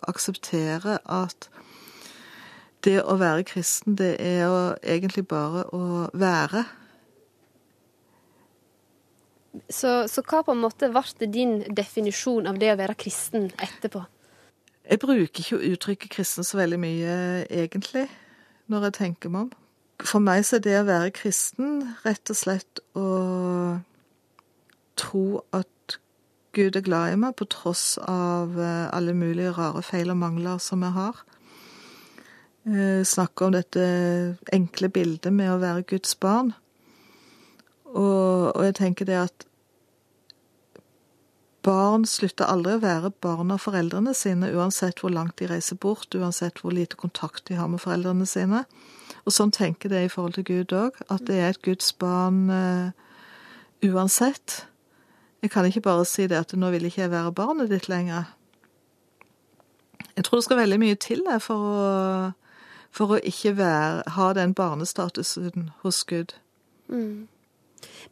akseptere 0.05 0.99
at 1.09 1.49
det 2.85 2.99
å 3.01 3.17
være 3.17 3.47
kristen, 3.49 3.97
det 3.97 4.19
er 4.21 4.45
å, 4.45 4.59
egentlig 4.85 5.25
bare 5.31 5.65
å 5.73 6.11
være. 6.13 6.67
Så, 9.73 10.05
så, 10.11 10.21
hva 10.29 10.43
på 10.45 10.53
en 10.53 10.61
måte 10.61 10.91
ble 10.93 11.31
din 11.33 11.63
definisjon 11.73 12.51
av 12.51 12.61
det 12.61 12.75
å 12.75 12.81
være 12.83 12.99
kristen 13.01 13.49
etterpå? 13.63 14.05
Jeg 14.91 15.01
bruker 15.01 15.41
ikke 15.41 15.73
uttrykket 15.73 16.11
kristen 16.13 16.45
så 16.45 16.59
veldig 16.61 16.79
mye, 16.81 17.13
egentlig, 17.49 18.09
når 18.69 18.89
jeg 18.89 18.97
tenker 19.01 19.33
meg 19.33 19.47
om. 19.47 19.53
For 20.05 20.21
meg 20.21 20.45
så 20.45 20.59
er 20.59 20.65
det 20.65 20.75
å 20.81 20.89
være 20.89 21.15
kristen 21.15 21.79
rett 22.05 22.31
og 22.31 22.37
slett 22.37 22.83
å 22.99 23.07
tro 25.01 25.27
at 25.55 25.99
Gud 26.55 26.77
er 26.77 26.85
glad 26.87 27.15
i 27.15 27.19
meg 27.19 27.35
på 27.39 27.47
tross 27.51 27.97
av 27.99 28.59
eh, 28.61 28.91
alle 28.95 29.15
mulige 29.17 29.55
rare 29.57 29.83
feil 29.83 30.13
og 30.13 30.21
mangler 30.21 30.61
som 30.63 30.85
jeg 30.87 30.95
har. 30.95 31.23
Eh, 32.69 33.01
snakke 33.05 33.49
om 33.49 33.57
dette 33.57 33.87
enkle 34.55 34.89
bildet 34.93 35.33
med 35.35 35.51
å 35.51 35.59
være 35.63 35.87
Guds 35.95 36.15
barn. 36.15 36.53
Og, 37.91 38.55
og 38.55 38.63
jeg 38.69 38.77
tenker 38.79 39.09
det 39.09 39.19
at 39.25 39.47
barn 41.65 42.05
slutter 42.09 42.49
aldri 42.51 42.77
å 42.77 42.83
være 42.83 43.11
barn 43.25 43.53
av 43.55 43.63
foreldrene 43.65 44.15
sine, 44.17 44.51
uansett 44.53 45.01
hvor 45.01 45.13
langt 45.15 45.39
de 45.41 45.49
reiser 45.51 45.79
bort, 45.81 46.13
uansett 46.15 46.61
hvor 46.61 46.75
lite 46.77 46.99
kontakt 47.01 47.47
de 47.49 47.57
har 47.59 47.71
med 47.73 47.83
foreldrene 47.83 48.27
sine. 48.29 48.65
Og 49.25 49.33
sånn 49.33 49.53
tenker 49.55 49.93
det 49.93 50.05
i 50.05 50.13
forhold 50.13 50.37
til 50.37 50.47
Gud 50.51 50.77
òg, 50.77 51.01
at 51.09 51.25
det 51.29 51.41
er 51.41 51.55
et 51.55 51.63
Guds 51.65 51.93
barn 51.97 52.47
uh, 52.53 52.93
uansett. 53.85 54.65
Jeg 55.45 55.53
kan 55.53 55.67
ikke 55.69 55.85
bare 55.85 56.07
si 56.09 56.29
det 56.29 56.41
at 56.41 56.55
nå 56.57 56.71
vil 56.73 56.89
ikke 56.89 57.07
jeg 57.07 57.13
være 57.13 57.35
barnet 57.37 57.73
ditt 57.73 57.89
lenger. 57.89 58.31
Jeg 60.15 60.25
tror 60.25 60.39
det 60.39 60.47
skal 60.47 60.61
veldig 60.63 60.81
mye 60.81 60.97
til 61.01 61.25
for 61.43 61.69
å, 61.69 62.33
for 62.95 63.17
å 63.17 63.23
ikke 63.25 63.57
være, 63.59 64.05
ha 64.17 64.33
den 64.37 64.55
barnestatusen 64.55 65.71
hos 65.83 66.05
Gud. 66.09 66.37
Mm. 66.89 67.27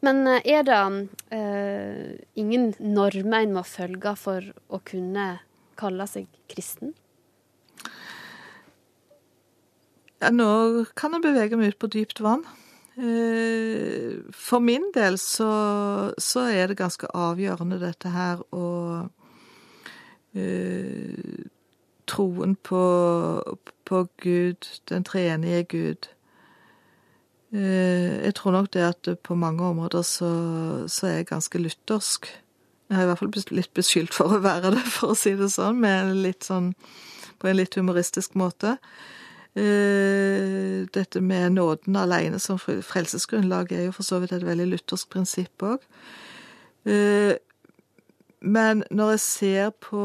Men 0.03 0.27
eh, 0.27 0.43
er 0.57 0.67
det 0.67 0.81
uh, 1.35 2.09
ingen 2.39 2.73
normer 2.81 3.45
en 3.45 3.55
må 3.57 3.63
følge 3.67 4.17
for 4.19 4.51
å 4.69 4.83
kunne 4.87 5.29
kalle 5.79 6.07
seg 6.11 6.27
kristen? 6.51 6.95
Ja, 10.23 10.31
nå 10.31 10.85
kan 10.99 11.17
jeg 11.17 11.25
bevege 11.25 11.59
meg 11.59 11.75
ut 11.75 11.81
på 11.83 11.91
dypt 11.91 12.23
vann. 12.23 12.45
Eh, 12.93 14.21
for 14.37 14.61
min 14.61 14.91
del 14.95 15.17
så, 15.19 16.13
så 16.21 16.45
er 16.53 16.69
det 16.69 16.77
ganske 16.79 17.09
avgjørende 17.17 17.81
dette 17.81 18.13
her 18.13 18.43
å 18.53 18.67
uh, 20.37 21.49
Troen 22.13 22.57
på, 22.67 22.83
på 23.89 23.99
Gud, 24.21 24.69
den 24.91 25.05
treenige 25.07 25.63
Gud. 25.71 26.09
Uh, 27.53 28.25
jeg 28.25 28.35
tror 28.39 28.57
nok 28.57 28.71
det 28.73 28.85
at 28.87 29.09
på 29.25 29.37
mange 29.37 29.65
områder 29.65 30.05
så, 30.09 30.31
så 30.89 31.09
er 31.09 31.19
jeg 31.21 31.31
ganske 31.33 31.61
luthersk. 31.61 32.31
Jeg 32.89 32.97
har 32.97 33.07
i 33.07 33.11
hvert 33.11 33.21
fall 33.23 33.33
blitt 33.33 33.51
litt 33.53 33.73
beskyldt 33.77 34.15
for 34.17 34.37
å 34.37 34.43
være 34.45 34.75
det, 34.75 34.85
for 34.97 35.13
å 35.13 35.19
si 35.19 35.35
det 35.37 35.49
sånn, 35.53 35.85
sånn, 36.45 36.73
på 37.41 37.49
en 37.49 37.59
litt 37.59 37.77
humoristisk 37.79 38.37
måte. 38.37 38.77
Eh, 39.55 40.89
dette 40.93 41.21
med 41.21 41.53
nåden 41.53 41.97
alene 41.97 42.39
som 42.41 42.57
frelsesgrunnlag 42.59 43.73
er 43.73 43.87
jo 43.87 43.97
for 43.97 44.09
så 44.09 44.21
vidt 44.23 44.33
et 44.33 44.47
veldig 44.47 44.71
luthersk 44.71 45.11
prinsipp 45.13 45.65
òg. 45.69 45.83
Eh, 46.89 47.35
men 48.43 48.83
når 48.91 49.11
jeg 49.15 49.21
ser 49.21 49.75
på 49.85 50.05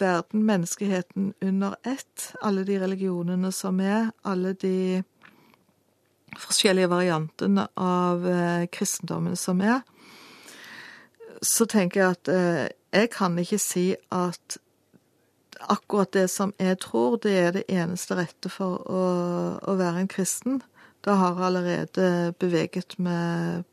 verden, 0.00 0.42
menneskeheten, 0.48 1.34
under 1.40 1.76
ett, 1.84 2.32
alle 2.42 2.64
de 2.66 2.80
religionene 2.80 3.52
som 3.52 3.80
er, 3.80 4.10
alle 4.24 4.52
de 4.52 5.04
forskjellige 6.40 6.90
variantene 6.92 7.68
av 7.80 8.26
eh, 8.28 8.66
kristendommen 8.72 9.36
som 9.36 9.60
er, 9.64 9.82
så 11.44 11.66
tenker 11.68 12.00
jeg 12.00 12.16
at 12.16 12.28
jeg 12.96 13.10
kan 13.12 13.34
ikke 13.38 13.58
si 13.60 13.90
at 14.14 14.56
akkurat 15.60 16.12
det 16.16 16.30
som 16.32 16.54
jeg 16.60 16.78
tror, 16.80 17.18
det 17.20 17.34
er 17.36 17.50
det 17.52 17.64
eneste 17.68 18.16
rette 18.16 18.48
for 18.52 18.80
å, 18.88 19.02
å 19.60 19.76
være 19.76 20.04
en 20.04 20.10
kristen. 20.10 20.62
Da 21.04 21.16
har 21.20 21.36
jeg 21.36 21.46
allerede 21.48 22.08
beveget 22.40 22.96
meg 22.98 23.64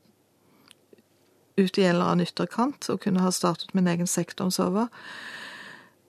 ut 1.57 1.78
i 1.78 1.86
en 1.86 1.95
eller 1.95 2.11
annen 2.11 2.28
ytterkant 2.28 2.89
og 2.89 3.01
kunne 3.05 3.24
ha 3.24 3.32
startet 3.34 3.74
min 3.78 3.88
egen 3.89 4.09
sektoromsorger. 4.09 4.89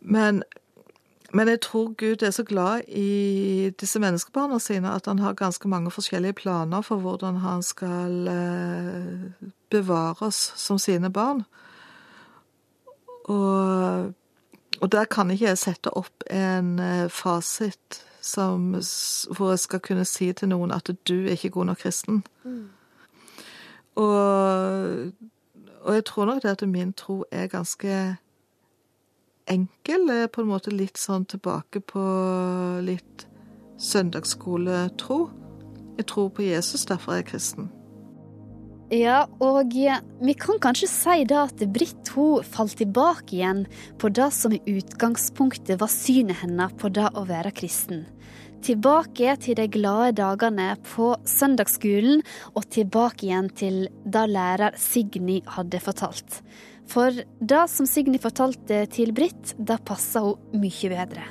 Men, 0.00 0.42
men 1.34 1.48
jeg 1.50 1.60
tror 1.66 1.92
Gud 1.98 2.22
er 2.22 2.30
så 2.30 2.44
glad 2.46 2.86
i 2.88 3.70
disse 3.80 3.98
menneskebarna 4.00 4.58
sine 4.62 4.94
at 4.94 5.06
han 5.10 5.18
har 5.18 5.34
ganske 5.38 5.68
mange 5.68 5.90
forskjellige 5.90 6.38
planer 6.44 6.80
for 6.86 7.02
hvordan 7.02 7.42
han 7.42 7.62
skal 7.62 8.28
eh, 8.30 9.48
bevare 9.70 10.28
oss 10.28 10.52
som 10.56 10.78
sine 10.78 11.10
barn. 11.10 11.44
Og 13.24 14.14
og 14.80 14.92
der 14.92 15.04
kan 15.04 15.30
ikke 15.30 15.46
jeg 15.46 15.58
sette 15.58 15.92
opp 15.96 16.24
en 16.30 16.78
eh, 16.78 17.10
fasit 17.10 18.02
som, 18.20 18.74
hvor 19.36 19.50
jeg 19.50 19.58
skal 19.58 19.80
kunne 19.80 20.04
si 20.04 20.32
til 20.32 20.50
noen 20.50 20.72
at 20.74 20.90
du 21.08 21.14
er 21.24 21.36
ikke 21.36 21.54
god 21.56 21.70
nok 21.70 21.82
kristen. 21.84 22.24
Mm. 22.44 22.68
Og, 23.94 24.12
og, 25.80 25.94
jeg 25.94 26.04
tror 26.04 26.24
nok 26.24 26.42
det 26.42 26.50
at 26.50 26.68
min 26.68 26.92
tro 26.92 27.24
er 27.30 27.46
ganske 27.46 28.16
enkel. 29.50 30.08
Er 30.10 30.28
på 30.32 30.42
en 30.42 30.50
måte 30.50 30.74
litt 30.74 31.00
sånn 31.00 31.26
tilbake 31.30 31.82
på 31.84 32.02
litt 32.84 33.26
søndagsskoletro. 33.80 35.18
Jeg 35.98 36.06
tror 36.10 36.30
på 36.34 36.46
Jesus, 36.46 36.86
derfor 36.90 37.14
er 37.14 37.22
jeg 37.22 37.32
kristen. 37.34 37.70
Ja, 38.92 39.24
og 39.40 39.72
vi 39.72 40.34
kan 40.36 40.58
kanskje 40.62 40.88
si 40.90 41.22
da 41.26 41.46
at 41.48 41.62
Britt 41.72 42.10
hun 42.14 42.44
falt 42.46 42.76
tilbake 42.78 43.38
igjen 43.38 43.64
på 43.98 44.10
det 44.12 44.28
som 44.36 44.52
i 44.52 44.60
utgangspunktet 44.70 45.80
var 45.80 45.90
synet 45.90 46.42
hennes 46.42 46.74
på 46.78 46.92
det 46.92 47.08
å 47.16 47.24
være 47.26 47.54
kristen. 47.56 48.04
Tilbake 48.64 49.34
til 49.44 49.58
de 49.58 49.66
glade 49.68 50.14
dagene 50.20 50.70
på 50.88 51.10
søndagsskolen, 51.28 52.22
og 52.56 52.68
tilbake 52.72 53.26
igjen 53.26 53.50
til 53.52 53.82
det 54.04 54.24
lærer 54.30 54.76
Signy 54.80 55.42
hadde 55.56 55.82
fortalt. 55.84 56.38
For 56.90 57.16
det 57.40 57.62
som 57.72 57.88
Signy 57.88 58.20
fortalte 58.20 58.84
til 58.92 59.14
Britt, 59.16 59.54
det 59.58 59.80
passa 59.88 60.22
hun 60.24 60.60
mye 60.60 60.90
bedre. 60.92 61.24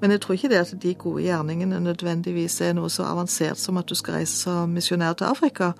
Men 0.00 0.12
jeg 0.12 0.20
tror 0.20 0.36
ikke 0.36 0.50
det 0.52 0.58
at 0.60 0.72
de 0.82 0.92
gode 1.00 1.22
gjerningene 1.24 1.78
nødvendigvis 1.80 2.58
er 2.66 2.74
noe 2.76 2.90
så 2.92 3.06
avansert 3.08 3.56
som 3.60 3.78
at 3.80 3.88
du 3.88 3.96
skal 3.96 4.18
reise 4.18 4.36
som 4.44 4.74
misjonær 4.76 5.16
til 5.16 5.30
Afrika. 5.30 5.70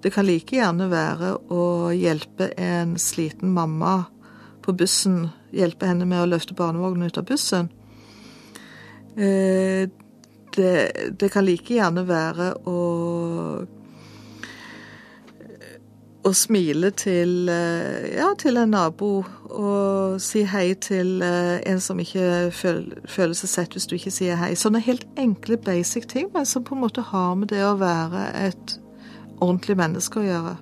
Det 0.00 0.12
kan 0.14 0.24
like 0.24 0.56
gjerne 0.56 0.88
være 0.88 1.34
å 1.52 1.64
hjelpe 1.92 2.48
en 2.56 2.96
sliten 3.00 3.52
mamma 3.52 4.06
på 4.64 4.72
bussen, 4.72 5.26
hjelpe 5.52 5.88
henne 5.88 6.08
med 6.08 6.22
å 6.22 6.30
løfte 6.30 6.56
barnevognen 6.56 7.10
ut 7.10 7.20
av 7.20 7.28
bussen. 7.28 7.68
Eh, 9.18 9.88
det, 10.56 10.72
det 11.20 11.28
kan 11.32 11.44
like 11.44 11.76
gjerne 11.76 12.06
være 12.08 12.54
å 12.68 12.78
å 16.28 16.34
smile 16.36 16.90
til, 16.96 17.48
eh, 17.48 18.16
ja, 18.18 18.32
til 18.38 18.58
en 18.60 18.70
nabo 18.74 19.24
og 19.48 20.20
si 20.20 20.44
hei 20.44 20.74
til 20.74 21.22
eh, 21.24 21.60
en 21.66 21.80
som 21.80 21.98
ikke 22.00 22.50
føler 22.52 23.34
seg 23.38 23.52
sett 23.52 23.76
hvis 23.76 23.88
du 23.88 23.96
ikke 23.96 24.12
sier 24.14 24.38
hei. 24.40 24.52
Sånne 24.58 24.82
helt 24.84 25.06
enkle, 25.20 25.56
basic 25.56 26.08
ting, 26.10 26.30
men 26.34 26.46
som 26.46 26.64
på 26.64 26.76
en 26.76 26.84
måte 26.84 27.04
har 27.10 27.34
med 27.38 27.52
det 27.52 27.64
å 27.64 27.78
være 27.80 28.28
et 28.48 28.78
ordentlig 29.38 29.78
menneske 29.78 30.20
å 30.20 30.28
gjøre. 30.28 30.54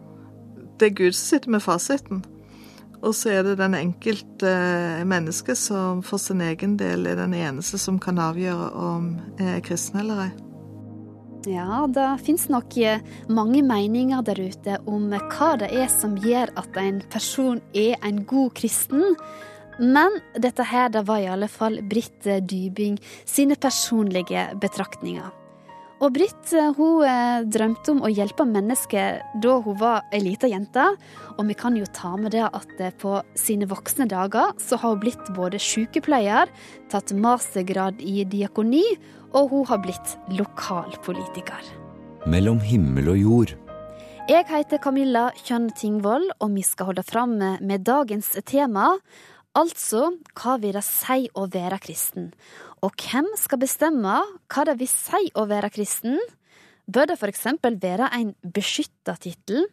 Det 0.79 0.91
er 0.91 0.99
Gud 1.03 1.15
som 1.17 1.37
sitter 1.37 1.55
med 1.57 1.65
fasiten. 1.65 2.25
Og 3.03 3.13
så 3.15 3.37
er 3.37 3.45
det 3.45 3.59
den 3.61 3.77
enkelte 3.77 4.53
menneske 5.07 5.55
som 5.59 6.03
for 6.03 6.21
sin 6.21 6.41
egen 6.41 6.79
del 6.81 7.07
er 7.07 7.21
den 7.21 7.37
eneste 7.37 7.79
som 7.79 8.01
kan 8.03 8.19
avgjøre 8.19 8.73
om 8.73 9.15
jeg 9.39 9.59
er 9.59 9.65
kristen 9.65 10.01
eller 10.03 10.27
ei. 10.27 10.46
Ja, 11.47 11.85
det 11.87 12.07
finnes 12.27 12.49
nok 12.51 12.75
eh, 12.83 13.03
mange 13.31 13.63
meninger 13.63 14.25
der 14.27 14.41
ute 14.43 14.81
om 14.91 15.07
hva 15.15 15.53
det 15.61 15.69
er 15.71 15.87
som 15.93 16.17
gjør 16.19 16.51
at 16.59 16.79
en 16.83 16.99
person 17.13 17.61
er 17.71 17.95
en 18.03 18.25
god 18.27 18.51
kristen. 18.59 19.15
Men 19.79 20.19
dette 20.35 20.67
her 20.67 20.91
det 20.91 21.05
var 21.07 21.23
i 21.23 21.31
alle 21.31 21.49
fall 21.53 21.79
Britt 21.87 22.27
Dybing 22.27 22.99
sine 23.29 23.55
personlige 23.61 24.49
betraktninger. 24.59 25.31
Og 26.05 26.13
Britt 26.13 26.51
eh, 26.53 26.75
hun 26.77 27.07
eh, 27.09 27.45
drømte 27.49 27.95
om 27.95 28.03
å 28.05 28.11
hjelpe 28.13 28.45
mennesker 28.45 29.23
da 29.41 29.55
hun 29.65 29.79
var 29.81 30.05
ei 30.13 30.21
lita 30.21 30.49
jente. 30.51 30.85
Og 31.37 31.47
vi 31.49 31.57
kan 31.57 31.77
jo 31.79 31.89
ta 31.97 32.13
med 32.21 32.35
det 32.37 32.45
at 32.45 32.83
eh, 32.83 32.93
på 33.01 33.15
sine 33.39 33.69
voksne 33.71 34.05
dager 34.11 34.53
så 34.61 34.77
har 34.83 34.93
hun 34.93 35.01
blitt 35.07 35.33
både 35.37 35.61
sykepleier, 35.63 36.53
tatt 36.93 37.15
mastergrad 37.17 38.05
i 38.05 38.27
diakoni, 38.29 38.85
og 39.37 39.53
hun 39.53 39.67
har 39.69 39.83
blitt 39.85 40.17
lokalpolitiker. 40.33 41.73
Mellom 42.27 42.61
himmel 42.65 43.13
og 43.13 43.21
jord. 43.21 43.55
Jeg 44.27 44.49
heter 44.49 44.81
Camilla 44.83 45.29
Kjønn 45.39 45.69
Tingvoll, 45.79 46.25
og 46.43 46.55
vi 46.57 46.65
skal 46.67 46.91
holde 46.91 47.05
fram 47.07 47.37
med 47.39 47.85
dagens 47.87 48.33
tema. 48.49 48.97
Altså, 49.57 50.17
hva 50.35 50.57
vil 50.61 50.75
det 50.75 50.83
si 50.85 51.29
å 51.37 51.47
være 51.53 51.79
kristen? 51.85 52.33
Og 52.83 52.97
hvem 52.99 53.29
skal 53.39 53.63
bestemme 53.63 54.19
hva 54.25 54.67
det 54.67 54.77
vil 54.81 54.91
si 54.91 55.31
å 55.37 55.47
være 55.47 55.71
kristen? 55.75 56.19
Bør 56.91 57.13
det 57.13 57.21
f.eks. 57.21 57.47
være 57.63 58.11
en 58.19 58.35
beskytta 58.43 59.17
tittel? 59.23 59.69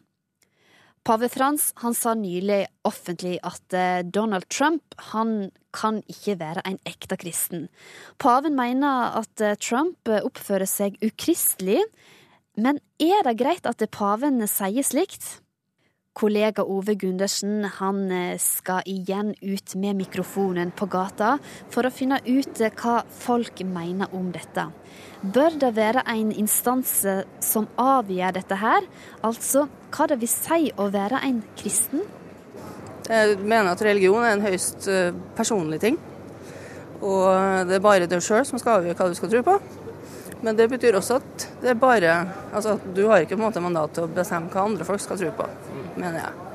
Pave 1.04 1.28
Frans 1.28 1.68
han 1.82 1.92
sa 1.92 2.14
nylig 2.16 2.62
offentlig 2.88 3.36
at 3.44 3.76
eh, 3.76 4.00
Donald 4.08 4.48
Trump 4.48 4.96
han 5.12 5.50
kan 5.74 6.00
ikke 6.08 6.38
være 6.40 6.64
en 6.64 6.78
ekte 6.88 7.18
kristen. 7.20 7.66
Paven 8.16 8.56
mener 8.56 9.18
at 9.20 9.44
eh, 9.44 9.58
Trump 9.60 10.08
oppfører 10.08 10.68
seg 10.70 10.96
ukristelig. 11.04 11.82
Men 12.56 12.80
er 13.02 13.20
det 13.26 13.36
greit 13.36 13.68
at 13.68 13.84
paven 13.92 14.40
sier 14.48 14.86
slikt? 14.86 15.43
Kollega 16.14 16.62
Ove 16.62 16.94
Gundersen 16.94 17.64
han 17.80 18.04
eh, 18.14 18.36
skal 18.38 18.86
igjen 18.86 19.32
ut 19.42 19.74
med 19.82 19.98
mikrofonen 19.98 20.70
på 20.76 20.86
gata 20.86 21.34
for 21.74 21.86
å 21.86 21.92
finne 21.94 22.20
ut 22.22 22.62
hva 22.78 23.00
folk 23.18 23.64
mener 23.66 24.14
om 24.14 24.30
dette. 24.34 24.68
Bør 25.22 25.58
det 25.58 25.72
være 25.74 26.04
en 26.14 26.30
instans 26.30 27.00
som 27.42 27.66
avgjør 27.80 28.36
dette 28.38 28.58
her, 28.62 28.86
altså 29.26 29.66
hva 29.90 30.06
det 30.10 30.20
vil 30.22 30.30
si 30.30 30.70
å 30.78 30.86
være 30.94 31.22
en 31.26 31.42
kristen? 31.58 32.04
Jeg 33.10 33.36
mener 33.42 33.74
at 33.74 33.82
religion 33.84 34.22
er 34.22 34.36
en 34.36 34.46
høyst 34.46 34.86
eh, 34.88 35.10
personlig 35.36 35.82
ting. 35.82 35.98
Og 37.04 37.66
det 37.68 37.76
er 37.76 37.84
bare 37.84 38.06
deg 38.08 38.22
sjøl 38.24 38.46
som 38.48 38.60
skal 38.62 38.78
avgjøre 38.78 38.96
hva 38.96 39.10
du 39.10 39.18
skal 39.18 39.32
tro 39.34 39.42
på. 39.44 39.58
Men 40.44 40.58
det 40.58 40.66
betyr 40.68 40.98
også 40.98 41.18
at 41.22 41.44
det 41.62 41.70
er 41.72 41.78
bare 41.80 42.14
Altså, 42.52 42.76
du 42.96 43.06
har 43.08 43.24
ikke 43.24 43.36
på 43.36 43.40
en 43.40 43.46
måte 43.46 43.62
mandat 43.64 43.94
til 43.96 44.04
å 44.04 44.12
bestemme 44.12 44.52
hva 44.52 44.66
andre 44.68 44.84
folk 44.86 45.00
skal 45.02 45.20
tro 45.20 45.30
på, 45.38 45.46
mener 45.96 46.20
jeg. 46.20 46.50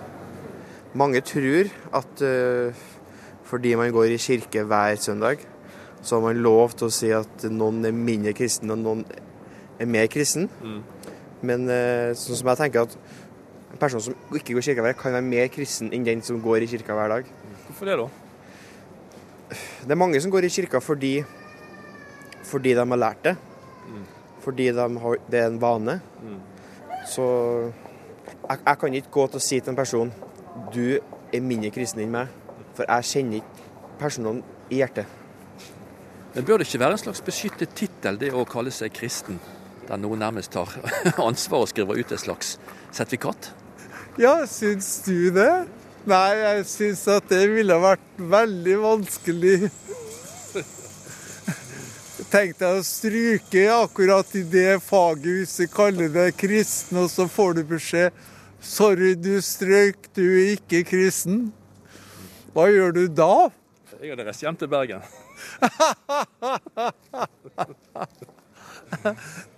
Mange 0.99 1.21
tror 1.25 1.71
at 1.97 2.21
uh, 2.25 2.83
fordi 3.49 3.73
man 3.77 3.89
går 3.93 4.13
i 4.13 4.21
kirke 4.21 4.63
hver 4.65 4.99
søndag, 5.01 5.41
så 6.01 6.15
har 6.15 6.27
man 6.27 6.43
lov 6.43 6.75
til 6.77 6.87
å 6.87 6.93
si 6.93 7.09
at 7.13 7.45
noen 7.49 7.81
er 7.85 7.95
mindre 7.95 8.33
kristen 8.37 8.71
og 8.73 8.79
noen 8.81 9.03
er 9.79 9.89
mer 9.89 10.07
kristen. 10.11 10.47
Mm. 10.61 10.79
Men 11.49 11.67
uh, 11.69 12.13
sånn 12.17 12.39
som 12.39 12.53
jeg 12.53 12.61
tenker 12.61 12.85
at 12.85 12.95
en 13.73 13.81
person 13.81 14.05
som 14.05 14.37
ikke 14.37 14.53
går 14.53 14.63
i 14.63 14.67
kirka 14.69 14.85
hver 14.85 14.93
dag, 14.93 15.01
kan 15.01 15.17
være 15.17 15.29
mer 15.33 15.51
kristen 15.53 15.91
enn 15.93 16.05
den 16.05 16.23
som 16.25 16.41
går 16.45 16.65
i 16.65 16.69
kirka 16.69 16.97
hver 16.97 17.13
dag. 17.17 17.29
Hvorfor 17.67 17.89
det, 17.89 17.99
da? 17.99 18.09
Det 19.81 19.93
er 19.93 19.97
mange 19.97 20.21
som 20.21 20.33
går 20.33 20.45
i 20.45 20.53
kirka 20.53 20.81
fordi, 20.81 21.13
fordi 22.45 22.77
de 22.77 22.85
har 22.85 23.01
lært 23.07 23.23
det. 23.25 23.37
Mm. 23.89 24.07
Fordi 24.43 24.69
de 24.71 24.87
har, 25.03 25.21
det 25.31 25.39
er 25.39 25.51
en 25.51 25.61
vane. 25.61 25.99
Mm. 26.23 26.39
Så 27.09 27.27
jeg, 28.49 28.57
jeg 28.65 28.77
kan 28.81 28.99
ikke 29.01 29.15
gå 29.17 29.27
til 29.27 29.41
å 29.41 29.43
si 29.43 29.59
til 29.59 29.73
en 29.73 29.79
person 29.79 30.11
du 30.73 30.99
er 31.33 31.41
mindre 31.45 31.71
kristen 31.73 32.03
enn 32.03 32.13
meg, 32.13 32.33
for 32.77 32.87
jeg 32.89 33.09
kjenner 33.11 33.41
ikke 33.41 33.95
personene 33.99 34.57
i 34.69 34.81
hjertet. 34.81 35.17
Men 36.33 36.45
bør 36.45 36.61
det 36.61 36.67
ikke 36.69 36.81
være 36.83 36.97
en 36.97 37.01
slags 37.01 37.23
beskyttet 37.25 37.73
tittel, 37.77 38.19
det 38.21 38.31
å 38.33 38.45
kalle 38.49 38.73
seg 38.73 38.93
kristen? 38.95 39.39
Der 39.89 39.97
noen 39.97 40.21
nærmest 40.21 40.53
tar 40.53 40.75
ansvar 41.29 41.65
og 41.65 41.71
skriver 41.71 41.97
ut 41.97 42.13
et 42.13 42.21
slags 42.21 42.57
sertifikat? 42.93 43.51
Ja, 44.21 44.35
syns 44.49 44.99
du 45.07 45.31
det? 45.33 45.51
Nei, 46.09 46.33
jeg 46.39 46.65
syns 46.69 47.01
at 47.11 47.27
det 47.31 47.43
ville 47.51 47.75
vært 47.81 48.21
veldig 48.31 48.77
vanskelig. 48.83 49.69
Tenk 52.29 52.59
jeg 52.61 52.77
å 52.77 52.81
stryke 52.85 53.63
akkurat 53.73 54.35
i 54.37 54.43
det 54.45 54.77
faget 54.85 55.33
hvis 55.33 55.55
vi 55.63 55.65
kaller 55.73 56.11
deg 56.13 56.35
kristen, 56.37 56.99
og 57.01 57.09
så 57.09 57.25
får 57.25 57.57
du 57.57 57.63
beskjed 57.71 58.13
Sorry, 58.61 59.15
du 59.17 59.41
strøk, 59.41 59.97
du 60.13 60.21
er 60.27 60.51
ikke 60.57 60.83
kristen. 60.85 61.51
Hva 62.53 62.67
gjør 62.69 62.91
du 62.97 63.07
da? 63.07 63.49
Jeg 63.97 64.09
hadde 64.11 64.25
reist 64.27 64.43
hjem 64.43 64.57
til 64.61 64.69
Bergen. 64.69 64.99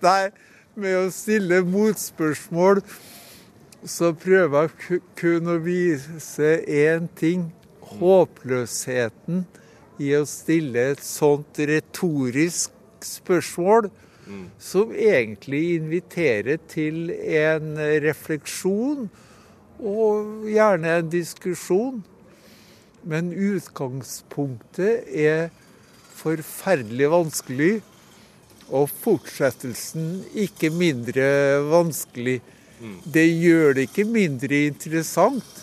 Nei, 0.06 0.30
med 0.72 0.96
å 0.96 1.10
stille 1.12 1.62
motspørsmål 1.66 2.80
så 3.84 4.12
prøver 4.16 4.70
jeg 4.70 5.00
kun 5.18 5.48
å 5.50 5.58
vise 5.60 6.64
én 6.64 7.08
ting. 7.20 7.52
Håpløsheten 7.98 9.44
i 10.02 10.12
å 10.18 10.24
stille 10.28 10.90
et 10.92 11.04
sånt 11.04 11.58
retorisk 11.70 12.72
spørsmål 13.06 13.90
som 14.62 14.92
egentlig 14.94 15.62
inviterer 15.76 16.60
til 16.70 17.10
en 17.10 17.74
refleksjon 18.04 19.08
og 19.82 20.46
gjerne 20.46 20.98
en 21.00 21.10
diskusjon. 21.10 22.02
Men 23.02 23.32
utgangspunktet 23.34 25.08
er 25.10 25.48
forferdelig 26.14 27.08
vanskelig, 27.10 27.72
og 28.72 28.86
fortsettelsen 29.02 30.22
ikke 30.38 30.70
mindre 30.72 31.26
vanskelig. 31.66 32.38
Det 33.04 33.26
gjør 33.26 33.74
det 33.76 33.88
ikke 33.90 34.06
mindre 34.08 34.62
interessant. 34.70 35.61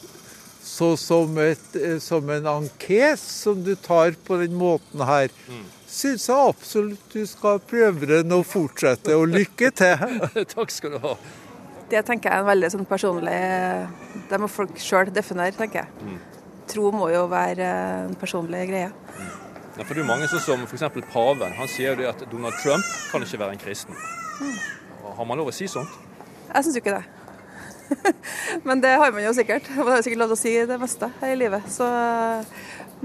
Så 0.79 0.93
som, 0.95 1.33
et, 1.43 1.75
som 1.99 2.29
en 2.31 2.45
ankes 2.47 3.19
som 3.41 3.59
du 3.65 3.73
tar 3.75 4.13
på 4.23 4.37
den 4.39 4.53
måten 4.55 5.01
her, 5.03 5.33
syns 5.89 6.29
jeg 6.29 6.51
absolutt 6.53 7.11
du 7.11 7.25
skal 7.27 7.59
prøve 7.67 8.07
den 8.07 8.31
og 8.31 8.45
fortsette. 8.47 9.17
Og 9.19 9.27
lykke 9.33 9.73
til. 9.75 10.05
Takk 10.55 10.71
skal 10.71 10.95
du 10.95 11.01
ha. 11.03 11.17
Det 11.89 12.05
tenker 12.05 12.29
jeg 12.29 12.37
er 12.37 12.43
en 12.43 12.47
veldig 12.47 12.69
sånn 12.69 12.85
personlig 12.85 13.33
Det 14.29 14.37
må 14.37 14.47
folk 14.51 14.75
sjøl 14.79 15.09
definere, 15.11 15.51
tenker 15.57 15.83
jeg. 15.83 16.17
Tro 16.69 16.93
må 16.93 17.09
jo 17.11 17.25
være 17.27 17.69
en 18.05 18.15
personlig 18.21 18.67
greie. 18.69 18.91
Ja, 19.75 19.83
for 19.83 19.91
det 19.95 19.99
er 19.99 20.03
jo 20.05 20.09
mange 20.09 20.27
sånn 20.31 20.43
som 20.43 20.63
f.eks. 20.67 20.85
paven. 21.11 21.55
Han 21.59 21.71
sier 21.71 21.91
jo 21.91 22.01
det 22.03 22.09
at 22.13 22.23
Donald 22.31 22.55
Trump 22.63 22.85
kan 23.11 23.25
ikke 23.25 23.41
være 23.41 23.57
en 23.57 23.63
kristen. 23.67 23.99
Mm. 24.39 24.59
Har 25.17 25.27
man 25.27 25.41
lov 25.41 25.51
å 25.51 25.55
si 25.55 25.67
sånt? 25.71 25.91
Jeg 26.53 26.65
syns 26.65 26.77
jo 26.77 26.83
ikke 26.85 26.99
det. 27.01 27.18
Men 28.67 28.81
det 28.81 28.95
har 29.01 29.11
man 29.11 29.23
jo 29.23 29.33
sikkert. 29.33 29.69
Man 29.75 29.93
har 29.93 30.03
sikkert 30.05 30.21
lov 30.21 30.31
til 30.33 30.37
å 30.37 30.41
si 30.41 30.53
det 30.69 30.79
meste 30.81 31.09
i 31.25 31.35
livet. 31.37 31.67
Så, 31.71 31.87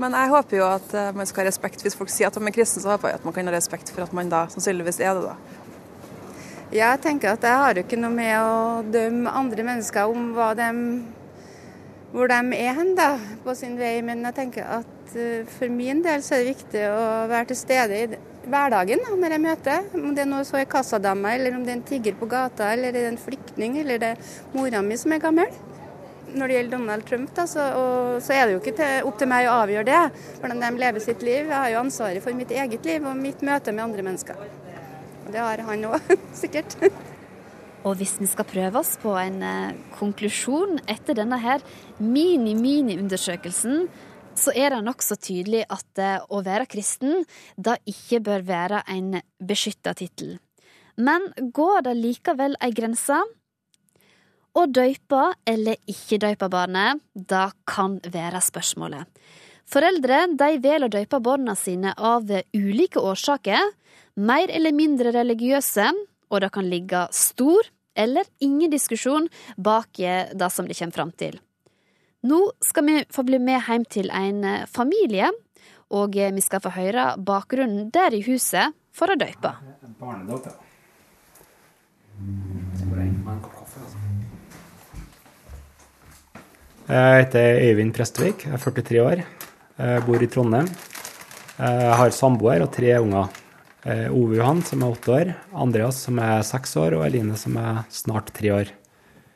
men 0.00 0.14
jeg 0.18 0.30
håper 0.32 0.58
jo 0.58 0.64
at 0.66 0.94
eh, 0.98 1.12
man 1.14 1.28
skal 1.28 1.44
ha 1.44 1.50
respekt. 1.50 1.84
Hvis 1.84 1.94
folk 1.98 2.10
sier 2.10 2.30
at 2.30 2.34
de 2.34 2.42
er 2.42 2.54
kristne, 2.54 2.82
så 2.82 2.94
håper 2.94 3.12
jeg 3.12 3.20
at 3.20 3.26
man 3.26 3.36
kan 3.36 3.50
ha 3.50 3.54
respekt 3.54 3.92
for 3.94 4.06
at 4.06 4.14
man 4.16 4.32
da 4.32 4.44
sannsynligvis 4.52 4.98
er 5.00 5.18
det, 5.18 5.30
da. 5.30 5.60
Jeg 6.74 6.98
tenker 7.04 7.36
at 7.36 7.44
jeg 7.46 7.60
har 7.62 7.78
jo 7.78 7.84
ikke 7.84 8.00
noe 8.00 8.10
med 8.10 8.34
å 8.40 8.82
dømme 8.90 9.30
andre 9.30 9.66
mennesker 9.68 10.10
om 10.10 10.32
de, 10.58 10.68
hvor 12.10 12.32
de 12.32 12.40
er 12.58 12.74
hen 12.80 12.94
da, 12.98 13.12
på 13.44 13.54
sin 13.54 13.76
vei, 13.78 14.00
men 14.02 14.24
jeg 14.26 14.38
tenker 14.40 14.66
at 14.80 15.14
eh, 15.14 15.46
for 15.58 15.70
min 15.70 16.02
del 16.02 16.24
så 16.26 16.34
er 16.34 16.42
det 16.42 16.56
viktig 16.56 16.86
å 16.90 17.04
være 17.30 17.52
til 17.52 17.60
stede 17.62 18.00
i 18.00 18.08
hverdagen 18.50 19.02
da, 19.04 19.12
når 19.18 19.36
jeg 19.36 19.42
møter. 19.44 19.86
Om 19.98 20.10
det 20.16 20.24
er 20.24 20.30
noe 20.30 20.46
så 20.46 20.58
er 20.60 20.68
kassadama, 20.70 21.34
eller 21.36 21.56
om 21.56 21.62
det 21.64 21.72
er 21.72 21.78
en 21.78 21.86
tigger 21.88 22.16
på 22.18 22.28
gata, 22.30 22.72
eller 22.74 22.94
det 22.94 23.04
er 23.04 23.12
en 23.12 23.20
flyktning, 23.20 23.78
eller 23.82 24.02
det 24.02 24.10
er 24.14 24.34
mora 24.56 24.82
mi 24.84 24.98
som 25.00 25.14
er 25.14 25.22
gammel. 25.22 25.56
Når 26.34 26.50
det 26.50 26.56
gjelder 26.56 26.76
Donald 26.76 27.06
Trump, 27.06 27.32
da, 27.36 27.46
så, 27.46 27.64
og, 27.78 28.20
så 28.24 28.34
er 28.34 28.46
det 28.46 28.56
jo 28.56 28.60
ikke 28.62 28.76
til, 28.80 29.08
opp 29.08 29.18
til 29.20 29.30
meg 29.30 29.46
å 29.46 29.56
avgjøre 29.62 29.86
det, 29.90 30.28
hvordan 30.42 30.62
de 30.64 30.70
lever 30.82 31.04
sitt 31.04 31.22
liv. 31.22 31.42
Jeg 31.44 31.54
har 31.54 31.72
jo 31.72 31.82
ansvaret 31.84 32.24
for 32.24 32.36
mitt 32.36 32.54
eget 32.54 32.88
liv 32.88 33.06
og 33.06 33.18
mitt 33.18 33.44
møte 33.46 33.74
med 33.74 33.86
andre 33.86 34.06
mennesker. 34.06 34.46
Og 35.24 35.32
det 35.32 35.42
har 35.42 35.66
han 35.68 35.90
òg, 35.92 36.14
sikkert. 36.42 36.78
Og 37.84 37.98
hvis 38.00 38.16
vi 38.16 38.26
skal 38.30 38.48
prøve 38.48 38.80
oss 38.80 38.94
på 39.00 39.12
en 39.20 39.42
eh, 39.44 39.76
konklusjon 39.98 40.80
etter 40.88 41.18
denne 41.18 41.36
her 41.42 41.64
mini-mini-undersøkelsen, 42.00 43.86
så 44.38 44.52
er 44.54 44.74
det 44.74 44.82
nokså 44.84 45.16
tydelig 45.20 45.64
at 45.72 46.00
eh, 46.02 46.18
å 46.28 46.42
være 46.44 46.68
kristen 46.70 47.24
da 47.56 47.76
ikke 47.88 48.20
bør 48.24 48.44
være 48.46 48.82
en 48.90 49.20
beskytta 49.38 49.94
tittel. 49.98 50.36
Men 50.96 51.26
går 51.54 51.86
det 51.88 51.94
likevel 51.98 52.54
ei 52.62 52.70
grense? 52.74 53.18
Å 54.54 54.66
døype 54.70 55.22
eller 55.50 55.80
ikke 55.90 56.20
døype 56.22 56.48
barnet, 56.50 57.00
da 57.14 57.48
kan 57.66 57.98
være 58.06 58.42
spørsmålet. 58.44 59.08
Foreldre 59.66 60.26
de 60.30 60.50
velger 60.62 60.86
å 60.86 60.92
døype 60.92 61.18
barna 61.24 61.56
sine 61.58 61.94
av 61.96 62.28
ulike 62.54 63.02
årsaker, 63.02 63.72
mer 64.14 64.52
eller 64.52 64.76
mindre 64.76 65.10
religiøse, 65.16 65.88
og 66.30 66.44
det 66.44 66.52
kan 66.54 66.68
ligge 66.70 67.06
stor 67.14 67.66
eller 67.98 68.28
ingen 68.42 68.70
diskusjon 68.70 69.26
bak 69.56 69.98
det 69.98 70.50
som 70.52 70.68
de 70.68 70.76
kommer 70.78 70.94
fram 70.94 71.10
til. 71.18 71.40
Nå 72.24 72.38
skal 72.64 72.86
vi 72.86 73.04
få 73.12 73.22
bli 73.28 73.36
med 73.36 73.60
hjem 73.66 73.82
til 73.84 74.08
en 74.08 74.40
familie, 74.72 75.28
og 75.92 76.16
vi 76.16 76.40
skal 76.40 76.62
få 76.64 76.72
høre 76.72 77.10
bakgrunnen 77.20 77.90
der 77.92 78.16
i 78.16 78.22
huset 78.24 78.72
for 78.96 79.12
å 79.12 79.16
døype. 79.20 79.50
Ja. 79.52 80.54
Jeg 86.84 87.20
heter 87.20 87.60
Øyvind 87.68 87.94
Prestvik, 87.96 88.48
jeg 88.48 88.56
er 88.56 88.64
43 88.64 89.04
år, 89.04 89.24
jeg 89.76 90.02
bor 90.08 90.24
i 90.24 90.32
Trondheim. 90.32 90.68
Jeg 91.60 91.94
har 92.00 92.10
samboer 92.16 92.64
og 92.64 92.72
tre 92.72 92.96
unger. 93.04 93.28
Ove 93.84 94.40
Johan, 94.40 94.64
som 94.64 94.80
er 94.80 94.96
åtte 94.96 95.12
år, 95.12 95.36
Andreas, 95.52 96.00
som 96.08 96.16
er 96.24 96.40
seks 96.46 96.76
år, 96.80 96.96
og 96.96 97.04
Eline, 97.04 97.36
som 97.36 97.60
er 97.60 97.84
snart 97.92 98.32
tre 98.32 98.48
år. 98.62 98.72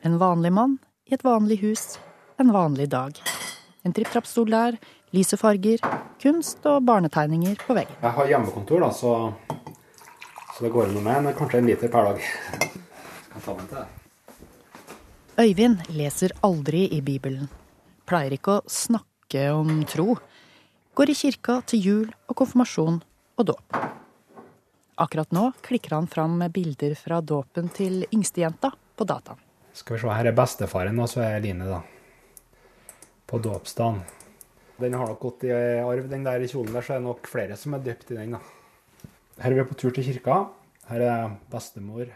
En 0.01 0.17
vanlig 0.17 0.53
mann 0.57 0.79
i 1.05 1.13
et 1.13 1.25
vanlig 1.25 1.61
hus, 1.61 1.99
en 2.39 2.51
vanlig 2.51 2.89
dag. 2.89 3.19
En 3.83 3.93
tripp-trapp-stol 3.93 4.51
der, 4.51 4.77
lyse 5.15 5.37
farger, 5.39 5.81
kunst 6.21 6.65
og 6.69 6.83
barnetegninger 6.87 7.59
på 7.65 7.75
veggen. 7.75 7.95
Jeg 8.01 8.15
har 8.15 8.31
hjemmekontor, 8.33 8.83
da, 8.85 8.91
så, 8.95 9.13
så 10.55 10.65
det 10.65 10.71
går 10.73 10.87
an 10.89 10.99
med 11.03 11.15
en, 11.17 11.31
kanskje 11.35 11.59
en 11.59 11.69
liter 11.69 11.91
per 11.91 12.11
dag. 12.11 12.23
Skal 13.29 13.43
ta 13.45 13.57
den 13.59 13.71
til 13.71 13.81
det. 13.81 13.87
Øyvind 15.39 15.85
leser 15.95 16.35
aldri 16.43 16.85
i 16.95 17.01
Bibelen. 17.03 17.47
Pleier 18.07 18.35
ikke 18.35 18.57
å 18.57 18.65
snakke 18.67 19.45
om 19.55 19.85
tro. 19.87 20.17
Går 20.95 21.13
i 21.13 21.15
kirka 21.15 21.61
til 21.69 21.85
jul 21.85 22.07
og 22.27 22.39
konfirmasjon 22.39 22.99
og 23.39 23.47
dåp. 23.51 23.79
Akkurat 24.99 25.31
nå 25.31 25.45
klikker 25.63 25.95
han 25.95 26.09
fram 26.11 26.35
med 26.41 26.51
bilder 26.51 26.95
fra 26.99 27.21
dåpen 27.23 27.69
til 27.71 28.03
yngstejenta 28.11 28.73
på 28.99 29.07
dataen. 29.07 29.39
Skal 29.71 29.95
vi 29.95 30.01
se, 30.01 30.11
her 30.11 30.27
er 30.27 30.35
bestefaren, 30.35 30.99
og 30.99 31.07
så 31.07 31.23
er 31.23 31.39
Line, 31.43 31.67
da. 31.69 31.79
På 33.29 33.37
dåpsdagen. 33.37 33.99
Den 34.79 34.93
har 34.97 35.11
nok 35.11 35.19
gått 35.21 35.43
i 35.45 35.51
arv, 35.53 36.07
den 36.09 36.23
der 36.25 36.41
kjolen 36.49 36.73
der, 36.73 36.81
så 36.81 36.95
er 36.95 37.01
det 37.01 37.05
nok 37.05 37.27
flere 37.29 37.57
som 37.59 37.75
er 37.77 37.83
døpt 37.85 38.09
i 38.09 38.17
den, 38.17 38.31
da. 38.33 38.39
Her 39.43 39.53
er 39.53 39.59
vi 39.59 39.65
på 39.69 39.77
tur 39.77 39.93
til 39.93 40.07
kirka. 40.07 40.37
Her 40.89 41.03
er 41.05 41.35
bestemor, 41.51 42.09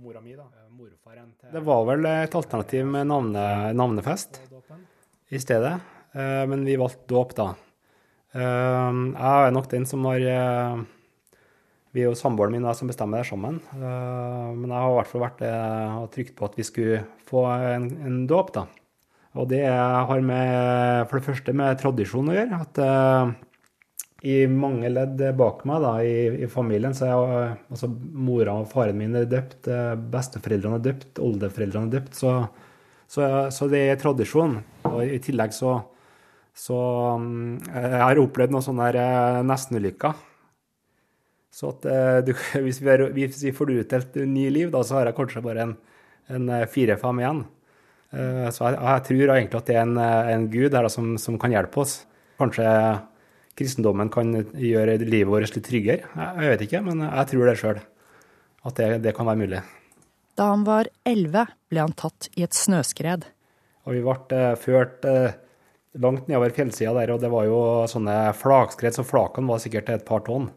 mora 0.00 0.22
mi, 0.24 0.34
da. 0.34 0.48
Morfaren 0.74 1.30
til 1.38 1.54
Det 1.54 1.62
var 1.66 1.84
vel 1.86 2.08
et 2.10 2.34
alternativ 2.34 2.90
med 2.90 3.06
navne, 3.10 3.44
navnefest 3.78 4.40
i 5.30 5.38
stedet, 5.42 5.76
men 6.14 6.66
vi 6.66 6.74
valgte 6.80 7.06
dåp, 7.10 7.36
da. 7.38 7.52
Jeg 8.34 9.46
er 9.46 9.54
nok 9.54 9.70
den 9.70 9.86
som 9.86 10.04
har 10.10 10.26
Vi 11.94 12.02
er 12.02 12.10
jo 12.10 12.18
samboeren 12.18 12.52
min 12.52 12.66
og 12.66 12.72
jeg 12.72 12.80
som 12.82 12.90
bestemmer 12.90 13.22
det 13.22 13.30
sammen. 13.30 13.62
Men 13.78 14.66
jeg 14.66 14.74
har 14.74 14.90
i 14.90 14.98
hvert 14.98 15.12
fall 15.14 15.24
vært 15.28 15.46
og 15.46 16.10
trykt 16.18 16.34
på 16.34 16.50
at 16.50 16.58
vi 16.58 16.66
skulle 16.66 17.04
få 17.30 17.46
en, 17.46 17.88
en 18.10 18.20
dåp, 18.26 18.52
da. 18.58 18.66
Og 19.38 19.46
det 19.50 19.64
har 19.70 20.24
med, 20.24 21.04
for 21.08 21.18
det 21.18 21.28
første 21.28 21.54
med 21.54 21.78
tradisjon 21.78 22.30
å 22.30 22.34
gjøre. 22.34 22.58
At 22.64 22.80
uh, 22.82 23.30
i 24.26 24.40
mange 24.50 24.90
ledd 24.90 25.20
bak 25.38 25.62
meg 25.68 25.84
da, 25.84 25.92
i, 26.02 26.42
i 26.42 26.48
familien, 26.50 26.94
så 26.96 27.06
er 27.06 27.52
altså, 27.70 27.90
mora 27.90 28.56
og 28.58 28.70
faren 28.72 28.98
min 28.98 29.14
er 29.14 29.28
døpt, 29.30 29.70
besteforeldrene 30.10 30.80
er 30.80 30.88
døpt, 30.88 31.20
oldeforeldrene 31.22 31.86
er 31.86 32.00
døpt. 32.00 32.18
Så, 32.18 32.32
så, 33.06 33.28
så, 33.54 33.68
det 33.70 33.84
er 33.86 34.00
tradisjon. 34.02 34.58
Og 34.90 35.04
i 35.06 35.20
tillegg 35.22 35.54
så, 35.54 35.76
så 36.58 36.78
um, 37.20 37.60
Jeg 37.62 38.02
har 38.02 38.22
opplevd 38.24 38.56
noen 38.56 38.66
sånne 38.66 39.06
nestenulykker. 39.46 40.24
Så 41.54 41.70
at 41.76 41.86
du, 42.26 42.34
hvis, 42.64 42.82
vi 42.82 42.90
er, 42.90 43.06
hvis 43.14 43.38
vi 43.46 43.54
får 43.54 43.76
utdelt 43.76 44.18
ny 44.26 44.48
liv, 44.50 44.74
da, 44.74 44.82
så 44.82 44.98
har 44.98 45.12
jeg 45.12 45.18
kanskje 45.20 45.44
bare 45.46 45.68
en, 45.68 45.78
en 46.34 46.50
fire-fem 46.74 47.22
igjen. 47.22 47.46
Uh, 48.08 48.48
så 48.48 48.70
jeg, 48.70 48.78
jeg, 48.80 49.04
tror 49.04 49.34
egentlig 49.34 49.58
at 49.58 49.68
det 49.68 49.76
er 49.76 49.84
en, 49.84 49.98
en 50.00 50.46
gud 50.48 50.76
her 50.76 50.88
som, 50.92 51.16
som 51.20 51.36
kan 51.40 51.52
hjelpe 51.52 51.82
oss. 51.82 52.00
Kanskje 52.40 52.68
kristendommen 53.58 54.08
kan 54.12 54.32
gjøre 54.54 55.00
livet 55.02 55.28
vårt 55.28 55.56
litt 55.56 55.66
tryggere. 55.66 56.06
Jeg 56.14 56.52
vet 56.54 56.64
ikke, 56.68 56.80
men 56.86 57.02
jeg 57.04 57.30
tror 57.32 57.50
det 57.50 57.56
sjøl. 57.60 57.82
At 58.68 58.78
det, 58.78 58.88
det, 59.04 59.12
kan 59.16 59.28
være 59.28 59.42
mulig. 59.42 59.60
Da 60.38 60.48
han 60.52 60.64
var 60.66 60.88
elleve, 61.08 61.44
ble 61.68 61.82
han 61.82 61.94
tatt 61.98 62.30
i 62.38 62.44
et 62.46 62.56
snøskred. 62.56 63.26
Og 63.84 63.96
vi 63.96 64.02
ble 64.04 64.40
uh, 64.40 64.56
ført 64.60 65.04
langt 65.98 66.28
nedover 66.30 66.54
fjellsida 66.54 66.94
der, 66.96 67.12
og 67.12 67.20
det 67.20 67.30
var 67.32 67.48
jo 67.48 67.60
sånne 67.90 68.16
flakskred, 68.38 68.94
så 68.94 69.04
flakene 69.06 69.50
var 69.50 69.60
sikkert 69.60 69.90
et 69.92 70.06
par 70.08 70.22
tonn. 70.24 70.48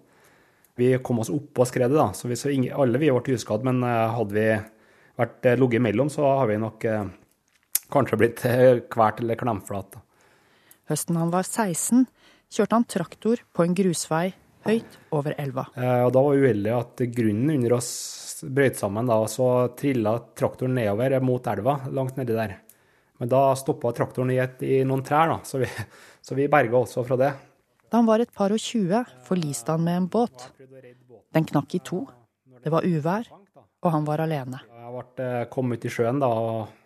Vi 0.80 0.94
kom 1.04 1.20
oss 1.24 1.32
opp 1.34 1.50
på 1.58 1.66
skredet, 1.68 1.98
da, 1.98 2.12
så, 2.16 2.30
vi, 2.32 2.38
så 2.40 2.52
ingen, 2.54 2.72
alle 2.80 3.02
vi 3.02 3.12
ble 3.12 3.36
uskadd. 3.36 3.66
Men 3.68 3.82
hadde 3.84 4.38
vi 4.38 4.46
vært 5.20 5.50
ligget 5.58 5.82
imellom, 5.82 6.12
så 6.14 6.30
har 6.40 6.48
vi 6.52 6.62
nok 6.62 6.86
kanskje 7.92 8.20
blitt 8.22 8.46
kvalt 8.94 9.22
eller 9.24 9.40
klemflat. 9.40 10.00
Høsten 10.92 11.20
han 11.20 11.32
var 11.32 11.46
16, 11.48 12.06
kjørte 12.52 12.78
han 12.78 12.88
traktor 12.90 13.44
på 13.56 13.66
en 13.66 13.76
grusvei 13.78 14.32
høyt 14.66 14.98
over 15.16 15.36
elva. 15.42 15.68
Eh, 15.76 16.02
og 16.06 16.12
da 16.16 16.24
var 16.26 16.42
uheldig 16.42 16.74
at 16.76 17.04
grunnen 17.16 17.54
under 17.56 17.78
oss 17.78 17.92
brøt 18.42 18.80
sammen, 18.80 19.10
da, 19.10 19.20
så 19.30 19.48
trilla 19.78 20.16
traktoren 20.38 20.76
nedover 20.78 21.18
mot 21.24 21.48
elva, 21.52 21.78
langt 21.94 22.18
nedi 22.20 22.36
der. 22.38 22.58
Men 23.22 23.30
da 23.30 23.44
stoppa 23.58 23.92
traktoren 23.94 24.34
i, 24.34 24.40
et, 24.42 24.62
i, 24.66 24.82
noen 24.88 25.04
trær, 25.06 25.30
da, 25.30 25.40
så 25.46 25.62
vi, 25.62 25.70
så 26.26 26.38
vi 26.38 26.50
berga 26.52 26.82
også 26.82 27.06
fra 27.08 27.20
det. 27.22 27.32
Da 27.92 28.00
han 28.00 28.08
var 28.08 28.24
et 28.24 28.34
par 28.34 28.54
og 28.56 28.62
tjue, 28.62 29.04
forliste 29.28 29.76
han 29.76 29.86
med 29.86 30.04
en 30.04 30.10
båt. 30.12 30.50
Den 31.36 31.48
knakk 31.48 31.76
i 31.76 31.82
to. 31.86 32.06
Det 32.62 32.72
var 32.72 32.86
uvær, 32.86 33.28
og 33.82 33.90
han 33.94 34.06
var 34.08 34.24
alene. 34.24 34.62
Jeg 34.70 35.06
ble, 35.16 35.30
kom 35.54 35.74
ut 35.74 35.86
i 35.88 35.92
sjøen 35.92 36.22
da, 36.22 36.30
og 36.30 36.81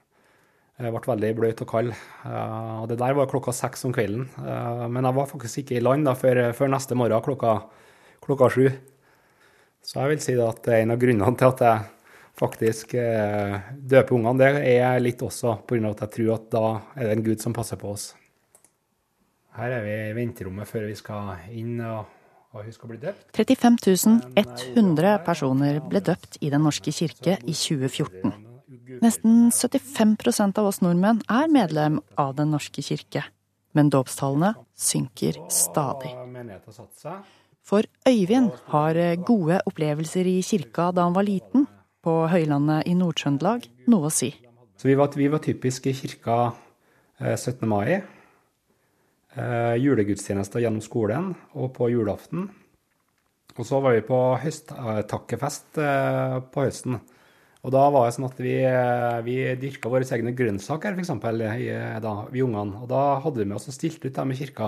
jeg 0.76 0.92
ble 0.92 1.08
veldig 1.08 1.32
bløt 1.38 1.62
og 1.64 1.70
kald. 1.72 1.94
Uh, 2.26 2.82
og 2.82 2.90
det 2.92 2.98
der 3.00 3.16
var 3.16 3.30
klokka 3.32 3.54
seks 3.56 3.86
om 3.88 3.94
kvelden. 3.96 4.26
Uh, 4.36 4.86
men 4.92 5.08
jeg 5.08 5.16
var 5.16 5.30
faktisk 5.30 5.62
ikke 5.62 5.78
i 5.78 5.84
land 5.84 6.10
før, 6.20 6.42
før 6.58 6.72
neste 6.74 6.98
morgen 7.00 7.24
klokka, 7.24 7.54
klokka 8.26 8.50
sju. 8.52 8.66
Så 9.86 10.02
jeg 10.02 10.12
vil 10.12 10.24
si 10.26 10.36
at 10.42 10.68
en 10.76 10.92
av 10.92 11.00
grunnene 11.00 11.38
til 11.40 11.54
at 11.54 11.64
jeg 11.64 11.92
faktisk 12.36 12.96
døper 13.88 14.16
ungene, 14.18 14.34
det 14.42 14.74
er 14.74 14.98
litt 15.00 15.22
også 15.24 15.54
pga. 15.70 15.94
at 15.94 16.02
jeg 16.04 16.14
tror 16.18 16.32
at 16.34 16.48
da 16.52 16.64
er 16.98 17.08
det 17.08 17.14
en 17.14 17.24
gud 17.24 17.40
som 17.40 17.56
passer 17.56 17.80
på 17.80 17.94
oss. 17.94 18.10
Her 19.56 19.78
er 19.78 19.86
vi 19.86 19.94
i 20.10 20.16
venterommet 20.18 20.68
før 20.68 20.90
vi 20.90 20.98
skal 21.00 21.46
inn 21.56 21.78
og, 21.80 22.10
og 22.52 22.66
huske 22.66 22.90
å 22.90 22.92
bli 22.92 23.00
døpt. 23.00 23.30
35 23.38 24.18
100 24.36 25.24
personer 25.24 25.80
ble 25.86 26.04
døpt 26.04 26.42
i 26.42 26.52
Den 26.52 26.68
norske 26.68 26.92
kirke 26.92 27.38
i 27.46 27.56
2014. 27.56 28.55
Nesten 29.02 29.50
75% 29.52 30.60
av 30.62 30.68
oss 30.70 30.82
nordmenn 30.84 31.22
er 31.32 31.50
medlem 31.52 32.00
av 32.22 32.36
Den 32.38 32.52
norske 32.54 32.84
kirke. 32.86 33.24
Men 33.76 33.90
dåpstallene 33.92 34.54
synker 34.78 35.40
stadig. 35.52 36.12
For 37.66 37.88
Øyvind 38.08 38.52
har 38.72 39.00
gode 39.26 39.60
opplevelser 39.66 40.28
i 40.30 40.42
kirka 40.46 40.92
da 40.96 41.08
han 41.08 41.16
var 41.18 41.26
liten, 41.28 41.66
på 42.06 42.28
høylandet 42.30 42.86
i 42.86 42.94
Nord-Trøndelag, 42.94 43.64
noe 43.90 44.12
å 44.12 44.14
si. 44.14 44.30
Så 44.78 44.86
vi 44.86 44.98
var, 45.00 45.10
vi 45.18 45.30
var 45.32 45.42
typisk 45.42 45.88
i 45.90 45.96
kirka 45.98 46.54
17. 47.18 47.66
mai. 47.66 48.04
Julegudstjenester 49.82 50.62
gjennom 50.62 50.84
skolen 50.86 51.34
og 51.58 51.74
på 51.76 51.90
julaften. 51.90 52.46
Og 53.56 53.66
så 53.66 53.80
var 53.82 53.96
vi 53.96 54.06
på 54.06 54.20
høsttakkefest 54.44 55.80
på 56.54 56.64
høsten. 56.68 57.00
Og 57.66 57.72
da 57.74 57.88
var 57.90 58.06
det 58.06 58.14
sånn 58.14 58.28
at 58.28 58.40
vi, 58.46 58.54
vi 59.26 59.36
dyrka 59.58 59.90
våre 59.90 60.06
egne 60.06 60.36
grønnsaker, 60.38 60.94
f.eks., 60.94 61.10
vi 62.30 62.44
ungene. 62.46 62.82
Og 62.84 62.90
da 62.92 63.06
hadde 63.24 63.42
vi 63.42 63.48
med 63.50 63.58
oss 63.58 63.72
og 63.72 63.74
stilte 63.74 64.12
ut 64.12 64.20
dem 64.20 64.34
i 64.36 64.38
kirka. 64.38 64.68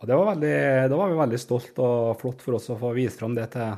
Og 0.00 0.08
det 0.08 0.16
var 0.16 0.30
veldig, 0.30 0.54
da 0.88 0.96
var 0.96 1.12
vi 1.12 1.18
veldig 1.18 1.40
stolt 1.42 1.82
og 1.84 2.14
flott 2.22 2.40
for 2.40 2.56
oss 2.56 2.70
å 2.72 2.78
få 2.80 2.94
vise 2.96 3.20
fram 3.20 3.36
det 3.36 3.50
til, 3.52 3.74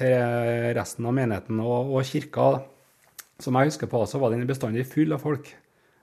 til 0.00 0.74
resten 0.74 1.06
av 1.06 1.14
menigheten. 1.14 1.62
Og, 1.62 1.94
og, 1.94 2.02
kirka, 2.10 2.48
som 3.38 3.60
jeg 3.60 3.70
husker 3.70 3.92
på, 3.92 4.02
så 4.10 4.18
var 4.18 4.34
den 4.34 4.42
bestandig 4.50 4.88
full 4.90 5.14
av 5.14 5.22
folk. 5.22 5.54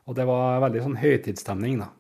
Og 0.08 0.16
det 0.16 0.30
var 0.32 0.64
veldig 0.64 0.88
sånn 0.88 0.98
høytidsstemning, 1.04 1.84
da. 1.84 1.92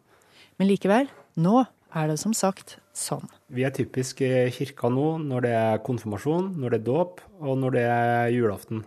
Men 0.55 0.71
likevel, 0.71 1.11
nå 1.35 1.65
er 1.91 2.07
det 2.07 2.21
som 2.23 2.31
sagt 2.31 2.77
sånn. 2.95 3.27
Vi 3.51 3.67
er 3.67 3.75
typisk 3.75 4.23
i 4.23 4.47
kirka 4.55 4.87
nå 4.87 5.17
når 5.27 5.43
det 5.43 5.55
er 5.59 5.83
konfirmasjon, 5.83 6.53
når 6.55 6.71
det 6.71 6.83
er 6.85 6.87
dåp 6.87 7.23
og 7.43 7.57
når 7.59 7.75
det 7.81 7.87
er 7.91 8.31
julaften. 8.31 8.85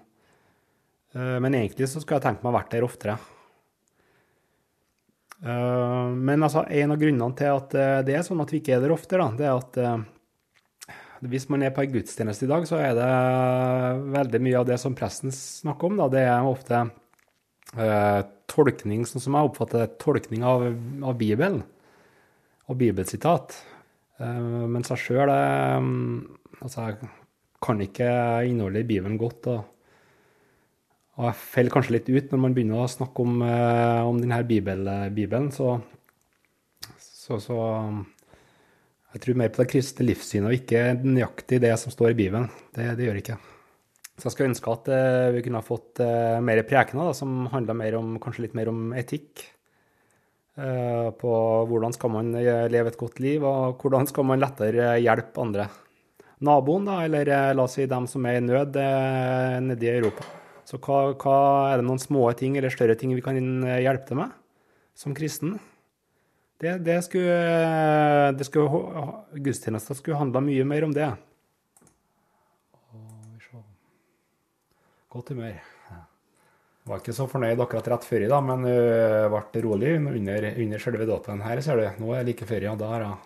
Men 1.17 1.55
egentlig 1.57 1.89
så 1.89 2.03
skulle 2.03 2.19
jeg 2.19 2.27
tenkt 2.27 2.43
meg 2.45 2.53
å 2.53 2.59
vært 2.59 2.73
der 2.75 2.85
oftere. 2.87 3.15
Men 5.41 6.43
altså, 6.43 6.65
en 6.67 6.93
av 6.93 7.01
grunnene 7.01 7.37
til 7.39 7.53
at 7.55 7.77
det 8.05 8.17
er 8.19 8.25
sånn 8.27 8.43
at 8.43 8.53
vi 8.53 8.61
ikke 8.61 8.75
er 8.77 8.83
der 8.85 8.93
oftere, 8.93 9.29
det 9.39 9.47
er 9.49 9.55
at 9.57 9.79
hvis 11.25 11.49
man 11.51 11.65
er 11.67 11.73
på 11.75 11.83
en 11.83 11.93
gudstjeneste 11.97 12.47
i 12.47 12.51
dag, 12.51 12.67
så 12.69 12.77
er 12.79 12.93
det 12.99 13.09
veldig 14.15 14.41
mye 14.45 14.59
av 14.61 14.67
det 14.69 14.79
som 14.83 14.95
presten 14.99 15.33
snakker 15.35 15.89
om. 15.89 16.03
Det 16.13 16.23
er 16.27 16.47
ofte 16.47 16.85
tolkning, 18.49 19.07
sånn 19.09 19.25
som 19.25 19.35
jeg 19.39 19.49
oppfatter 19.49 19.83
det, 19.83 19.97
tolkning 20.03 20.45
av, 20.47 20.69
av 21.05 21.17
Bibelen 21.19 21.63
og 22.69 22.79
bibelsitat. 22.79 23.57
Mens 24.19 24.91
jeg 24.93 25.03
sjøl 25.05 25.31
altså, 25.33 26.91
kan 27.63 27.83
ikke 27.83 28.09
innholdet 28.49 28.83
i 28.85 28.91
Bibelen 28.93 29.19
godt. 29.21 29.51
Og, 29.51 29.78
og 31.19 31.27
jeg 31.27 31.39
faller 31.43 31.75
kanskje 31.75 31.97
litt 31.97 32.09
ut 32.13 32.31
når 32.31 32.41
man 32.45 32.55
begynner 32.55 32.85
å 32.85 32.91
snakke 32.91 33.25
om, 33.27 33.41
eh, 33.43 34.03
om 34.07 34.21
denne 34.23 34.39
bibel, 34.47 34.87
Bibelen. 35.11 35.51
Så, 35.51 35.73
så, 37.03 37.41
så, 37.43 37.59
jeg 39.17 39.25
tror 39.25 39.41
mer 39.41 39.51
på 39.51 39.65
det 39.65 39.71
kristne 39.73 40.07
livssynet, 40.07 40.47
og 40.47 40.55
ikke 40.55 40.85
nøyaktig 41.03 41.59
det 41.67 41.75
som 41.83 41.95
står 41.95 42.13
i 42.13 42.19
Bibelen. 42.23 42.47
Det, 42.71 42.93
det 43.01 43.09
gjør 43.09 43.19
ikke. 43.19 43.39
Så 44.15 44.29
jeg 44.29 44.37
skulle 44.37 44.53
ønske 44.53 44.75
at 44.75 44.89
uh, 44.95 45.27
vi 45.35 45.43
kunne 45.47 45.59
ha 45.61 45.67
fått 45.67 46.01
mer 46.43 46.63
prekener 46.67 47.13
som 47.15 47.45
handla 47.53 47.77
kanskje 48.23 48.47
litt 48.47 48.57
mer 48.59 48.71
om 48.71 48.91
etikk. 48.99 49.47
På 50.59 51.33
hvordan 51.71 51.95
skal 51.95 52.11
man 52.11 52.33
leve 52.35 52.91
et 52.91 52.99
godt 52.99 53.21
liv, 53.23 53.45
og 53.47 53.79
hvordan 53.79 54.09
skal 54.11 54.27
man 54.27 54.43
lettere 54.43 54.97
hjelpe 54.99 55.39
andre. 55.39 55.69
Naboen, 56.43 56.91
da, 56.91 56.99
eller 57.07 57.31
la 57.55 57.63
oss 57.63 57.79
si 57.79 57.87
dem 57.87 58.11
som 58.11 58.27
er 58.27 58.41
i 58.41 58.43
nød 58.43 58.75
nede 59.69 59.87
i 59.87 59.95
Europa. 60.01 60.27
Så 60.69 60.77
hva, 60.85 61.15
hva, 61.17 61.39
er 61.71 61.81
det 61.81 61.87
noen 61.89 62.01
små 62.03 62.27
ting 62.37 62.59
eller 62.61 62.73
større 62.73 62.97
ting 63.01 63.15
vi 63.17 63.25
kan 63.25 63.39
hjelpe 63.39 64.11
til 64.11 64.19
med 64.21 64.35
som 64.99 65.15
kristen? 65.17 65.55
Det, 66.61 66.75
det 66.85 66.99
skulle, 67.07 68.33
det 68.37 68.45
skulle, 68.45 68.83
Gudstjenesten 69.39 69.97
skulle 69.97 70.19
handla 70.19 70.43
mye 70.45 70.67
mer 70.69 70.85
om 70.85 70.93
det. 70.93 71.09
Godt 75.09 75.33
humør. 75.33 75.55
Jeg 75.57 76.91
var 76.91 77.01
ikke 77.01 77.15
så 77.17 77.29
fornøyd 77.31 77.61
akkurat 77.63 77.89
rett 77.93 78.05
før, 78.09 78.27
da, 78.29 78.41
men 78.45 78.65
uh, 78.65 79.29
ble 79.33 79.63
rolig 79.65 79.95
under, 80.01 80.51
under 80.51 80.83
selve 80.83 81.07
dåpen. 81.09 81.41
Her 81.45 81.63
ser 81.65 81.81
du, 81.81 81.87
nå 82.03 82.13
er 82.13 82.23
det 82.25 82.35
like 82.35 82.49
før, 82.49 82.67
ja. 82.69 82.75
Da 82.81 82.91
har 82.93 83.07
hun 83.07 83.17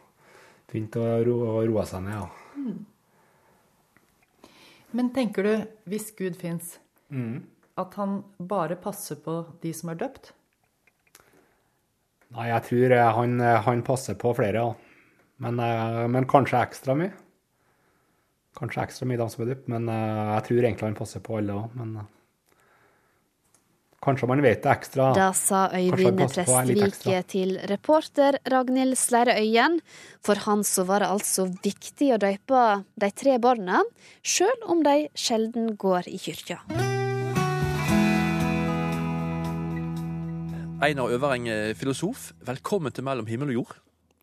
begynt 0.71 0.99
å 0.99 1.09
roe 1.27 1.85
seg 1.91 2.07
ned. 2.07 2.21
ja. 2.21 2.31
Mm. 2.59 2.81
Men 4.93 5.09
tenker 5.15 5.47
du, 5.47 5.53
hvis 5.89 6.11
Gud 6.19 6.37
fins, 6.39 6.77
mm. 7.13 7.35
at 7.83 7.99
han 8.01 8.21
bare 8.39 8.79
passer 8.81 9.21
på 9.23 9.39
de 9.63 9.75
som 9.77 9.93
er 9.93 10.01
døpt? 10.01 10.33
Nei, 12.33 12.49
jeg 12.49 12.65
tror 12.69 12.97
eh, 12.97 13.11
han, 13.19 13.37
eh, 13.45 13.61
han 13.67 13.85
passer 13.87 14.17
på 14.21 14.33
flere, 14.39 14.65
ja. 14.65 15.13
Men, 15.43 15.59
men, 16.15 16.27
kanskje 16.31 16.61
ekstra 16.63 16.95
mye. 16.95 17.11
Kanskje 18.55 18.85
ekstra 18.85 19.09
mye 19.11 19.19
de 19.19 19.25
som 19.33 19.41
er 19.43 19.49
dypt, 19.51 19.65
men 19.73 19.89
jeg 19.91 20.45
tror 20.47 20.61
egentlig 20.61 20.87
han 20.87 20.99
passer 21.01 21.23
på 21.25 21.41
alle 21.41 21.57
òg. 21.57 21.81
Kanskje 24.03 24.27
man 24.27 24.41
vet 24.43 24.65
det 24.65 24.71
ekstra. 24.73 25.13
Da 25.15 25.29
sa 25.31 25.69
Øyvind 25.79 26.19
Prestvik 26.27 26.97
til 27.31 27.55
reporter 27.71 28.35
Ragnhild 28.51 28.97
Sleire 28.99 29.37
Øyen. 29.39 29.79
For 30.27 30.35
han 30.43 30.65
så 30.67 30.83
var 30.89 31.05
det 31.05 31.11
altså 31.15 31.47
viktig 31.63 32.09
å 32.11 32.19
døype 32.19 32.65
de 32.99 33.11
tre 33.15 33.37
barna, 33.39 33.85
sjøl 34.27 34.67
om 34.67 34.83
de 34.83 35.07
sjelden 35.15 35.77
går 35.79 36.11
i 36.11 36.19
kyrkja. 36.19 36.59
Einar 40.83 41.15
Øvereng, 41.15 41.47
filosof. 41.79 42.33
Velkommen 42.43 42.91
til 42.91 43.07
Mellom 43.07 43.31
himmel 43.31 43.55
og 43.55 43.61
jord. 43.61 43.75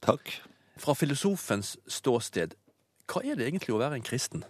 Takk. 0.04 0.42
Fra 0.80 0.92
filosofens 0.92 1.78
ståsted, 1.88 2.60
hva 3.08 3.24
er 3.24 3.40
det 3.40 3.48
egentlig 3.48 3.72
å 3.72 3.80
være 3.80 3.96
en 3.96 4.04
kristen? 4.04 4.44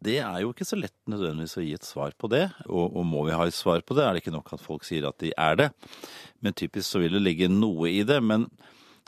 Det 0.00 0.16
er 0.24 0.38
jo 0.40 0.54
ikke 0.54 0.64
så 0.64 0.78
lett 0.80 0.96
nødvendigvis 1.10 1.58
å 1.60 1.64
gi 1.64 1.74
et 1.76 1.84
svar 1.84 2.14
på 2.16 2.30
det. 2.32 2.46
Og, 2.70 2.86
og, 2.88 3.02
må 3.04 3.26
vi 3.26 3.36
ha 3.36 3.44
et 3.44 3.56
svar 3.56 3.82
på 3.84 3.96
det, 3.96 4.06
er 4.06 4.16
det 4.16 4.22
ikke 4.22 4.32
nok 4.32 4.54
at 4.56 4.64
folk 4.64 4.86
sier 4.88 5.04
at 5.08 5.18
de 5.20 5.32
er 5.36 5.58
det. 5.60 5.68
Men 6.40 6.56
typisk 6.56 6.88
så 6.88 7.02
vil 7.02 7.18
det 7.18 7.24
ligge 7.26 7.50
noe 7.52 7.90
i 7.92 8.00
det. 8.08 8.16
Men 8.24 8.46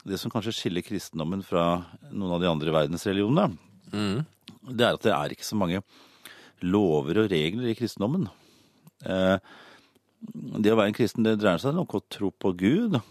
det 0.05 0.19
som 0.21 0.31
kanskje 0.33 0.53
skiller 0.53 0.85
kristendommen 0.85 1.41
fra 1.45 1.65
noen 2.11 2.35
av 2.37 2.43
de 2.43 2.51
andre 2.51 2.75
verdensreligionene, 2.75 3.57
mm. 3.89 4.21
det 4.69 4.85
er 4.85 4.99
at 4.99 5.05
det 5.07 5.15
er 5.15 5.33
ikke 5.33 5.47
så 5.47 5.57
mange 5.57 5.81
lover 6.63 7.23
og 7.23 7.33
regler 7.33 7.71
i 7.71 7.77
kristendommen. 7.79 8.29
Eh, 9.03 9.37
det 10.23 10.71
å 10.71 10.77
være 10.77 10.91
en 10.91 10.95
kristen 10.95 11.25
det 11.25 11.39
dreier 11.41 11.59
seg 11.59 11.73
nok 11.75 11.97
om 11.97 12.03
å 12.03 12.11
tro 12.13 12.29
på 12.31 12.53
Gud 12.59 13.01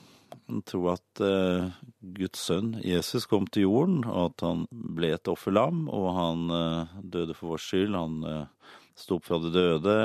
tro 0.66 0.88
at 0.92 1.22
uh, 1.22 1.70
Guds 2.00 2.42
sønn 2.48 2.74
Jesus 2.84 3.26
kom 3.30 3.46
til 3.50 3.66
jorden, 3.68 4.02
og 4.08 4.32
at 4.32 4.44
han 4.46 4.66
ble 4.70 5.12
et 5.14 5.30
offerlam, 5.30 5.86
og 5.92 6.08
han 6.16 6.52
uh, 6.52 6.98
døde 7.02 7.36
for 7.38 7.54
vår 7.54 7.62
skyld, 7.62 7.96
han 7.96 8.18
uh, 8.26 8.74
sto 8.98 9.18
opp 9.18 9.28
fra 9.28 9.40
de 9.42 9.52
døde, 9.54 9.96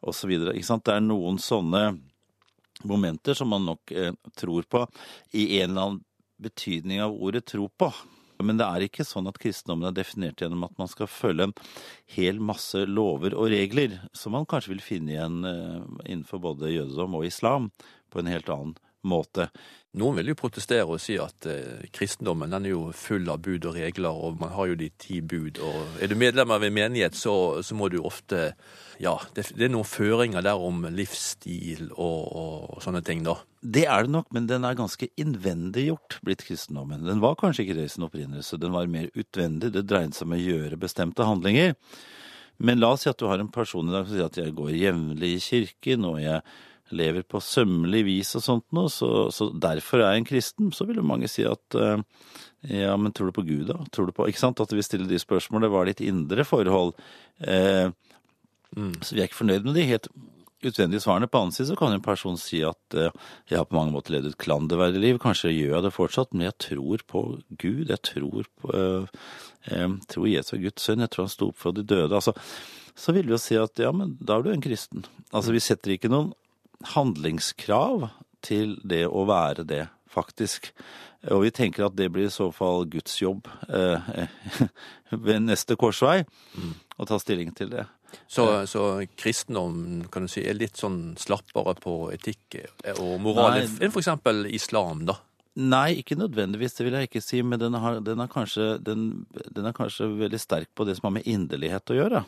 osv. 0.00 0.36
Det 0.46 0.94
er 0.94 1.02
noen 1.04 1.40
sånne 1.42 1.84
momenter 2.88 3.36
som 3.36 3.50
man 3.52 3.66
nok 3.68 3.92
tror 4.40 4.64
på, 4.64 4.86
i 5.36 5.58
en 5.58 5.66
eller 5.66 5.82
annen 5.82 5.98
betydning 6.40 7.02
av 7.04 7.12
ordet 7.12 7.44
tro 7.50 7.66
på. 7.68 7.90
Men 8.40 8.56
det 8.56 8.64
er 8.64 8.86
ikke 8.86 9.04
sånn 9.04 9.28
at 9.28 9.36
kristendommen 9.36 9.90
er 9.90 9.98
definert 9.98 10.40
gjennom 10.40 10.64
at 10.64 10.78
man 10.80 10.88
skal 10.88 11.10
følge 11.12 11.50
en 11.50 11.52
hel 12.14 12.40
masse 12.40 12.86
lover 12.88 13.36
og 13.36 13.50
regler, 13.52 13.98
som 14.16 14.32
man 14.32 14.48
kanskje 14.48 14.72
vil 14.72 14.80
finne 14.80 15.12
igjen 15.12 15.42
innenfor 15.44 16.40
både 16.46 16.72
jødedom 16.72 17.18
og 17.18 17.28
islam, 17.28 17.68
på 18.08 18.22
en 18.22 18.32
helt 18.32 18.48
annen 18.48 18.78
måte. 19.06 19.48
Noen 19.98 20.20
vil 20.20 20.30
jo 20.30 20.36
protestere 20.38 20.84
og 20.86 21.00
si 21.02 21.16
at 21.18 21.46
eh, 21.50 21.86
kristendommen 21.90 22.52
den 22.52 22.68
er 22.68 22.74
jo 22.76 22.82
full 22.94 23.26
av 23.32 23.40
bud 23.42 23.64
og 23.66 23.74
regler, 23.74 24.14
og 24.14 24.38
man 24.38 24.52
har 24.54 24.68
jo 24.70 24.76
de 24.78 24.86
ti 25.02 25.18
bud. 25.18 25.58
og 25.58 25.98
Er 25.98 26.12
du 26.12 26.14
medlem 26.14 26.52
av 26.54 26.62
en 26.62 26.76
menighet, 26.76 27.16
så, 27.18 27.34
så 27.66 27.74
må 27.74 27.88
du 27.90 27.98
ofte 27.98 28.52
Ja, 29.02 29.16
det, 29.34 29.48
det, 29.56 29.66
er 29.66 29.72
noen 29.72 29.88
føringer 29.88 30.44
der 30.46 30.62
om 30.62 30.84
livsstil 30.94 31.88
og, 31.96 32.20
og, 32.28 32.78
sånne 32.84 33.02
ting, 33.02 33.24
da. 33.26 33.40
Det 33.60 33.86
er 33.88 34.06
det 34.06 34.14
nok, 34.14 34.30
men 34.36 34.46
den 34.46 34.68
er 34.68 34.78
ganske 34.78 35.08
innvendiggjort 35.18 36.20
blitt 36.22 36.44
kristendommen. 36.46 37.02
Den 37.08 37.24
var 37.24 37.38
kanskje 37.40 37.64
ikke 37.64 37.80
det 37.80 37.88
i 37.88 37.92
sin 37.96 38.06
opprinnelse, 38.06 38.60
den 38.62 38.76
var 38.76 38.90
mer 38.92 39.10
utvendig. 39.16 39.72
Det 39.74 39.88
dreide 39.88 40.14
seg 40.14 40.28
om 40.28 40.36
å 40.36 40.42
gjøre 40.44 40.78
bestemte 40.80 41.26
handlinger. 41.26 41.74
Men 42.60 42.78
la 42.78 42.92
oss 42.92 43.06
si 43.06 43.10
at 43.10 43.18
du 43.18 43.24
har 43.26 43.40
en 43.40 43.50
person 43.50 43.88
i 43.88 43.94
dag 43.94 44.04
som 44.04 44.14
sier 44.14 44.28
at 44.28 44.36
jeg 44.36 44.52
går 44.54 44.74
jevnlig 44.76 45.30
i 45.32 45.42
kirken, 45.42 46.04
og 46.04 46.20
jeg 46.20 46.44
lever 46.96 47.24
på 47.26 47.40
sømmelig 47.44 48.02
vis 48.06 48.34
og 48.38 48.44
sånt 48.44 48.66
noe, 48.76 48.90
så, 48.92 49.28
så, 49.34 49.50
derfor 49.52 50.02
er 50.02 50.14
jeg 50.14 50.22
en 50.22 50.30
kristen, 50.30 50.72
så 50.74 50.86
vil 50.88 51.00
jo 51.00 51.06
mange 51.06 51.30
si 51.30 51.44
at 51.48 51.78
eh, 51.78 52.02
ja, 52.68 52.96
men 53.00 53.14
tror 53.16 53.30
du 53.30 53.36
på 53.38 53.46
Gud, 53.48 53.66
da? 53.70 53.78
Tror 53.92 54.10
du 54.10 54.16
på, 54.16 54.28
ikke 54.28 54.42
sant? 54.42 54.60
At 54.60 54.72
vi 54.74 54.84
stiller 54.84 55.08
de 55.08 55.20
spørsmålene. 55.20 55.72
Var 55.72 55.88
ditt 55.88 56.02
indre 56.04 56.44
forhold? 56.44 56.92
Eh, 57.40 57.88
mm. 58.76 58.98
Så 59.00 59.14
vi 59.14 59.22
er 59.22 59.30
ikke 59.30 59.40
fornøyd 59.40 59.64
med 59.64 59.78
de 59.78 59.86
helt 59.88 60.10
utvendige 60.60 61.00
svarene. 61.00 61.28
På 61.30 61.40
annen 61.40 61.54
side 61.56 61.70
så 61.70 61.76
kan 61.80 61.94
en 61.96 62.04
person 62.04 62.36
si 62.40 62.60
at 62.68 62.98
eh, 62.98 63.14
jeg 63.48 63.62
har 63.62 63.68
på 63.68 63.78
mange 63.78 63.94
måter 63.94 64.12
levd 64.16 64.32
et 64.32 64.40
klanderverdig 64.44 65.00
liv. 65.00 65.20
Kanskje 65.22 65.54
gjør 65.54 65.78
jeg 65.78 65.86
det 65.86 65.94
fortsatt, 65.96 66.34
men 66.34 66.50
jeg 66.50 66.58
tror 66.66 67.06
på 67.08 67.24
Gud. 67.62 67.86
Jeg 67.88 68.02
tror 68.10 68.50
på 68.60 68.74
eh, 68.76 69.96
tror 70.12 70.28
Jesus 70.28 70.58
er 70.58 70.62
Guds 70.66 70.84
sønn. 70.84 71.06
Jeg 71.06 71.14
tror 71.14 71.26
han 71.28 71.32
sto 71.32 71.50
opp 71.54 71.64
for 71.64 71.76
de 71.76 71.86
døde. 71.86 72.12
altså 72.12 72.36
så 73.00 73.14
vil 73.16 73.28
vi 73.28 73.32
jo 73.32 73.40
si 73.40 73.56
at 73.56 73.80
ja, 73.80 73.92
men 73.96 74.16
da 74.20 74.36
er 74.36 74.44
du 74.44 74.52
en 74.52 74.64
kristen. 74.64 75.06
Altså 75.32 75.54
vi 75.54 75.62
setter 75.64 75.94
ikke 75.94 76.10
noen 76.12 76.34
handlingskrav 76.94 78.08
til 78.44 78.78
det 78.86 79.04
å 79.08 79.26
være 79.28 79.66
det, 79.68 79.84
faktisk. 80.10 80.70
Og 81.30 81.44
vi 81.44 81.52
tenker 81.52 81.86
at 81.86 81.96
det 81.98 82.08
blir 82.12 82.30
i 82.30 82.32
så 82.32 82.48
fall 82.54 82.86
Guds 82.90 83.18
jobb 83.20 83.48
eh, 83.68 84.12
ved 85.26 85.44
neste 85.44 85.76
korsvei 85.80 86.22
mm. 86.24 86.70
å 86.96 87.08
ta 87.08 87.18
stilling 87.20 87.52
til 87.56 87.72
det. 87.74 87.86
Så, 88.26 88.66
så, 88.66 89.04
kristendom 89.18 90.06
kan 90.10 90.24
du 90.26 90.30
si, 90.30 90.42
er 90.42 90.56
litt 90.58 90.80
sånn 90.80 91.14
slappere 91.20 91.76
på 91.78 91.94
etikk 92.14 92.56
og 92.96 93.20
moral 93.22 93.60
enn 93.60 93.92
f.eks. 93.92 94.08
islam, 94.50 95.04
da? 95.06 95.20
Nei, 95.60 96.00
ikke 96.00 96.18
nødvendigvis, 96.18 96.76
det 96.78 96.86
vil 96.86 96.96
jeg 96.96 97.08
ikke 97.10 97.22
si. 97.24 97.40
Men 97.42 97.60
den, 97.62 97.76
har, 97.82 97.98
den, 98.06 98.22
er 98.22 98.30
kanskje, 98.30 98.72
den, 98.86 99.26
den, 99.50 99.66
er 99.66 99.74
kanskje, 99.76 100.08
veldig 100.20 100.40
sterk 100.40 100.70
på 100.74 100.86
det 100.86 100.96
som 100.98 101.10
har 101.10 101.16
med 101.18 101.28
inderlighet 101.28 101.92
å 101.92 101.98
gjøre. 101.98 102.22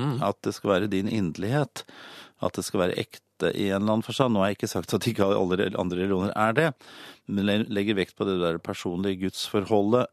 Mm. 0.00 0.16
At 0.24 0.40
det 0.46 0.54
skal 0.56 0.74
være 0.74 0.92
din 0.92 1.10
inderlighet. 1.12 1.84
At 2.42 2.56
det 2.58 2.64
skal 2.66 2.86
være 2.86 2.98
ekte 3.04 3.31
dette 3.42 3.58
i 3.58 3.68
en 3.68 3.80
eller 3.82 3.96
annen 3.96 4.06
forstand. 4.06 4.34
Nå 4.34 4.42
har 4.42 4.52
jeg 4.52 4.60
ikke 4.60 4.72
sagt 4.72 4.94
at 4.96 5.08
ikke 5.08 5.28
alle 5.28 5.68
andre 5.80 6.00
religioner 6.00 6.34
er 6.38 6.56
det, 6.56 6.68
men 7.26 7.66
legger 7.72 7.98
vekt 7.98 8.16
på 8.18 8.26
det 8.28 8.38
der 8.42 8.60
personlige 8.62 9.26
gudsforholdet. 9.26 10.08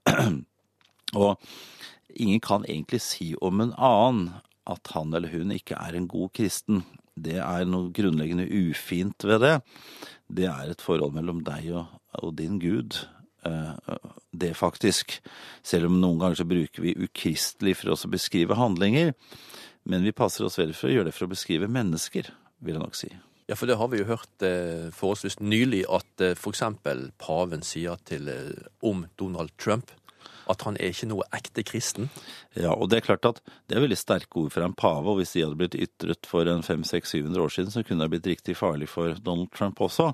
Og 1.21 1.37
ingen 2.15 2.41
kan 2.43 2.65
egentlig 2.67 3.01
si 3.05 3.33
om 3.41 3.61
en 3.63 3.75
annen 3.77 4.31
at 4.69 4.91
han 4.93 5.13
eller 5.17 5.31
hun 5.33 5.53
ikke 5.55 5.77
er 5.79 5.97
en 5.97 6.09
god 6.09 6.33
kristen. 6.37 6.83
Det 7.19 7.39
er 7.41 7.65
noe 7.67 7.89
grunnleggende 7.95 8.45
ufint 8.47 9.25
ved 9.25 9.41
det. 9.43 9.55
Det 10.29 10.45
er 10.49 10.69
et 10.69 10.83
forhold 10.83 11.15
mellom 11.15 11.41
deg 11.45 11.71
og, 11.73 11.95
og 12.21 12.35
din 12.37 12.59
Gud. 12.61 12.99
Eh, 13.47 13.95
det, 14.31 14.53
faktisk. 14.57 15.17
Selv 15.65 15.89
om 15.89 15.97
noen 16.01 16.19
ganger 16.21 16.41
så 16.41 16.47
bruker 16.47 16.85
vi 16.85 16.97
ukristelig 16.99 17.79
for 17.79 17.95
å 17.95 18.11
beskrive 18.11 18.57
handlinger. 18.59 19.15
Men 19.89 20.05
vi 20.05 20.13
passer 20.15 20.45
oss 20.45 20.59
vel 20.59 20.75
for 20.77 20.89
å 20.89 20.93
gjøre 20.93 21.09
det 21.09 21.15
for 21.17 21.25
å 21.25 21.33
beskrive 21.33 21.71
mennesker 21.71 22.29
vil 22.59 22.77
jeg 22.77 22.83
nok 22.83 22.97
si. 22.97 23.09
Ja, 23.49 23.55
for 23.57 23.65
det 23.65 23.79
har 23.79 23.89
vi 23.89 24.01
jo 24.03 24.09
hørt 24.11 24.43
eh, 24.45 24.91
forholdsvis 24.93 25.39
nylig 25.41 25.81
at 25.89 26.21
eh, 26.21 26.35
f.eks. 26.37 26.61
paven 27.17 27.63
sier 27.65 27.97
til, 28.05 28.29
eh, 28.29 28.67
om 28.85 29.07
Donald 29.17 29.49
Trump 29.57 29.89
at 30.49 30.63
han 30.65 30.77
er 30.79 30.93
ikke 30.93 31.09
noe 31.11 31.27
ekte 31.35 31.63
kristen. 31.67 32.09
Ja, 32.57 32.73
og 32.73 32.89
det 32.89 32.99
er 32.99 33.05
klart 33.05 33.27
at 33.29 33.41
det 33.69 33.77
er 33.77 33.83
veldig 33.83 33.99
sterke 33.99 34.41
ord 34.41 34.53
fra 34.53 34.65
en 34.65 34.75
pave, 34.77 35.05
og 35.05 35.19
hvis 35.19 35.35
de 35.35 35.43
hadde 35.45 35.59
blitt 35.59 35.77
ytret 35.77 36.29
for 36.29 36.49
en 36.49 36.63
500-600-700 36.65 37.43
år 37.43 37.53
siden, 37.55 37.73
så 37.73 37.83
kunne 37.85 38.05
det 38.05 38.13
blitt 38.15 38.29
riktig 38.33 38.57
farlig 38.59 38.89
for 38.91 39.17
Donald 39.25 39.51
Trump 39.55 39.81
også. 39.85 40.09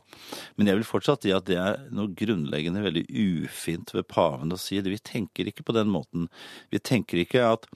Men 0.59 0.71
jeg 0.71 0.81
vil 0.81 0.87
fortsatt 0.89 1.25
si 1.25 1.33
at 1.35 1.47
det 1.47 1.59
er 1.61 1.85
noe 1.95 2.11
grunnleggende 2.17 2.83
veldig 2.85 3.05
ufint 3.09 3.95
ved 3.95 4.07
paven 4.11 4.53
å 4.53 4.59
si 4.59 4.81
det. 4.81 4.93
Vi 4.93 5.01
tenker 5.01 5.51
ikke 5.51 5.65
på 5.67 5.75
den 5.77 5.91
måten. 5.93 6.29
Vi 6.73 6.81
tenker 6.83 7.23
ikke 7.23 7.47
at 7.55 7.69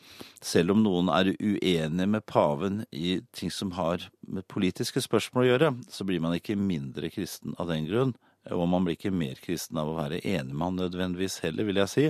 selv 0.44 0.76
om 0.76 0.84
noen 0.84 1.12
er 1.14 1.34
uenige 1.40 2.10
med 2.10 2.26
paven 2.30 2.84
i 2.92 3.20
ting 3.36 3.52
som 3.54 3.74
har 3.80 4.10
med 4.28 4.48
politiske 4.52 5.02
spørsmål 5.04 5.46
å 5.46 5.50
gjøre, 5.54 5.76
så 5.92 6.06
blir 6.08 6.22
man 6.24 6.36
ikke 6.38 6.60
mindre 6.60 7.12
kristen 7.14 7.56
av 7.60 7.72
den 7.72 7.88
grunn. 7.90 8.16
Og 8.56 8.64
man 8.72 8.86
blir 8.86 8.96
ikke 8.96 9.12
mer 9.14 9.40
kristen 9.44 9.78
av 9.82 9.92
å 9.92 9.98
være 9.98 10.22
enig 10.24 10.56
med 10.56 10.66
han 10.66 10.80
nødvendigvis 10.80 11.42
heller, 11.44 11.68
vil 11.68 11.82
jeg 11.82 11.92
si. 11.92 12.06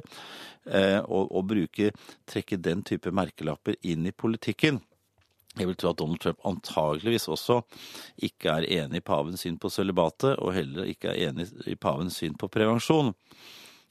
Eh, 0.70 1.00
og, 1.02 1.32
og 1.34 1.48
bruke, 1.50 1.90
trekke 2.30 2.62
den 2.62 2.84
type 2.86 3.12
merkelapper 3.16 3.80
inn 3.82 4.06
i 4.08 4.16
politikken. 4.16 4.80
Jeg 5.58 5.66
vil 5.66 5.78
tro 5.80 5.90
at 5.92 6.00
Donald 6.00 6.22
Trump 6.22 6.46
antageligvis 6.48 7.26
også 7.34 7.64
ikke 8.28 8.60
er 8.60 8.68
enig 8.84 9.02
i 9.02 9.06
pavens 9.06 9.44
syn 9.44 9.58
på 9.60 9.72
sølibatet, 9.74 10.38
og 10.38 10.54
heller 10.56 10.88
ikke 10.88 11.12
er 11.12 11.32
enig 11.32 11.50
i 11.68 11.76
pavens 11.76 12.22
syn 12.22 12.38
på 12.40 12.52
prevensjon. 12.54 13.12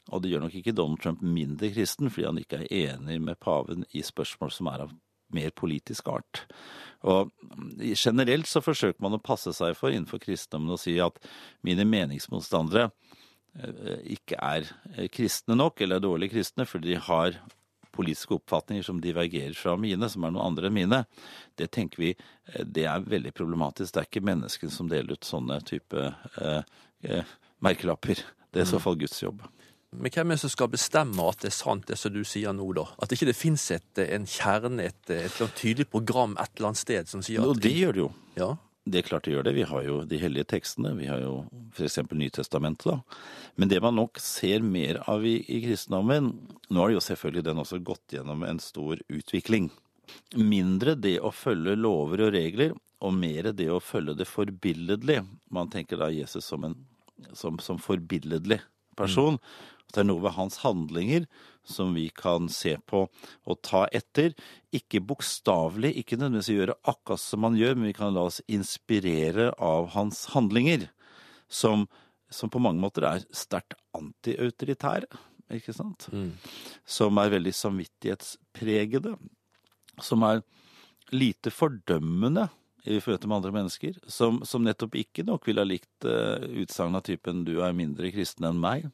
Og 0.09 0.23
det 0.23 0.31
gjør 0.33 0.47
nok 0.47 0.55
ikke 0.57 0.73
Donald 0.73 1.03
Trump 1.03 1.21
mindre 1.21 1.69
kristen 1.75 2.09
fordi 2.09 2.29
han 2.31 2.41
ikke 2.41 2.63
er 2.63 2.95
enig 2.95 3.19
med 3.21 3.41
paven 3.43 3.85
i 3.93 4.05
spørsmål 4.07 4.55
som 4.55 4.71
er 4.73 4.87
av 4.87 4.95
mer 5.35 5.53
politisk 5.57 6.09
art. 6.13 6.45
Og 7.07 7.31
generelt 7.95 8.49
så 8.51 8.63
forsøker 8.65 8.99
man 9.05 9.17
å 9.17 9.23
passe 9.23 9.53
seg 9.55 9.77
for 9.79 9.95
innenfor 9.95 10.23
kristendommen 10.23 10.75
å 10.75 10.81
si 10.81 10.97
at 11.03 11.21
mine 11.67 11.87
meningsmotstandere 11.87 12.89
eh, 12.89 14.01
ikke 14.17 14.41
er 14.43 14.67
eh, 14.97 15.07
kristne 15.13 15.59
nok, 15.59 15.81
eller 15.85 16.01
er 16.01 16.07
dårlige 16.09 16.35
kristne, 16.37 16.67
fordi 16.67 16.97
de 16.97 17.05
har 17.07 17.39
politiske 17.99 18.37
oppfatninger 18.37 18.87
som 18.87 19.01
divergerer 19.03 19.57
fra 19.59 19.75
mine, 19.81 20.09
som 20.11 20.25
er 20.25 20.35
noen 20.35 20.53
andre 20.53 20.71
enn 20.71 20.77
mine. 20.77 21.03
Det 21.59 21.71
tenker 21.75 22.03
vi 22.03 22.13
eh, 22.15 22.65
det 22.65 22.87
er 22.91 23.07
veldig 23.07 23.35
problematisk. 23.37 23.95
Det 23.95 24.03
er 24.03 24.11
ikke 24.11 24.27
menneskene 24.29 24.75
som 24.75 24.91
deler 24.91 25.19
ut 25.19 25.29
sånne 25.29 25.61
type 25.69 26.11
eh, 26.43 26.75
eh, 27.07 27.37
merkelapper. 27.65 28.23
Det 28.49 28.63
er 28.63 28.69
i 28.69 28.73
så 28.73 28.83
fall 28.83 28.99
Guds 29.01 29.19
jobb. 29.23 29.43
Men 29.97 30.13
hvem 30.13 30.31
er 30.31 30.37
det 30.37 30.43
som 30.43 30.53
skal 30.53 30.69
bestemme 30.73 31.25
at 31.31 31.41
det 31.41 31.49
er 31.49 31.57
sant, 31.57 31.87
det 31.89 31.97
som 31.97 32.13
du 32.13 32.21
sier 32.29 32.53
nå, 32.53 32.67
da? 32.77 32.85
At 33.01 33.13
ikke 33.15 33.31
det 33.31 33.37
finnes 33.39 33.65
en 33.73 34.27
kjerne, 34.29 34.91
et, 34.91 35.13
et 35.15 35.39
tydelig 35.57 35.89
program 35.89 36.37
et 36.37 36.51
eller 36.57 36.73
annet 36.73 36.83
sted 36.83 37.09
som 37.09 37.25
sier 37.25 37.41
at 37.41 37.49
Jo, 37.49 37.55
det 37.57 37.73
gjør 37.73 37.97
det 37.97 38.03
jo. 38.03 38.09
Ja. 38.37 38.51
Det 38.89 39.01
er 39.01 39.09
klart 39.09 39.27
det 39.27 39.35
gjør 39.35 39.47
det. 39.49 39.55
Vi 39.57 39.65
har 39.69 39.83
jo 39.85 39.97
de 40.09 40.21
hellige 40.21 40.49
tekstene. 40.49 40.95
Vi 40.97 41.09
har 41.09 41.21
jo 41.21 41.33
f.eks. 41.77 41.99
Nytestamentet, 42.13 42.89
da. 42.89 43.25
Men 43.61 43.73
det 43.73 43.81
man 43.85 43.97
nok 43.99 44.21
ser 44.23 44.65
mer 44.65 45.01
av 45.11 45.27
i, 45.29 45.39
i 45.45 45.61
kristendommen 45.65 46.31
Nå 46.69 46.85
har 46.85 46.95
jo 46.95 47.03
selvfølgelig 47.03 47.47
den 47.49 47.61
også 47.61 47.81
gått 47.85 48.17
gjennom 48.17 48.45
en 48.45 48.61
stor 48.61 49.01
utvikling. 49.09 49.71
Mindre 50.37 50.95
det 51.01 51.17
å 51.25 51.33
følge 51.33 51.77
lover 51.81 52.27
og 52.27 52.35
regler, 52.37 52.75
og 53.05 53.15
mer 53.17 53.51
det 53.57 53.71
å 53.73 53.81
følge 53.81 54.17
det 54.21 54.29
forbilledlig. 54.29 55.23
Man 55.53 55.73
tenker 55.73 56.01
da 56.01 56.11
Jesus 56.13 56.45
som 56.49 56.65
en 56.69 56.77
som, 57.33 57.59
som 57.59 57.81
forbilledlig 57.83 58.61
person. 58.97 59.39
Det 59.93 60.03
er 60.03 60.09
noe 60.09 60.23
ved 60.25 60.37
hans 60.37 60.61
handlinger 60.65 61.25
som 61.69 61.95
vi 61.95 62.09
kan 62.09 62.49
se 62.53 62.77
på 62.89 63.05
og 63.09 63.61
ta 63.65 63.85
etter. 63.95 64.35
Ikke 64.75 65.01
bokstavelig, 65.05 65.95
ikke 66.01 66.19
nødvendigvis 66.19 66.53
gjøre 66.53 66.77
akkurat 66.89 67.23
som 67.23 67.47
han 67.47 67.57
gjør, 67.59 67.77
men 67.77 67.91
vi 67.91 67.97
kan 67.97 68.15
la 68.17 68.27
oss 68.29 68.41
inspirere 68.49 69.51
av 69.61 69.91
hans 69.97 70.27
handlinger. 70.35 70.89
Som, 71.49 71.87
som 72.29 72.53
på 72.53 72.61
mange 72.61 72.81
måter 72.83 73.07
er 73.09 73.25
sterkt 73.33 73.77
antiautoritære, 73.97 75.09
ikke 75.57 75.73
sant? 75.77 76.11
Mm. 76.13 76.35
Som 76.85 77.21
er 77.21 77.33
veldig 77.33 77.55
samvittighetspregede. 77.57 79.17
Som 80.05 80.25
er 80.29 80.43
lite 81.13 81.53
fordømmende 81.53 82.51
i 82.89 83.01
møte 83.05 83.29
med 83.29 83.41
andre 83.41 83.53
mennesker. 83.55 83.97
Som, 84.09 84.43
som 84.45 84.65
nettopp 84.65 84.97
ikke 85.01 85.25
nok 85.29 85.49
ville 85.49 85.65
ha 85.65 85.69
likt 85.69 86.09
uh, 86.09 86.45
utsagn 86.61 86.97
av 86.97 87.05
typen 87.09 87.45
'du 87.45 87.59
er 87.65 87.77
mindre 87.77 88.13
kristen 88.13 88.49
enn 88.49 88.61
meg' 88.61 88.89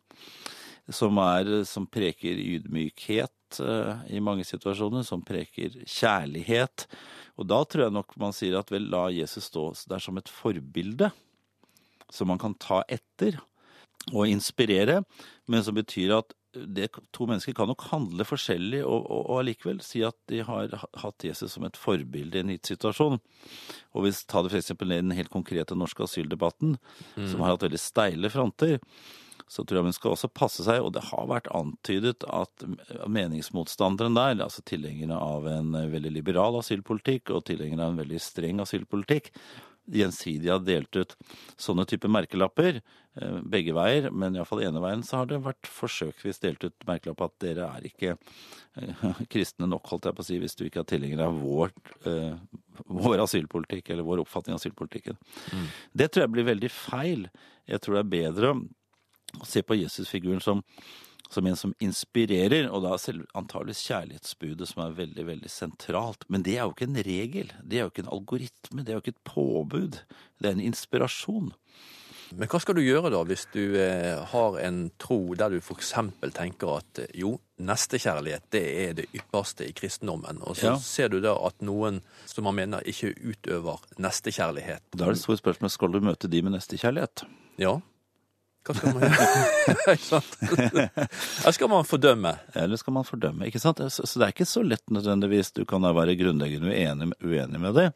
som, 0.93 1.19
er, 1.23 1.63
som 1.69 1.87
preker 1.89 2.41
ydmykhet 2.41 3.61
uh, 3.65 4.05
i 4.13 4.21
mange 4.21 4.45
situasjoner, 4.45 5.05
som 5.07 5.25
preker 5.25 5.79
kjærlighet. 5.89 6.87
Og 7.41 7.49
da 7.49 7.63
tror 7.65 7.87
jeg 7.87 7.97
nok 7.97 8.15
man 8.21 8.37
sier 8.37 8.59
at 8.61 8.73
vel, 8.73 8.91
la 8.93 9.07
Jesus 9.15 9.49
stå 9.51 9.71
der 9.91 10.03
som 10.03 10.21
et 10.21 10.31
forbilde, 10.31 11.11
som 12.13 12.29
man 12.31 12.41
kan 12.43 12.57
ta 12.61 12.83
etter 12.93 13.41
og 14.13 14.29
inspirere, 14.29 15.01
men 15.49 15.65
som 15.65 15.77
betyr 15.77 16.19
at 16.19 16.35
det, 16.55 16.91
to 17.11 17.27
mennesker 17.27 17.55
kan 17.57 17.67
nok 17.67 17.83
handle 17.91 18.23
forskjellig 18.27 18.85
og, 18.85 19.09
og, 19.11 19.23
og 19.33 19.41
allikevel 19.41 19.81
si 19.83 20.05
at 20.07 20.17
de 20.31 20.43
har 20.47 20.77
hatt 21.01 21.27
Jesus 21.27 21.57
som 21.57 21.67
et 21.67 21.79
forbilde 21.79 22.39
i 22.39 22.45
en 22.45 22.53
gitt 22.55 22.71
situasjon. 22.71 23.19
Og 23.95 24.05
hvis 24.05 24.23
ta 24.31 24.45
det 24.45 24.53
f.eks. 24.53 24.71
i 24.77 24.91
den 24.93 25.15
helt 25.17 25.33
konkrete 25.35 25.75
norske 25.79 26.07
asyldebatten, 26.07 26.79
Mm. 27.15 27.29
som 27.31 27.43
har 27.43 27.53
hatt 27.55 27.63
veldig 27.63 27.79
steile 27.79 28.31
fronter, 28.31 28.81
så 29.51 29.65
tror 29.65 29.81
jeg 29.81 29.89
man 29.91 29.97
skal 29.97 30.15
også 30.15 30.31
passe 30.33 30.65
seg, 30.67 30.81
og 30.83 30.95
det 30.97 31.05
har 31.11 31.29
vært 31.31 31.51
antydet 31.55 32.25
at 32.27 32.65
meningsmotstanderen 33.11 34.17
der, 34.17 34.41
altså 34.47 34.65
tilhengerne 34.67 35.19
av 35.21 35.47
en 35.51 35.77
veldig 35.93 36.15
liberal 36.15 36.59
asylpolitikk 36.61 37.35
og 37.35 37.45
tilhengerne 37.51 37.85
av 37.85 37.95
en 37.95 38.03
veldig 38.03 38.23
streng 38.23 38.63
asylpolitikk, 38.65 39.33
gjensidig 39.85 40.49
har 40.49 40.63
delt 40.65 40.97
ut 40.97 41.15
sånne 41.61 41.85
type 41.89 42.09
merkelapper, 42.09 42.81
eh, 43.21 43.39
begge 43.45 43.75
veier, 43.77 44.11
men 44.11 44.37
iallfall 44.37 44.63
ene 44.65 44.81
veien 44.83 45.03
så 45.05 45.21
har 45.21 45.29
det 45.31 45.43
vært 45.45 45.69
forsøksvis 45.69 46.41
delt 46.41 46.65
ut 46.65 46.87
merkelapp 46.89 47.27
at 47.27 47.35
dere 47.45 47.69
er 47.69 47.89
ikke 47.89 48.15
eh, 48.15 49.05
kristne 49.33 49.69
nok, 49.69 49.87
holdt 49.93 50.09
jeg 50.09 50.17
på 50.17 50.25
å 50.25 50.29
si, 50.31 50.39
hvis 50.41 50.57
du 50.59 50.65
ikke 50.67 50.85
er 50.85 50.91
tilhenger 50.95 51.27
av 51.27 51.37
vår, 51.41 51.75
eh, 52.09 52.33
vår 52.89 53.27
asylpolitikk 53.27 53.93
eller 53.93 54.09
vår 54.09 54.25
oppfatning 54.25 54.57
av 54.57 54.63
asylpolitikken. 54.63 55.21
Mm. 55.53 55.69
Det 55.93 56.09
tror 56.09 56.27
jeg 56.27 56.35
blir 56.39 56.49
veldig 56.49 56.73
feil. 56.73 57.29
Jeg 57.69 57.85
tror 57.85 57.99
det 57.99 58.05
er 58.05 58.15
bedre 58.17 58.57
å 59.41 59.47
se 59.49 59.63
på 59.63 59.77
Jesusfiguren 59.79 60.41
som, 60.45 60.63
som 61.31 61.47
en 61.51 61.57
som 61.57 61.75
inspirerer, 61.83 62.69
og 62.71 62.85
da 62.85 62.95
antageligvis 63.35 63.85
kjærlighetsbudet 63.89 64.69
som 64.71 64.85
er 64.85 64.97
veldig, 65.01 65.27
veldig 65.27 65.51
sentralt. 65.51 66.25
Men 66.29 66.43
det 66.47 66.59
er 66.59 66.65
jo 66.69 66.75
ikke 66.77 66.91
en 66.91 67.03
regel, 67.07 67.53
det 67.63 67.79
er 67.81 67.87
jo 67.87 67.93
ikke 67.95 68.07
en 68.07 68.15
algoritme, 68.19 68.85
det 68.85 68.93
er 68.95 68.99
jo 69.01 69.05
ikke 69.05 69.17
et 69.17 69.25
påbud. 69.33 70.01
Det 70.41 70.51
er 70.51 70.57
en 70.59 70.67
inspirasjon. 70.69 71.53
Men 72.35 72.49
hva 72.51 72.59
skal 72.59 72.75
du 72.75 72.81
gjøre 72.83 73.11
da, 73.13 73.21
hvis 73.29 73.45
du 73.53 73.77
eh, 73.79 74.17
har 74.33 74.57
en 74.65 74.79
tro 74.99 75.19
der 75.39 75.53
du 75.53 75.59
f.eks. 75.61 75.93
tenker 76.35 76.71
at 76.81 76.99
eh, 77.05 77.11
jo, 77.21 77.37
nestekjærlighet 77.63 78.47
det 78.51 78.63
er 78.81 78.97
det 78.99 79.05
ypperste 79.15 79.69
i 79.69 79.75
kristendommen, 79.77 80.41
og 80.43 80.57
så 80.59 80.73
Ja. 80.73 80.79
ser 80.83 81.13
du 81.13 81.21
da 81.23 81.37
at 81.47 81.61
noen 81.63 82.01
som 82.27 82.49
man 82.49 82.57
mener 82.59 82.83
ikke 82.91 83.13
utøver 83.21 83.85
nestekjærlighet. 84.03 84.83
Da 84.97 85.07
er 85.07 85.15
det 85.15 85.21
store 85.23 85.39
spørsmålet 85.39 85.77
skal 85.77 85.93
du 85.95 86.01
møte 86.03 86.31
de 86.33 86.41
med 86.43 86.57
nestekjærlighet. 86.57 87.23
Ja. 87.63 87.77
Hva 88.65 88.75
skal 88.79 88.95
man 88.95 89.03
gjøre? 89.05 89.25
Eller 91.45 91.57
skal 91.57 91.71
man 91.73 91.89
fordømme? 91.89 92.33
Eller 92.57 92.81
skal 92.81 92.97
man 92.97 93.07
fordømme, 93.09 93.49
ikke 93.49 93.61
sant? 93.61 93.83
Så, 93.93 94.07
så 94.09 94.21
det 94.21 94.27
er 94.27 94.35
ikke 94.35 94.49
så 94.49 94.63
lett 94.65 94.85
nødvendigvis. 94.93 95.53
Du 95.57 95.65
kan 95.69 95.85
da 95.85 95.93
være 95.97 96.17
grunnleggende 96.17 96.73
uenig, 96.73 97.11
uenig 97.21 97.61
med 97.61 97.77
det. 97.77 97.89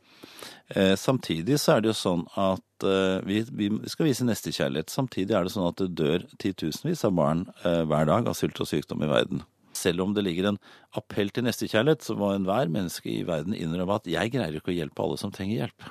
Eh, 0.76 0.94
samtidig 1.00 1.56
så 1.62 1.76
er 1.76 1.84
det 1.84 1.92
jo 1.92 1.96
sånn 1.96 2.26
at 2.36 2.84
eh, 2.84 3.20
vi, 3.24 3.40
vi 3.48 3.70
skal 3.88 4.10
vise 4.10 4.26
nestekjærlighet. 4.28 4.92
Samtidig 4.92 5.36
er 5.36 5.46
det 5.46 5.54
sånn 5.54 5.70
at 5.70 5.80
det 5.80 5.94
dør 5.96 6.26
titusenvis 6.42 7.06
av 7.08 7.14
barn 7.16 7.46
eh, 7.62 7.84
hver 7.88 8.10
dag 8.10 8.28
av 8.28 8.36
sult 8.36 8.60
og 8.60 8.68
sykdom 8.68 9.06
i 9.06 9.08
verden. 9.08 9.46
Selv 9.78 10.04
om 10.04 10.12
det 10.12 10.26
ligger 10.26 10.50
en 10.50 10.60
appell 10.98 11.32
til 11.32 11.46
nestekjærlighet, 11.46 12.04
så 12.04 12.18
må 12.18 12.34
enhver 12.34 12.68
menneske 12.72 13.08
i 13.14 13.24
verden 13.24 13.56
innrømme 13.56 13.96
at 13.96 14.10
jeg 14.10 14.34
greier 14.34 14.60
ikke 14.60 14.74
å 14.74 14.76
hjelpe 14.76 15.04
alle 15.04 15.18
som 15.20 15.32
trenger 15.32 15.62
hjelp. 15.62 15.88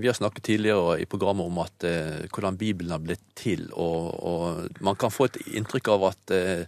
Vi 0.00 0.08
har 0.10 0.16
snakket 0.16 0.46
tidligere 0.48 0.98
i 1.02 1.06
programmet 1.10 1.48
om 1.48 1.60
at, 1.62 1.84
eh, 1.84 2.24
hvordan 2.32 2.58
Bibelen 2.60 2.94
har 2.94 3.02
blitt 3.02 3.24
til, 3.38 3.68
og, 3.72 4.14
og 4.22 4.80
man 4.84 4.98
kan 5.00 5.12
få 5.14 5.28
et 5.28 5.40
inntrykk 5.58 5.92
av 5.94 6.08
at 6.12 6.34
eh, 6.34 6.64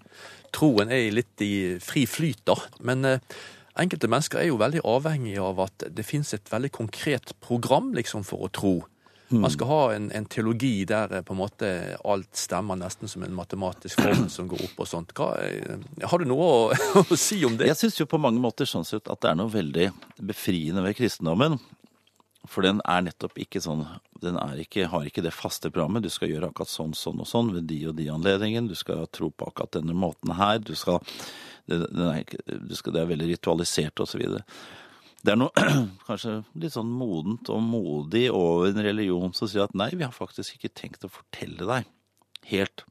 troen 0.55 0.93
er 0.93 1.11
litt 1.15 1.43
i 1.45 1.79
fri 1.83 2.07
flyt, 2.11 2.45
da. 2.51 2.57
Men 2.87 3.07
eh, 3.09 3.41
enkelte 3.81 4.11
mennesker 4.11 4.43
er 4.43 4.51
jo 4.51 4.61
veldig 4.61 4.85
avhengige 4.89 5.45
av 5.45 5.65
at 5.67 5.89
det 5.89 6.07
finnes 6.07 6.35
et 6.37 6.53
veldig 6.53 6.73
konkret 6.75 7.35
program 7.45 7.95
liksom, 7.97 8.27
for 8.27 8.47
å 8.47 8.53
tro. 8.53 8.75
Man 9.31 9.51
skal 9.51 9.67
ha 9.67 9.83
en, 9.95 10.09
en 10.11 10.25
teologi 10.27 10.85
der 10.85 11.13
eh, 11.15 11.23
på 11.23 11.35
en 11.37 11.39
måte 11.39 11.69
alt 12.03 12.35
stemmer 12.37 12.79
nesten 12.79 13.09
som 13.09 13.23
en 13.23 13.35
matematisk 13.35 14.01
formel 14.03 14.27
som 14.33 14.49
går 14.51 14.65
opp 14.67 14.81
og 14.83 14.89
sånt. 14.91 15.15
Hva, 15.15 15.29
eh, 15.45 16.09
har 16.11 16.19
du 16.19 16.27
noe 16.27 16.49
å, 16.49 16.81
å 17.15 17.19
si 17.19 17.39
om 17.47 17.55
det? 17.59 17.69
Jeg 17.71 17.79
syns 17.79 18.01
jo 18.01 18.09
på 18.11 18.19
mange 18.19 18.43
måter 18.43 18.67
sånn 18.67 18.87
sett 18.89 19.07
at 19.07 19.23
det 19.23 19.31
er 19.31 19.39
noe 19.39 19.53
veldig 19.53 19.87
befriende 20.19 20.83
ved 20.83 20.99
kristendommen. 20.99 21.61
For 22.51 22.67
den 22.67 22.81
er 22.91 23.05
nettopp 23.07 23.37
ikke 23.39 23.61
sånn 23.63 23.85
Den 24.21 24.35
ikke, 24.59 24.89
har 24.91 25.05
ikke 25.07 25.23
det 25.23 25.31
faste 25.33 25.71
programmet. 25.71 26.03
Du 26.03 26.11
skal 26.13 26.29
gjøre 26.33 26.49
akkurat 26.51 26.69
sånn, 26.73 26.91
sånn 26.99 27.23
og 27.23 27.29
sånn 27.31 27.53
ved 27.55 27.69
de 27.71 27.79
og 27.89 27.95
de 27.97 28.09
anledningene. 28.13 28.69
Du 28.69 28.75
skal 28.77 29.07
tro 29.15 29.31
på 29.31 29.47
akkurat 29.49 29.79
denne 29.79 29.95
måten 29.97 30.35
her. 30.37 30.59
Du 30.59 30.75
skal, 30.77 30.99
det, 31.71 31.79
er, 31.87 32.19
ikke- 32.25 32.59
du 32.69 32.75
skal, 32.77 32.93
det 32.97 33.05
er 33.05 33.09
veldig 33.13 33.29
ritualisert 33.31 34.03
osv. 34.03 34.25
Det 35.23 35.33
er 35.33 35.39
noe 35.41 35.53
kanskje 36.09 36.35
litt 36.61 36.75
sånn 36.75 36.91
modent 36.91 37.49
og 37.55 37.63
modig 37.65 38.27
over 38.35 38.69
en 38.73 38.83
religion 38.85 39.33
som 39.37 39.49
sier 39.49 39.65
at 39.69 39.75
nei, 39.79 39.91
vi 39.95 40.05
har 40.05 40.13
faktisk 40.17 40.59
ikke 40.59 40.73
tenkt 40.83 41.07
å 41.07 41.13
fortelle 41.13 41.65
deg 41.71 41.89
helt 42.51 42.85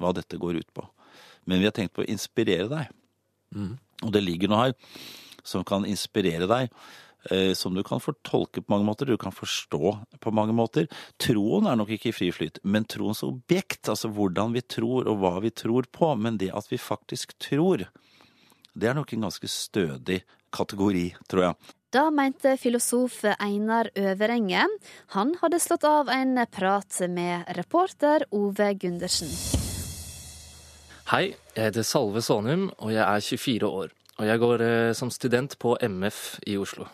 hva 0.00 0.10
dette 0.16 0.40
går 0.42 0.58
ut 0.60 0.70
på. 0.74 0.84
Men 1.46 1.60
vi 1.62 1.68
har 1.68 1.74
tenkt 1.76 1.94
på 1.94 2.02
å 2.02 2.08
inspirere 2.10 2.66
deg. 2.72 2.92
Og 4.02 4.10
det 4.12 4.24
ligger 4.24 4.50
noe 4.50 4.66
her 4.66 4.76
som 5.46 5.62
kan 5.68 5.84
inspirere 5.86 6.48
deg, 6.50 6.72
som 7.56 7.74
du 7.74 7.82
kan 7.86 8.02
fortolke 8.02 8.60
på 8.60 8.72
mange 8.74 8.86
måter, 8.88 9.08
du 9.08 9.16
kan 9.20 9.32
forstå 9.32 9.92
på 10.20 10.32
mange 10.34 10.52
måter. 10.56 10.88
Troen 11.20 11.68
er 11.70 11.78
nok 11.80 11.94
ikke 11.96 12.10
i 12.10 12.16
fri 12.16 12.30
flyt, 12.34 12.60
men 12.64 12.84
troens 12.84 13.24
objekt, 13.26 13.88
altså 13.88 14.10
hvordan 14.12 14.52
vi 14.56 14.64
tror 14.64 15.08
og 15.08 15.22
hva 15.22 15.38
vi 15.44 15.52
tror 15.54 15.88
på, 15.92 16.12
men 16.20 16.36
det 16.40 16.52
at 16.52 16.68
vi 16.72 16.80
faktisk 16.80 17.36
tror, 17.40 17.86
det 18.74 18.90
er 18.90 18.98
nok 18.98 19.14
en 19.14 19.28
ganske 19.28 19.48
stødig 19.48 20.20
kategori, 20.54 21.08
tror 21.30 21.48
jeg. 21.48 21.72
Da 21.94 22.08
mente 22.10 22.56
filosof 22.58 23.20
Einar 23.38 23.86
Øverenge. 23.94 24.66
Han 25.14 25.34
hadde 25.38 25.60
slått 25.62 25.84
av 25.86 26.10
en 26.10 26.40
prat 26.50 26.98
med 27.08 27.46
reporter 27.54 28.26
Ove 28.34 28.72
Gundersen. 28.74 29.30
Hei, 31.12 31.36
jeg 31.54 31.68
heter 31.68 31.86
Salve 31.86 32.22
Sonum, 32.24 32.70
og 32.82 32.90
jeg 32.96 33.04
er 33.04 33.22
24 33.22 33.70
år. 33.70 33.94
Og 34.18 34.26
jeg 34.26 34.42
går 34.42 34.66
eh, 34.66 34.92
som 34.96 35.10
student 35.10 35.54
på 35.62 35.76
MF 35.82 36.20
i 36.50 36.58
Oslo. 36.58 36.88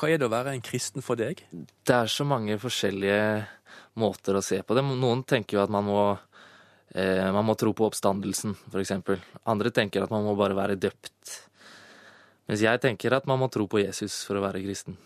Hva 0.00 0.08
er 0.08 0.16
det 0.16 0.30
å 0.30 0.32
være 0.32 0.54
en 0.56 0.62
kristen 0.64 1.04
for 1.04 1.20
deg? 1.20 1.42
Det 1.52 1.92
er 1.92 2.08
så 2.08 2.24
mange 2.24 2.54
forskjellige 2.60 3.20
måter 4.00 4.38
å 4.38 4.40
se 4.44 4.62
på 4.64 4.76
det. 4.76 4.84
Noen 4.96 5.26
tenker 5.28 5.58
jo 5.58 5.64
at 5.66 5.72
man 5.72 5.84
må, 5.84 6.04
eh, 6.94 7.28
man 7.28 7.44
må 7.44 7.56
tro 7.60 7.74
på 7.76 7.90
oppstandelsen, 7.90 8.56
f.eks. 8.72 8.94
Andre 9.44 9.72
tenker 9.76 10.06
at 10.06 10.14
man 10.14 10.24
må 10.24 10.32
bare 10.38 10.56
være 10.56 10.78
døpt. 10.80 11.34
Mens 12.48 12.64
jeg 12.64 12.80
tenker 12.80 13.12
at 13.12 13.28
man 13.28 13.42
må 13.42 13.50
tro 13.52 13.68
på 13.68 13.82
Jesus 13.82 14.22
for 14.24 14.40
å 14.40 14.46
være 14.46 14.64
kristen. 14.64 14.96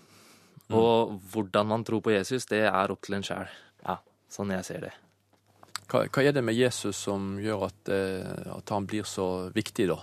Og 0.73 1.19
hvordan 1.33 1.67
man 1.75 1.83
tror 1.85 2.01
på 2.05 2.15
Jesus, 2.15 2.47
det 2.47 2.63
er 2.71 2.95
opp 2.95 3.03
til 3.05 3.19
en 3.19 3.27
sjæl. 3.27 3.51
Ja, 3.83 3.99
sånn 4.33 4.55
jeg 4.55 4.65
ser 4.65 4.87
det. 4.87 4.95
Hva, 5.91 6.07
hva 6.07 6.23
er 6.23 6.33
det 6.33 6.45
med 6.47 6.57
Jesus 6.57 7.03
som 7.05 7.35
gjør 7.43 7.67
at, 7.67 7.91
eh, 7.93 8.47
at 8.55 8.71
han 8.73 8.87
blir 8.89 9.05
så 9.09 9.51
viktig, 9.53 9.91
da? 9.91 9.99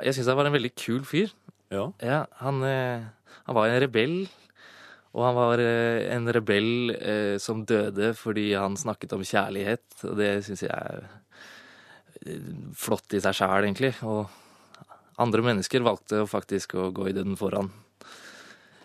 Jeg 0.00 0.16
syns 0.16 0.32
han 0.32 0.40
var 0.40 0.48
en 0.48 0.56
veldig 0.56 0.72
kul 0.80 1.04
fyr. 1.04 1.30
Ja. 1.70 2.24
han, 2.40 2.62
eh, 2.66 3.04
han 3.46 3.56
var 3.56 3.70
en 3.70 3.82
rebell. 3.82 4.16
Og 5.10 5.24
han 5.26 5.34
var 5.34 5.62
eh, 5.62 6.06
en 6.14 6.30
rebell 6.30 6.92
eh, 6.94 7.36
som 7.42 7.64
døde 7.66 8.12
fordi 8.18 8.52
han 8.54 8.78
snakket 8.78 9.16
om 9.16 9.26
kjærlighet. 9.26 9.86
Og 10.06 10.14
det 10.20 10.30
syns 10.46 10.62
jeg 10.66 10.70
er 10.70 11.08
eh, 12.22 12.52
flott 12.78 13.16
i 13.18 13.22
seg 13.22 13.40
sjæl, 13.40 13.66
egentlig. 13.66 13.92
Og 14.06 14.30
andre 15.20 15.44
mennesker 15.50 15.82
valgte 15.84 16.22
faktisk 16.30 16.76
å 16.78 16.90
gå 16.94 17.10
i 17.10 17.16
døden 17.16 17.38
foran 17.40 17.72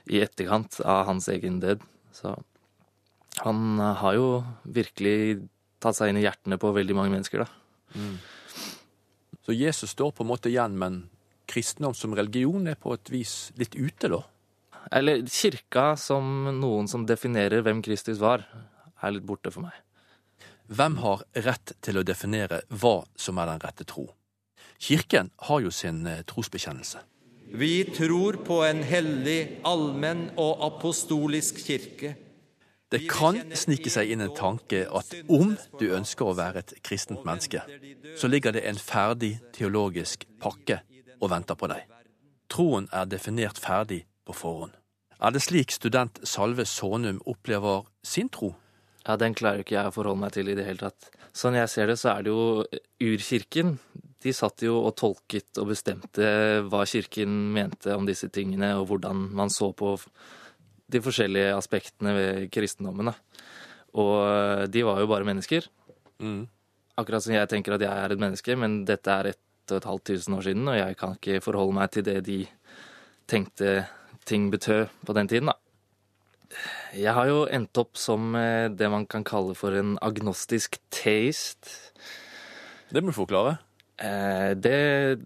i 0.09 0.21
etterkant 0.21 0.79
av 0.81 1.05
hans 1.11 1.29
egen 1.33 1.61
død. 1.61 1.85
Så 2.13 2.33
han 3.43 3.79
har 3.81 4.17
jo 4.17 4.29
virkelig 4.63 5.45
tatt 5.83 5.97
seg 5.97 6.09
inn 6.09 6.21
i 6.21 6.25
hjertene 6.25 6.57
på 6.61 6.73
veldig 6.73 6.95
mange 6.97 7.13
mennesker, 7.13 7.43
da. 7.43 7.49
Mm. 7.95 8.15
Så 9.45 9.53
Jesus 9.53 9.91
står 9.93 10.13
på 10.15 10.23
en 10.23 10.31
måte 10.31 10.49
igjen, 10.49 10.77
men 10.79 11.03
kristendom 11.49 11.93
som 11.93 12.15
religion 12.17 12.65
er 12.71 12.79
på 12.81 12.95
et 12.95 13.11
vis 13.13 13.35
litt 13.59 13.75
ute, 13.77 14.09
da? 14.09 14.23
Eller 14.91 15.23
kirka 15.27 15.95
som 15.97 16.45
noen 16.59 16.87
som 16.87 17.05
definerer 17.07 17.63
hvem 17.65 17.81
Kristus 17.85 18.19
var, 18.21 18.45
er 19.01 19.15
litt 19.15 19.25
borte 19.25 19.51
for 19.53 19.65
meg. 19.65 19.73
Hvem 20.65 20.97
har 21.03 21.25
rett 21.45 21.75
til 21.85 21.99
å 21.99 22.05
definere 22.05 22.63
hva 22.73 23.03
som 23.17 23.37
er 23.41 23.51
den 23.51 23.61
rette 23.61 23.85
tro? 23.85 24.07
Kirken 24.81 25.29
har 25.47 25.61
jo 25.61 25.71
sin 25.71 26.05
eh, 26.09 26.23
trosbekjennelse. 26.27 27.03
Vi 27.55 27.85
tror 27.93 28.39
på 28.43 28.63
en 28.65 28.81
hellig, 28.83 29.61
allmenn 29.63 30.31
og 30.41 30.63
apostolisk 30.65 31.61
kirke. 31.63 32.15
Det 32.91 33.05
kan 33.09 33.37
snike 33.57 33.91
seg 33.93 34.11
inn 34.13 34.23
en 34.25 34.33
tanke 34.35 34.83
at 34.89 35.13
om 35.31 35.53
du 35.79 35.85
ønsker 35.95 36.27
å 36.27 36.35
være 36.37 36.63
et 36.63 36.73
kristent 36.85 37.25
menneske, 37.27 37.61
så 38.17 38.29
ligger 38.29 38.55
det 38.55 38.65
en 38.69 38.79
ferdig 38.81 39.35
teologisk 39.55 40.25
pakke 40.41 40.81
og 41.19 41.31
venter 41.31 41.57
på 41.59 41.69
deg. 41.71 41.85
Troen 42.51 42.89
er 42.93 43.09
definert 43.09 43.61
ferdig 43.61 44.03
på 44.25 44.35
forhånd. 44.35 44.75
Er 45.21 45.31
det 45.31 45.43
slik 45.45 45.71
student 45.71 46.19
Salve 46.27 46.65
Sonum 46.67 47.21
opplever 47.25 47.85
sin 48.03 48.29
tro? 48.29 48.53
Ja, 49.05 49.15
Den 49.15 49.35
klarer 49.37 49.61
ikke 49.61 49.77
jeg 49.77 49.91
å 49.91 49.93
forholde 49.93 50.23
meg 50.23 50.33
til 50.33 50.49
i 50.49 50.55
det 50.57 50.65
hele 50.65 50.89
tatt. 50.89 51.11
Sånn 51.35 51.57
jeg 51.57 51.69
ser 51.69 51.91
det, 51.91 51.99
så 52.01 52.15
er 52.15 52.25
det 52.25 52.33
jo 52.33 52.65
urkirken. 53.05 53.75
De 54.23 54.33
satt 54.33 54.63
jo 54.65 54.79
og 54.81 54.95
tolket 54.97 55.59
og 55.61 55.69
bestemte 55.69 56.25
hva 56.65 56.81
kirken 56.89 57.53
mente 57.53 57.93
om 57.93 58.07
disse 58.07 58.31
tingene, 58.33 58.73
og 58.79 58.89
hvordan 58.89 59.27
man 59.37 59.53
så 59.53 59.69
på 59.77 59.93
de 60.89 61.01
forskjellige 61.01 61.53
aspektene 61.55 62.13
ved 62.15 62.49
kristendommen. 62.53 63.11
Da. 63.11 63.15
Og 64.01 64.71
de 64.71 64.83
var 64.85 65.01
jo 65.01 65.09
bare 65.11 65.27
mennesker. 65.27 65.69
Mm. 66.23 66.45
Akkurat 66.97 67.23
som 67.23 67.35
jeg 67.35 67.49
tenker 67.51 67.75
at 67.75 67.83
jeg 67.85 67.91
er 67.91 68.15
et 68.15 68.21
menneske, 68.21 68.57
men 68.57 68.83
dette 68.87 69.11
er 69.11 69.33
ett 69.33 69.73
og 69.73 69.79
et 69.79 69.87
halvt 69.89 70.07
tusen 70.11 70.35
år 70.37 70.45
siden, 70.45 70.67
og 70.69 70.77
jeg 70.77 70.97
kan 70.99 71.15
ikke 71.17 71.41
forholde 71.41 71.77
meg 71.77 71.93
til 71.93 72.05
det 72.05 72.19
de 72.25 72.39
tenkte 73.29 73.71
ting 74.25 74.49
betød 74.53 74.89
på 75.05 75.15
den 75.17 75.29
tiden, 75.31 75.51
da. 75.51 75.59
Jeg 76.95 77.13
har 77.17 77.27
jo 77.27 77.45
endt 77.51 77.77
opp 77.81 77.97
som 77.99 78.35
eh, 78.39 78.71
det 78.71 78.87
man 78.91 79.07
kan 79.09 79.25
kalle 79.27 79.55
for 79.57 79.75
en 79.75 79.95
agnostisk 80.05 80.77
taste. 80.93 81.91
Det 82.89 83.01
må 83.03 83.11
du 83.11 83.17
forklare. 83.17 83.57
Eh, 83.97 84.53
det 84.55 85.19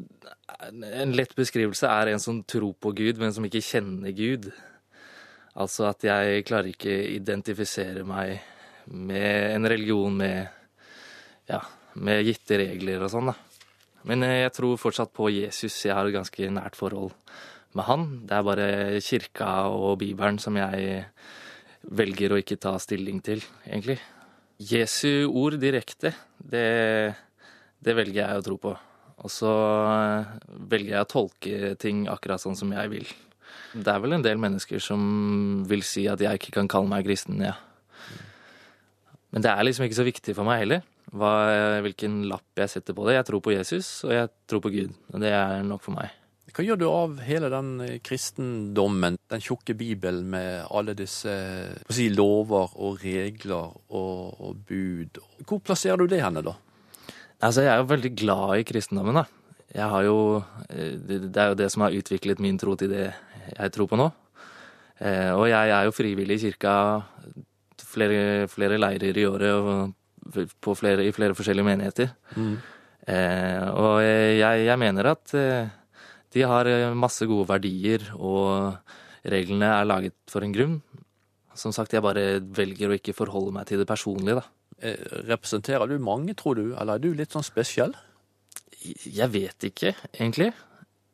En 0.60 1.14
lett 1.16 1.36
beskrivelse 1.38 1.88
er 1.88 2.12
en 2.12 2.20
som 2.20 2.42
tror 2.44 2.74
på 2.74 2.92
Gud, 2.98 3.20
men 3.22 3.34
som 3.34 3.46
ikke 3.46 3.64
kjenner 3.64 4.12
Gud. 4.12 4.50
Altså 5.56 5.90
at 5.90 6.04
jeg 6.04 6.46
klarer 6.48 6.72
ikke 6.72 6.96
identifisere 7.14 8.04
meg 8.04 8.40
med 8.90 9.56
en 9.56 9.70
religion 9.70 10.16
med 10.18 10.48
ja, 11.50 11.62
med 11.94 12.26
gitte 12.26 12.58
regler 12.62 13.06
og 13.06 13.12
sånn, 13.14 13.32
da. 13.32 13.38
Men 14.10 14.24
eh, 14.24 14.42
jeg 14.46 14.56
tror 14.56 14.82
fortsatt 14.82 15.14
på 15.16 15.30
Jesus. 15.34 15.76
Jeg 15.86 15.96
har 15.96 16.08
et 16.08 16.16
ganske 16.16 16.52
nært 16.54 16.78
forhold 16.80 17.14
med 17.78 17.86
han. 17.88 18.06
Det 18.28 18.36
er 18.36 18.48
bare 18.48 18.70
kirka 19.04 19.52
og 19.74 20.00
Bibelen 20.02 20.40
som 20.42 20.58
jeg 20.60 21.04
velger 21.90 22.34
å 22.34 22.40
ikke 22.42 22.60
ta 22.62 22.76
stilling 22.82 23.22
til, 23.26 23.44
egentlig. 23.68 24.00
Jesu 24.60 25.30
ord 25.30 25.56
direkte, 25.62 26.12
det, 26.36 27.16
det 27.80 27.96
velger 27.96 28.26
jeg 28.26 28.42
å 28.42 28.46
tro 28.46 28.58
på. 28.60 28.76
Og 29.20 29.32
så 29.32 29.52
eh, 29.52 30.36
velger 30.72 30.96
jeg 30.96 31.06
å 31.06 31.10
tolke 31.12 31.74
ting 31.80 32.06
akkurat 32.12 32.44
sånn 32.44 32.58
som 32.60 32.72
jeg 32.76 32.92
vil. 32.92 33.08
Det 33.74 33.92
er 33.92 34.04
vel 34.04 34.18
en 34.18 34.26
del 34.26 34.40
mennesker 34.42 34.82
som 34.84 35.02
vil 35.70 35.84
si 35.88 36.06
at 36.12 36.22
jeg 36.24 36.40
ikke 36.40 36.56
kan 36.60 36.70
kalle 36.72 36.92
meg 36.92 37.08
kristen, 37.08 37.40
ja. 37.44 37.56
Men 39.30 39.46
det 39.46 39.52
er 39.52 39.66
liksom 39.68 39.86
ikke 39.86 40.00
så 40.00 40.08
viktig 40.08 40.34
for 40.34 40.48
meg 40.48 40.64
heller 40.64 40.86
hva, 41.14 41.34
hvilken 41.86 42.24
lapp 42.30 42.60
jeg 42.60 42.72
setter 42.74 42.96
på 42.98 43.06
det. 43.08 43.20
Jeg 43.20 43.28
tror 43.30 43.44
på 43.46 43.54
Jesus, 43.54 43.90
og 44.08 44.14
jeg 44.14 44.32
tror 44.50 44.64
på 44.66 44.74
Gud. 44.74 44.96
Og 45.14 45.22
det 45.24 45.34
er 45.34 45.62
nok 45.66 45.84
for 45.86 45.96
meg. 45.98 46.19
Hva 46.60 46.66
gjør 46.68 46.80
du 46.82 46.90
av 46.92 47.12
hele 47.24 47.48
den 47.48 47.68
eh, 47.86 48.00
kristendommen, 48.04 49.16
den 49.32 49.40
tjukke 49.40 49.72
bibelen 49.80 50.26
med 50.28 50.66
alle 50.76 50.92
disse 50.92 51.32
si, 51.88 52.10
lover 52.12 52.74
og 52.84 52.98
regler 53.00 53.78
og, 53.96 54.42
og, 54.44 54.58
bud? 54.68 55.22
Hvor 55.48 55.62
plasserer 55.64 56.04
du 56.04 56.12
det 56.12 56.20
henne, 56.20 56.44
da? 56.44 56.58
Altså, 57.40 57.64
Jeg 57.64 57.72
er 57.72 57.80
jo 57.80 57.88
veldig 57.94 58.12
glad 58.12 58.58
i 58.58 58.68
kristendommen, 58.68 59.22
da. 59.22 59.24
Jeg 59.72 59.88
har 59.96 60.04
jo, 60.10 60.20
eh, 60.68 61.00
det 61.00 61.32
er 61.32 61.54
jo 61.54 61.60
det 61.64 61.72
som 61.72 61.88
har 61.88 61.96
utviklet 61.96 62.44
min 62.44 62.60
tro 62.60 62.76
til 62.76 62.92
det 62.92 63.08
jeg 63.54 63.76
tror 63.78 63.88
på 63.88 64.04
nå. 64.04 64.12
Eh, 65.00 65.32
og 65.32 65.48
jeg 65.48 65.76
er 65.80 65.88
jo 65.88 65.96
frivillig 65.96 66.42
i 66.42 66.46
kirka 66.50 66.76
flere, 67.88 68.52
flere 68.52 68.84
leirer 68.84 69.16
i 69.16 69.30
året 69.32 69.56
og 69.56 70.76
flere, 70.76 71.08
i 71.08 71.16
flere 71.16 71.40
forskjellige 71.40 71.72
menigheter. 71.72 72.12
Mm. 72.36 72.56
Og 73.80 74.02
jeg, 74.04 74.66
jeg, 74.68 74.76
mener 74.78 75.16
at 75.16 75.32
de 76.36 76.46
har 76.46 76.70
masse 76.98 77.26
gode 77.30 77.48
verdier, 77.50 78.04
og 78.16 78.78
reglene 79.30 79.72
er 79.80 79.90
laget 79.90 80.16
for 80.30 80.46
en 80.46 80.54
grunn. 80.54 80.78
Som 81.58 81.74
sagt, 81.76 81.96
jeg 81.96 82.06
bare 82.06 82.40
velger 82.56 82.92
å 82.92 82.98
ikke 83.00 83.18
forholde 83.18 83.56
meg 83.56 83.68
til 83.68 83.82
det 83.82 83.90
personlige, 83.90 84.40
da. 84.40 84.46
Representerer 85.28 85.90
du 85.90 85.98
mange, 86.00 86.36
tror 86.38 86.56
du, 86.56 86.70
eller 86.72 86.96
er 86.96 87.04
du 87.04 87.10
litt 87.18 87.34
sånn 87.36 87.44
spesiell? 87.44 87.98
Jeg 88.80 89.28
vet 89.34 89.68
ikke, 89.68 89.96
egentlig. 90.14 90.54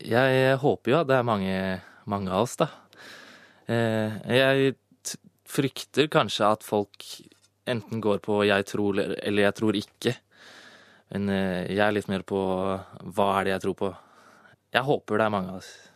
Jeg 0.04 0.60
håper 0.62 0.92
jo 0.92 1.00
at 1.00 1.10
det 1.10 1.18
er 1.18 1.26
mange 1.26 1.56
mange 2.10 2.32
av 2.32 2.46
oss, 2.46 2.56
da. 2.60 2.70
Eh, 3.66 4.18
jeg 4.38 4.76
frykter 5.50 6.10
kanskje 6.12 6.52
at 6.54 6.66
folk 6.66 7.06
enten 7.66 8.02
går 8.02 8.22
på 8.22 8.44
'jeg 8.46 8.66
tror' 8.66 9.00
eller 9.24 9.42
'jeg 9.44 9.56
tror 9.56 9.74
ikke'. 9.74 10.16
Men 11.12 11.30
eh, 11.30 11.68
jeg 11.74 11.88
er 11.88 11.92
litt 11.92 12.08
mer 12.08 12.22
på 12.22 12.38
'hva 12.38 13.40
er 13.40 13.44
det 13.44 13.52
jeg 13.52 13.62
tror 13.62 13.76
på'? 13.76 13.96
Jeg 14.76 14.84
håper 14.84 15.22
det 15.22 15.28
er 15.28 15.34
mange 15.34 15.56
Altså. 15.56 15.92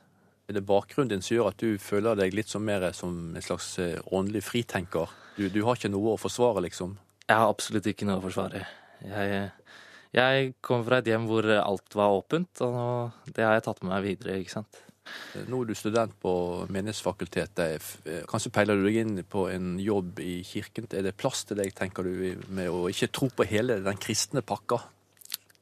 Er 0.49 0.55
det 0.57 0.65
bakgrunnen 0.65 1.11
din 1.11 1.21
som 1.21 1.35
gjør 1.35 1.51
at 1.51 1.61
du 1.61 1.77
føler 1.77 2.17
deg 2.17 2.33
litt 2.33 2.49
som 2.49 2.63
mer 2.65 2.87
som 2.97 3.35
en 3.37 3.43
slags 3.45 3.67
eh, 3.77 3.99
åndelig 4.09 4.41
fritenker? 4.47 5.11
Du, 5.37 5.45
du 5.53 5.61
har 5.67 5.77
ikke 5.77 5.91
noe 5.93 6.15
å 6.15 6.17
forsvare, 6.17 6.63
liksom? 6.65 6.95
Jeg 7.27 7.37
har 7.37 7.51
absolutt 7.51 7.85
ikke 7.91 8.07
noe 8.09 8.17
å 8.17 8.23
forsvare. 8.23 8.63
Jeg, 9.05 9.43
jeg 10.17 10.53
kom 10.65 10.81
fra 10.87 11.03
et 11.03 11.11
hjem 11.11 11.27
hvor 11.29 11.45
alt 11.53 11.93
var 11.99 12.15
åpent, 12.17 12.63
og 12.65 13.29
det 13.35 13.45
har 13.45 13.59
jeg 13.59 13.67
tatt 13.67 13.83
med 13.83 13.93
meg 13.93 14.07
videre, 14.07 14.39
ikke 14.41 14.55
sant. 14.57 14.81
Nå 15.49 15.61
er 15.61 15.69
du 15.69 15.77
student 15.77 16.15
på 16.21 16.33
Menighetsfakultetet. 16.73 17.85
Kanskje 18.29 18.53
peiler 18.53 18.77
du 18.77 18.87
deg 18.87 18.99
inn 19.03 19.23
på 19.29 19.45
en 19.53 19.75
jobb 19.81 20.21
i 20.25 20.39
kirken. 20.45 20.89
Er 20.93 21.05
det 21.05 21.17
plass 21.19 21.45
til 21.49 21.61
deg, 21.61 21.73
tenker 21.77 22.05
du, 22.05 22.41
med 22.49 22.73
å 22.73 22.87
ikke 22.89 23.11
tro 23.13 23.29
på 23.29 23.47
hele 23.49 23.79
den 23.85 24.01
kristne 24.01 24.41
pakka? 24.45 24.81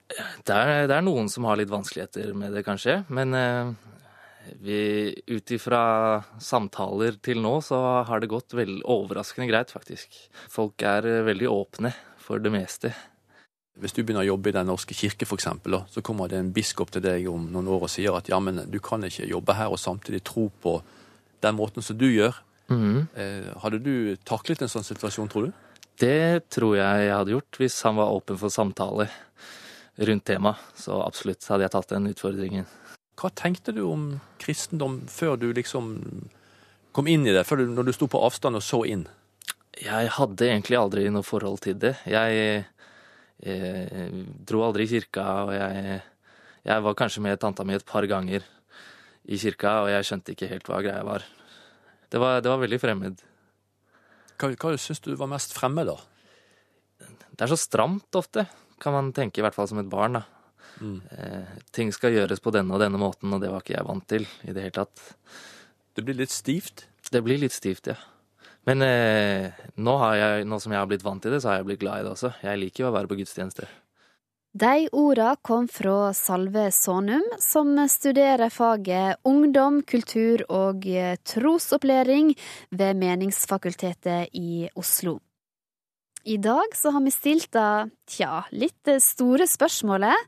Det 0.08 0.56
er, 0.56 0.88
det 0.88 0.96
er 0.96 1.04
noen 1.04 1.28
som 1.32 1.48
har 1.50 1.60
litt 1.60 1.72
vanskeligheter 1.72 2.32
med 2.38 2.56
det, 2.56 2.64
kanskje. 2.68 3.02
Men 3.14 3.36
eh, 3.36 3.74
ut 5.28 5.52
ifra 5.52 5.82
samtaler 6.40 7.20
til 7.24 7.42
nå, 7.44 7.58
så 7.66 7.80
har 8.08 8.24
det 8.24 8.32
gått 8.32 8.56
vel 8.58 8.80
overraskende 8.88 9.50
greit, 9.50 9.74
faktisk. 9.76 10.16
Folk 10.52 10.82
er 10.88 11.08
veldig 11.28 11.52
åpne 11.52 11.94
for 12.24 12.44
det 12.44 12.54
meste. 12.54 12.94
Hvis 13.78 13.94
du 13.94 14.02
begynner 14.02 14.24
å 14.24 14.32
jobbe 14.32 14.50
i 14.50 14.56
Den 14.56 14.72
norske 14.72 14.96
kirke 14.98 15.28
f.eks., 15.28 15.52
så 15.94 16.02
kommer 16.02 16.32
det 16.32 16.40
en 16.42 16.54
biskop 16.54 16.90
til 16.94 17.04
deg 17.06 17.28
om 17.30 17.46
noen 17.54 17.70
år 17.76 17.86
og 17.86 17.94
sier 17.94 18.16
at 18.18 18.30
ja, 18.32 18.40
men 18.42 18.64
du 18.72 18.80
kan 18.82 19.04
ikke 19.06 19.28
jobbe 19.30 19.54
her 19.54 19.70
og 19.70 19.82
samtidig 19.82 20.24
tro 20.26 20.48
på 20.64 20.80
den 21.46 21.58
måten 21.60 21.86
som 21.86 21.98
du 22.00 22.08
gjør. 22.10 22.40
Mhm. 22.74 23.08
Eh, 23.16 23.54
hadde 23.62 23.84
du 23.84 24.18
taklet 24.26 24.64
en 24.64 24.72
sånn 24.72 24.88
situasjon, 24.88 25.30
tror 25.30 25.48
du? 25.48 25.54
Det 25.98 26.50
tror 26.54 26.76
jeg 26.78 27.06
jeg 27.06 27.16
hadde 27.16 27.34
gjort 27.34 27.58
hvis 27.62 27.78
han 27.86 27.98
var 27.98 28.14
åpen 28.14 28.38
for 28.38 28.54
samtale 28.54 29.08
rundt 29.98 30.26
temaet. 30.30 30.62
Så 30.78 30.98
absolutt 31.02 31.46
hadde 31.50 31.68
jeg 31.68 31.74
tatt 31.76 31.94
den 31.94 32.10
utfordringen. 32.12 32.70
Hva 33.18 33.32
tenkte 33.34 33.74
du 33.74 33.84
om 33.88 34.10
kristendom 34.42 35.02
før 35.10 35.38
du 35.42 35.50
liksom 35.58 35.94
kom 36.94 37.10
inn 37.10 37.26
i 37.26 37.34
det, 37.34 37.46
før 37.46 37.64
du, 37.64 37.70
når 37.74 37.90
du 37.90 37.94
sto 37.96 38.10
på 38.10 38.22
avstand 38.22 38.60
og 38.60 38.66
så 38.66 38.84
inn? 38.90 39.08
Jeg 39.78 40.10
hadde 40.16 40.48
egentlig 40.48 40.78
aldri 40.78 41.06
noe 41.14 41.26
forhold 41.26 41.62
til 41.66 41.78
det. 41.82 41.96
Jeg 42.10 42.66
jeg 43.38 44.10
dro 44.50 44.64
aldri 44.66 44.88
i 44.88 44.90
kirka, 44.90 45.24
og 45.46 45.54
jeg, 45.54 45.98
jeg 46.66 46.84
var 46.84 46.98
kanskje 46.98 47.22
med 47.22 47.40
tanta 47.42 47.66
mi 47.68 47.76
et 47.78 47.86
par 47.86 48.06
ganger 48.10 48.46
i 49.28 49.38
kirka, 49.38 49.84
og 49.84 49.92
jeg 49.92 50.08
skjønte 50.08 50.34
ikke 50.34 50.50
helt 50.50 50.70
hva 50.70 50.82
greia 50.82 51.04
var. 51.06 51.26
Det 52.10 52.22
var, 52.22 52.42
det 52.42 52.50
var 52.50 52.62
veldig 52.64 52.80
fremmed. 52.82 53.22
Hva, 54.38 54.50
hva 54.56 54.74
syns 54.82 55.04
du 55.06 55.14
var 55.20 55.30
mest 55.30 55.54
fremmed, 55.54 55.90
da? 55.90 55.98
Det 57.30 57.46
er 57.46 57.52
så 57.52 57.60
stramt 57.60 58.18
ofte, 58.18 58.48
kan 58.82 58.96
man 58.96 59.14
tenke, 59.16 59.42
i 59.42 59.46
hvert 59.46 59.56
fall 59.58 59.70
som 59.70 59.82
et 59.82 59.90
barn. 59.92 60.20
da. 60.20 60.26
Mm. 60.82 61.02
Eh, 61.12 61.56
ting 61.74 61.94
skal 61.94 62.14
gjøres 62.14 62.42
på 62.44 62.54
denne 62.54 62.76
og 62.76 62.84
denne 62.84 63.00
måten, 63.02 63.34
og 63.34 63.42
det 63.42 63.50
var 63.54 63.64
ikke 63.64 63.78
jeg 63.78 63.88
vant 63.88 64.08
til 64.10 64.28
i 64.46 64.54
det 64.54 64.68
hele 64.68 64.78
tatt. 64.78 65.02
Det 65.98 66.06
blir 66.06 66.20
litt 66.20 66.34
stivt? 66.34 66.86
Det 67.10 67.24
blir 67.26 67.42
litt 67.42 67.56
stivt, 67.56 67.90
ja. 67.94 67.98
Men 68.68 68.84
eh, 68.84 69.58
nå, 69.80 69.98
har 70.02 70.16
jeg, 70.20 70.48
nå 70.50 70.60
som 70.60 70.74
jeg 70.76 70.82
har 70.82 70.90
blitt 70.90 71.06
vant 71.06 71.24
til 71.24 71.34
det, 71.34 71.42
så 71.42 71.54
har 71.54 71.62
jeg 71.62 71.70
blitt 71.70 71.84
glad 71.86 72.02
i 72.02 72.08
det 72.08 72.14
også. 72.14 72.34
Jeg 72.44 72.62
liker 72.62 72.84
jo 72.84 72.90
å 72.90 72.96
være 72.98 73.10
på 73.10 73.20
gudstjeneste. 73.22 73.68
De 74.58 74.88
orda 74.96 75.36
kom 75.46 75.68
fra 75.70 76.12
Salve 76.18 76.66
Sonum, 76.74 77.24
som 77.40 77.76
studerer 77.92 78.50
faget 78.50 79.22
ungdom, 79.28 79.84
kultur 79.86 80.42
og 80.50 80.88
trosopplæring 81.30 82.34
ved 82.74 82.98
Meningsfakultetet 82.98 84.34
i 84.34 84.66
Oslo. 84.76 85.20
I 86.28 86.36
dag 86.38 86.76
så 86.76 86.92
har 86.92 87.04
vi 87.06 87.12
stilt 87.12 87.54
det, 87.56 87.90
tja, 88.12 88.42
litt 88.52 88.90
store 89.00 89.46
spørsmålet 89.48 90.26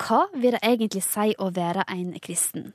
hva 0.00 0.20
vil 0.30 0.54
det 0.54 0.60
egentlig 0.64 1.02
si 1.04 1.32
å 1.42 1.48
være 1.52 1.82
en 1.90 2.12
kristen? 2.22 2.70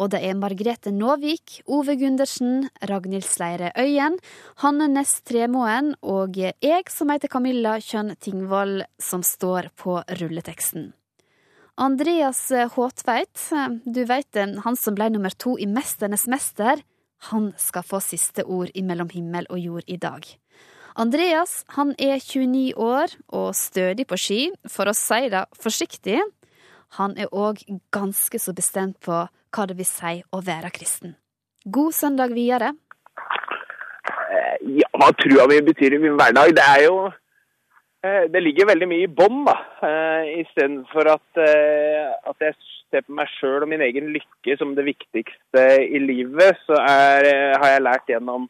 Og 0.00 0.08
det 0.14 0.22
er 0.24 0.38
Margrethe 0.38 0.90
Nåvik, 0.90 1.60
Ove 1.68 1.94
Gundersen, 2.00 2.70
Ragnhild 2.88 3.28
Sleire 3.28 3.70
Øyen, 3.76 4.16
Hanne 4.64 4.88
Næss 4.90 5.20
Tremoen 5.28 5.92
og 6.00 6.40
jeg 6.40 6.90
som 6.90 7.12
heter 7.12 7.30
Camilla 7.30 7.76
Kjønn 7.78 8.14
Tingvoll, 8.16 8.82
som 8.98 9.22
står 9.22 9.68
på 9.76 10.00
rulleteksten. 10.20 10.94
Andreas 11.76 12.46
Håtveit, 12.74 13.50
du 13.84 14.02
veit 14.08 14.40
han 14.64 14.80
som 14.80 14.96
ble 14.96 15.12
nummer 15.12 15.36
to 15.36 15.58
i 15.60 15.68
Mesternes 15.68 16.24
mester, 16.30 16.80
han 17.30 17.52
skal 17.60 17.84
få 17.86 18.00
siste 18.04 18.44
ord 18.48 18.72
i 18.74 18.82
Mellom 18.82 19.12
himmel 19.12 19.46
og 19.50 19.60
jord 19.60 19.86
i 19.86 20.00
dag. 20.00 20.24
Andreas 20.94 21.64
han 21.74 21.90
er 21.98 22.20
29 22.22 22.76
år 22.78 23.16
og 23.34 23.48
stødig 23.58 24.06
på 24.06 24.18
ski, 24.20 24.40
for 24.70 24.86
å 24.86 24.94
si 24.94 25.26
det 25.32 25.42
forsiktig. 25.58 26.20
Han 27.00 27.16
er 27.18 27.32
òg 27.34 27.64
ganske 27.94 28.38
så 28.38 28.54
bestemt 28.54 29.00
på 29.02 29.24
hva 29.26 29.66
det 29.66 29.74
vil 29.80 29.88
si 29.88 30.20
å 30.30 30.42
være 30.46 30.70
kristen. 30.74 31.16
God 31.66 31.96
søndag 31.98 32.34
videre. 32.36 32.74
Eh, 34.30 34.56
Ja, 34.78 34.88
hva 34.94 35.10
trua 35.18 35.48
mi 35.50 35.58
betyr 35.66 35.96
i 35.96 35.98
min 35.98 36.14
hverdag? 36.16 36.54
Det 36.54 36.62
er 36.62 36.84
jo 36.86 37.10
eh, 38.04 38.24
Det 38.30 38.42
ligger 38.42 38.70
veldig 38.70 38.88
mye 38.88 39.08
i 39.08 39.10
bånn, 39.18 39.44
da. 39.48 39.58
Eh, 39.82 40.40
Istedenfor 40.44 41.10
at, 41.10 41.42
at 41.42 42.38
jeg 42.46 42.54
ser 42.90 43.02
på 43.02 43.18
meg 43.18 43.28
sjøl 43.34 43.66
og 43.66 43.68
min 43.68 43.82
egen 43.82 44.12
lykke 44.14 44.56
som 44.60 44.76
det 44.78 44.86
viktigste 44.86 45.64
i 45.90 45.98
livet, 45.98 46.62
så 46.68 46.78
er, 46.78 47.26
har 47.58 47.74
jeg 47.74 47.82
lært 47.82 48.14
gjennom 48.14 48.46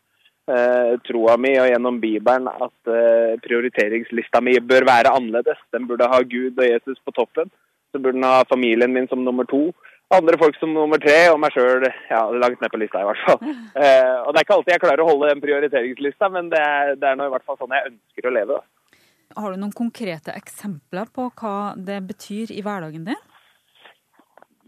eh, 0.51 0.93
troa 1.09 1.37
mi 1.41 1.55
og 1.61 1.69
gjennom 1.71 2.01
Bibelen 2.03 2.49
at 2.51 2.93
eh, 2.93 3.35
prioriteringslista 3.45 4.43
mi 4.45 4.57
bør 4.61 4.87
være 4.89 5.15
annerledes. 5.15 5.61
Den 5.75 5.89
burde 5.89 6.09
ha 6.11 6.21
Gud 6.23 6.59
og 6.59 6.69
Jesus 6.69 7.01
på 7.05 7.15
toppen. 7.17 7.51
Så 7.93 8.01
burde 8.03 8.19
den 8.19 8.29
ha 8.29 8.45
familien 8.51 8.95
min 8.95 9.09
som 9.11 9.25
nummer 9.25 9.47
to. 9.49 9.69
Andre 10.13 10.39
folk 10.39 10.57
som 10.61 10.75
nummer 10.75 11.01
tre, 11.01 11.17
og 11.33 11.39
meg 11.41 11.55
sjøl 11.55 11.87
ja, 11.87 12.21
langt 12.39 12.61
ned 12.61 12.71
på 12.71 12.79
lista, 12.79 13.01
i 13.01 13.09
hvert 13.09 13.23
fall. 13.27 13.41
Eh, 13.75 14.17
og 14.23 14.31
Det 14.31 14.39
er 14.39 14.45
ikke 14.47 14.55
alltid 14.55 14.73
jeg 14.73 14.83
klarer 14.85 15.03
å 15.03 15.09
holde 15.09 15.29
den 15.33 15.41
prioriteringslista, 15.43 16.29
men 16.31 16.51
det 16.53 16.61
er, 16.61 16.93
det 17.01 17.09
er 17.09 17.17
noe, 17.19 17.27
i 17.27 17.33
hvert 17.33 17.47
fall 17.49 17.59
sånn 17.59 17.75
jeg 17.75 17.91
ønsker 17.91 18.29
å 18.29 18.35
leve. 18.37 18.59
da. 18.61 19.01
Har 19.35 19.51
du 19.51 19.59
noen 19.59 19.75
konkrete 19.75 20.35
eksempler 20.37 21.09
på 21.15 21.27
hva 21.41 21.57
det 21.75 21.99
betyr 22.07 22.53
i 22.55 22.63
hverdagen 22.63 23.09
din? 23.09 23.23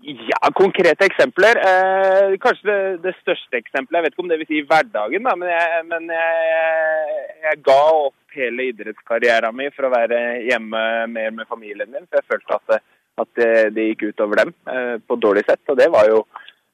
Ja, 0.07 0.39
konkrete 0.55 1.03
eksempler. 1.09 1.59
Eh, 1.69 2.37
kanskje 2.39 2.69
det, 2.69 2.79
det 3.03 3.13
største 3.19 3.59
eksempelet, 3.59 3.99
jeg 3.99 4.05
vet 4.05 4.15
ikke 4.15 4.23
om 4.23 4.29
det 4.31 4.39
vil 4.39 4.49
si 4.53 4.61
hverdagen, 4.63 5.25
da, 5.27 5.33
men, 5.35 5.51
jeg, 5.51 5.81
men 5.91 6.13
jeg, 6.15 7.25
jeg 7.43 7.63
ga 7.67 7.81
opp 8.05 8.37
hele 8.37 8.69
idrettskarrieren 8.71 9.57
min 9.57 9.75
for 9.75 9.89
å 9.89 9.91
være 9.97 10.21
hjemme 10.47 10.83
mer 11.11 11.35
med 11.35 11.51
familien 11.51 11.91
min. 11.91 12.07
For 12.07 12.21
jeg 12.21 12.29
følte 12.31 12.59
at, 12.61 12.85
at 13.25 13.31
det, 13.41 13.53
det 13.75 13.89
gikk 13.89 14.13
utover 14.13 14.45
dem 14.45 14.55
eh, 14.71 14.95
på 15.03 15.19
dårlig 15.19 15.43
sett. 15.49 15.65
Og 15.73 15.81
det 15.81 15.91
var 15.91 16.07
jo 16.13 16.23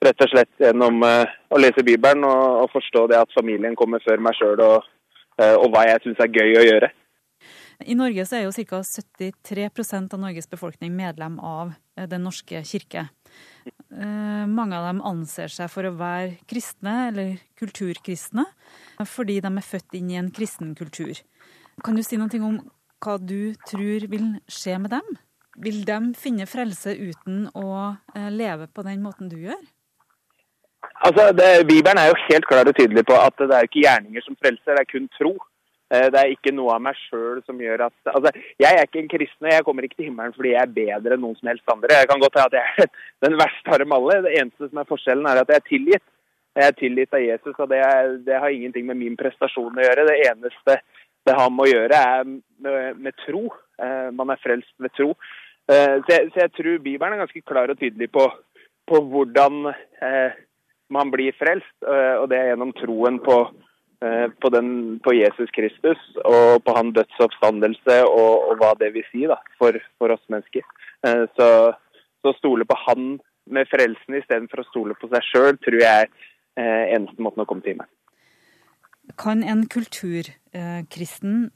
rett 0.04 0.26
og 0.26 0.32
slett 0.34 0.66
gjennom 0.66 1.00
eh, 1.08 1.36
å 1.48 1.60
lese 1.62 1.86
Bibelen 1.86 2.26
og, 2.28 2.66
og 2.66 2.72
forstå 2.74 3.06
det 3.14 3.20
at 3.22 3.36
familien 3.38 3.78
kommer 3.78 4.02
før 4.04 4.20
meg 4.20 4.36
sjøl, 4.36 4.60
og, 4.60 4.90
eh, 5.40 5.54
og 5.56 5.70
hva 5.72 5.86
jeg 5.88 6.04
syns 6.04 6.20
er 6.20 6.36
gøy 6.36 6.58
å 6.60 6.66
gjøre. 6.68 6.92
I 7.86 7.96
Norge 7.98 8.24
så 8.28 8.38
er 8.38 8.44
jo 8.46 8.52
ca. 8.68 8.82
73% 8.82 10.14
av 10.14 10.20
Norges 10.22 10.48
befolkning 10.50 10.94
medlem 10.96 11.38
av 11.40 11.72
eh, 11.96 12.06
Den 12.10 12.24
norske 12.26 12.62
kirke. 12.68 13.08
Eh, 13.92 14.44
Mange 14.48 14.78
av 14.78 14.88
dem 14.90 15.02
anser 15.06 15.52
seg 15.52 15.70
for 15.72 15.88
å 15.88 15.94
være 15.98 16.36
kristne, 16.50 16.94
eller 17.10 17.34
kulturkristne, 17.58 18.46
fordi 19.08 19.40
de 19.42 19.50
er 19.50 19.66
født 19.66 19.98
inn 19.98 20.10
i 20.12 20.20
en 20.20 20.30
kristen 20.34 20.74
kultur. 20.78 21.14
Kan 21.82 21.98
du 21.98 22.04
si 22.06 22.18
noe 22.20 22.42
om 22.44 22.62
hva 23.02 23.18
du 23.18 23.54
tror 23.68 24.08
vil 24.10 24.34
skje 24.50 24.78
med 24.82 24.94
dem? 24.94 25.14
Vil 25.62 25.82
de 25.84 25.98
finne 26.16 26.46
frelse 26.48 26.94
uten 26.96 27.46
å 27.58 27.94
eh, 28.16 28.30
leve 28.32 28.68
på 28.72 28.84
den 28.86 29.02
måten 29.04 29.28
du 29.32 29.38
gjør? 29.42 29.62
Altså, 31.02 31.30
det, 31.36 31.66
Bibelen 31.68 31.98
er 31.98 32.10
jo 32.10 32.20
helt 32.28 32.46
klar 32.48 32.66
og 32.66 32.76
tydelig 32.78 33.04
på 33.06 33.14
at 33.18 33.36
det 33.38 33.54
er 33.54 33.66
ikke 33.66 33.82
gjerninger 33.84 34.24
som 34.24 34.38
frelser, 34.38 34.74
det 34.74 34.82
er 34.82 34.90
kun 34.90 35.08
tro. 35.18 35.34
Eh, 35.92 36.06
Det 36.12 36.18
er 36.20 36.30
ikke 36.32 36.54
noe 36.56 36.72
av 36.74 36.80
meg 36.80 36.96
sjøl 37.04 37.42
som 37.44 37.58
gjør 37.60 37.86
at 37.88 38.12
Altså, 38.14 38.32
jeg 38.62 38.72
er 38.78 38.86
ikke 38.86 39.02
en 39.02 39.10
kristen, 39.12 39.46
og 39.46 39.52
jeg 39.52 39.64
kommer 39.66 39.84
ikke 39.84 39.98
til 40.00 40.08
himmelen 40.08 40.32
fordi 40.36 40.54
jeg 40.54 40.62
er 40.62 40.74
bedre 40.78 41.16
enn 41.18 41.24
noen 41.26 41.36
som 41.36 41.50
helst 41.52 41.68
andre. 41.74 41.98
Jeg 42.00 42.08
kan 42.08 42.22
godt 42.22 42.38
hende 42.38 42.48
at 42.48 42.58
jeg 42.58 42.86
er 42.86 42.90
den 43.28 43.36
verste 43.40 43.74
av 43.74 43.78
dem 43.82 43.92
alle. 43.98 44.16
Det 44.24 44.34
eneste 44.40 44.70
som 44.70 44.80
er 44.82 44.88
forskjellen, 44.88 45.28
er 45.28 45.42
at 45.42 45.52
jeg 45.52 45.60
er 45.60 45.68
tilgitt. 45.68 46.06
Jeg 46.56 46.68
er 46.68 46.74
tilgitt 46.76 47.14
av 47.16 47.22
Jesus, 47.24 47.54
og 47.58 47.68
det, 47.70 47.78
er, 47.80 48.16
det 48.26 48.40
har 48.40 48.52
ingenting 48.52 48.84
med 48.88 48.98
min 49.00 49.14
prestasjon 49.16 49.78
å 49.78 49.84
gjøre. 49.86 50.04
Det 50.08 50.18
eneste 50.28 50.74
det 51.24 51.36
har 51.38 51.48
med 51.54 51.64
å 51.64 51.70
gjøre, 51.70 52.00
er 52.16 52.24
med, 52.28 52.98
med 53.06 53.16
tro. 53.24 53.44
Eh, 53.80 54.08
Man 54.12 54.32
er 54.34 54.40
frelst 54.42 54.72
ved 54.82 54.92
tro. 54.96 55.12
Eh, 55.72 55.96
Så 56.04 56.12
jeg, 56.12 56.30
så 56.34 56.42
jeg 56.42 56.52
tror 56.56 56.82
Bibelen 56.84 57.14
er 57.16 57.22
ganske 57.24 57.44
klar 57.48 57.72
og 57.72 57.78
tydelig 57.80 58.10
på, 58.12 58.26
på 58.88 59.00
hvordan 59.12 59.62
man 60.92 61.08
blir 61.14 61.32
frelst, 61.38 61.72
og 61.86 62.26
det 62.28 62.36
er 62.36 62.48
gjennom 62.50 62.72
troen 62.76 63.16
på, 63.24 63.36
på, 64.42 64.50
den, 64.50 64.68
på 65.04 65.14
Jesus 65.14 65.50
Kristus 65.54 66.00
og 66.24 66.62
på 66.66 66.74
han 66.74 66.90
dødsoppstandelse 66.96 68.00
og, 68.08 68.48
og 68.50 68.56
hva 68.58 68.72
det 68.80 68.92
vil 68.96 69.06
si 69.12 69.26
da, 69.30 69.38
for, 69.60 69.78
for 69.98 70.14
oss 70.16 70.24
mennesker. 70.32 70.66
Eh, 71.06 71.24
Så, 71.36 71.48
så 72.22 72.32
stole 72.38 72.66
på 72.66 72.76
han 72.86 73.16
med 73.50 73.66
frelsen 73.70 74.18
istedenfor 74.18 74.62
å 74.62 74.68
stole 74.70 74.94
på 74.98 75.08
seg 75.10 75.24
sjøl, 75.26 75.56
tror 75.62 75.78
jeg 75.82 76.06
er 76.06 76.10
eh, 76.58 76.94
eneste 76.96 77.22
måten 77.22 77.42
å 77.42 77.46
komme 77.48 77.64
til 77.64 77.74
himmelen. 77.74 77.90
Kan 79.18 79.42
en 79.42 79.66
kulturkristen 79.66 81.50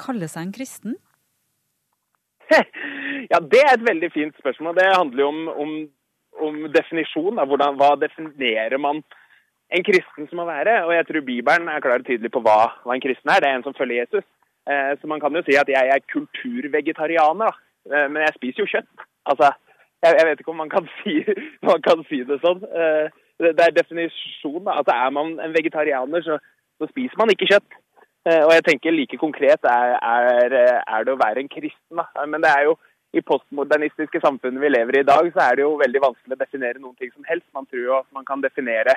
kalle 0.00 0.28
seg 0.32 0.48
en 0.48 0.54
kristen? 0.56 0.96
Ja, 3.30 3.38
Det 3.40 3.60
er 3.64 3.78
et 3.78 3.84
veldig 3.86 4.10
fint 4.12 4.34
spørsmål. 4.36 4.74
Det 4.76 4.84
handler 4.84 5.22
jo 5.22 5.28
om, 5.30 5.44
om, 5.62 5.70
om 6.44 6.56
definisjon. 6.74 7.38
Da. 7.38 7.46
Hvordan, 7.48 7.78
hva 7.80 7.94
definerer 7.96 8.76
man 8.76 9.00
en 9.76 9.84
kristen 9.86 10.28
som 10.30 10.40
må 10.40 10.46
være? 10.48 10.78
Og 10.86 10.94
jeg 10.94 11.06
tror 11.08 11.26
Bibelen 11.26 11.68
er 11.68 11.82
klar 11.84 12.02
og 12.02 12.06
tydelig 12.06 12.30
på 12.34 12.42
hva, 12.44 12.58
hva 12.84 12.94
en 12.96 13.04
kristen 13.04 13.30
er. 13.32 13.42
Det 13.42 13.50
er 13.50 13.58
en 13.58 13.66
som 13.66 13.76
følger 13.78 14.02
Jesus. 14.02 14.24
Eh, 14.70 14.92
så 15.00 15.10
man 15.10 15.20
kan 15.20 15.34
jo 15.36 15.42
si 15.46 15.56
at 15.60 15.68
jeg 15.68 15.92
er 15.94 16.08
kulturvegetarianer. 16.14 17.60
Eh, 17.90 18.06
men 18.12 18.22
jeg 18.24 18.36
spiser 18.38 18.64
jo 18.64 18.70
kjøtt. 18.72 19.06
Altså, 19.32 19.50
jeg, 20.04 20.16
jeg 20.18 20.28
vet 20.28 20.40
ikke 20.40 20.54
om 20.54 20.62
man 20.62 20.72
kan 20.72 20.88
si, 21.00 21.18
man 21.70 21.84
kan 21.84 22.04
si 22.08 22.22
det 22.28 22.40
sånn. 22.44 22.64
Eh, 22.64 23.06
det, 23.42 23.54
er 23.66 23.78
definisjon. 23.80 24.62
da. 24.64 24.78
Altså, 24.80 24.94
Er 24.94 25.14
man 25.18 25.38
en 25.42 25.56
vegetarianer, 25.56 26.22
så, 26.22 26.38
så 26.78 26.90
spiser 26.92 27.20
man 27.20 27.34
ikke 27.34 27.50
kjøtt. 27.52 27.78
Eh, 28.28 28.42
Og 28.46 28.54
jeg 28.56 28.66
tenker 28.70 28.94
like 28.96 29.20
konkret 29.20 29.68
er, 29.68 29.98
er, 30.00 30.58
er 30.80 31.06
det 31.06 31.12
å 31.12 31.20
være 31.20 31.44
en 31.44 31.52
kristen. 31.52 32.00
da. 32.00 32.26
Men 32.26 32.44
det 32.46 32.52
er 32.54 32.70
jo 32.70 32.78
i 33.14 33.22
postmodernistiske 33.22 34.20
samfunnet 34.24 34.62
vi 34.62 34.70
lever 34.72 34.98
i 34.98 35.02
i 35.04 35.06
dag, 35.06 35.28
så 35.34 35.44
er 35.44 35.56
det 35.56 35.64
jo 35.64 35.76
veldig 35.78 36.00
vanskelig 36.02 36.36
å 36.36 36.40
definere 36.40 36.82
noen 36.82 36.96
ting 36.98 37.12
som 37.12 37.26
helst. 37.28 37.46
Man 37.54 37.66
tror 37.70 37.84
jo 37.84 37.98
at 38.00 38.08
man 38.16 38.26
kan 38.26 38.42
definere 38.42 38.96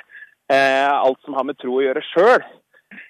alt 0.56 1.20
som 1.26 1.36
har 1.36 1.48
med 1.48 1.58
tro 1.60 1.78
å 1.78 1.84
gjøre 1.84 2.06
sjøl. 2.14 2.46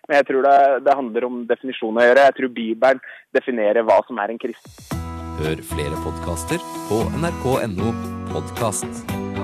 Men 0.07 0.19
jeg 0.19 0.27
tror 0.29 0.45
det, 0.47 0.57
det 0.87 0.95
handler 0.99 1.27
om 1.27 1.41
definisjon 1.49 1.99
å 1.99 2.05
gjøre. 2.07 2.27
Jeg 2.29 2.37
tror 2.39 2.53
Bibelen 2.55 3.03
definerer 3.35 3.85
hva 3.85 3.99
som 4.07 4.19
er 4.23 4.33
en 4.33 4.41
kristen. 4.41 4.73
Hør 5.37 5.61
flere 5.69 5.99
podkaster 6.01 6.63
på 6.89 7.03
nrk.no 7.21 7.93
podkast. 8.31 9.36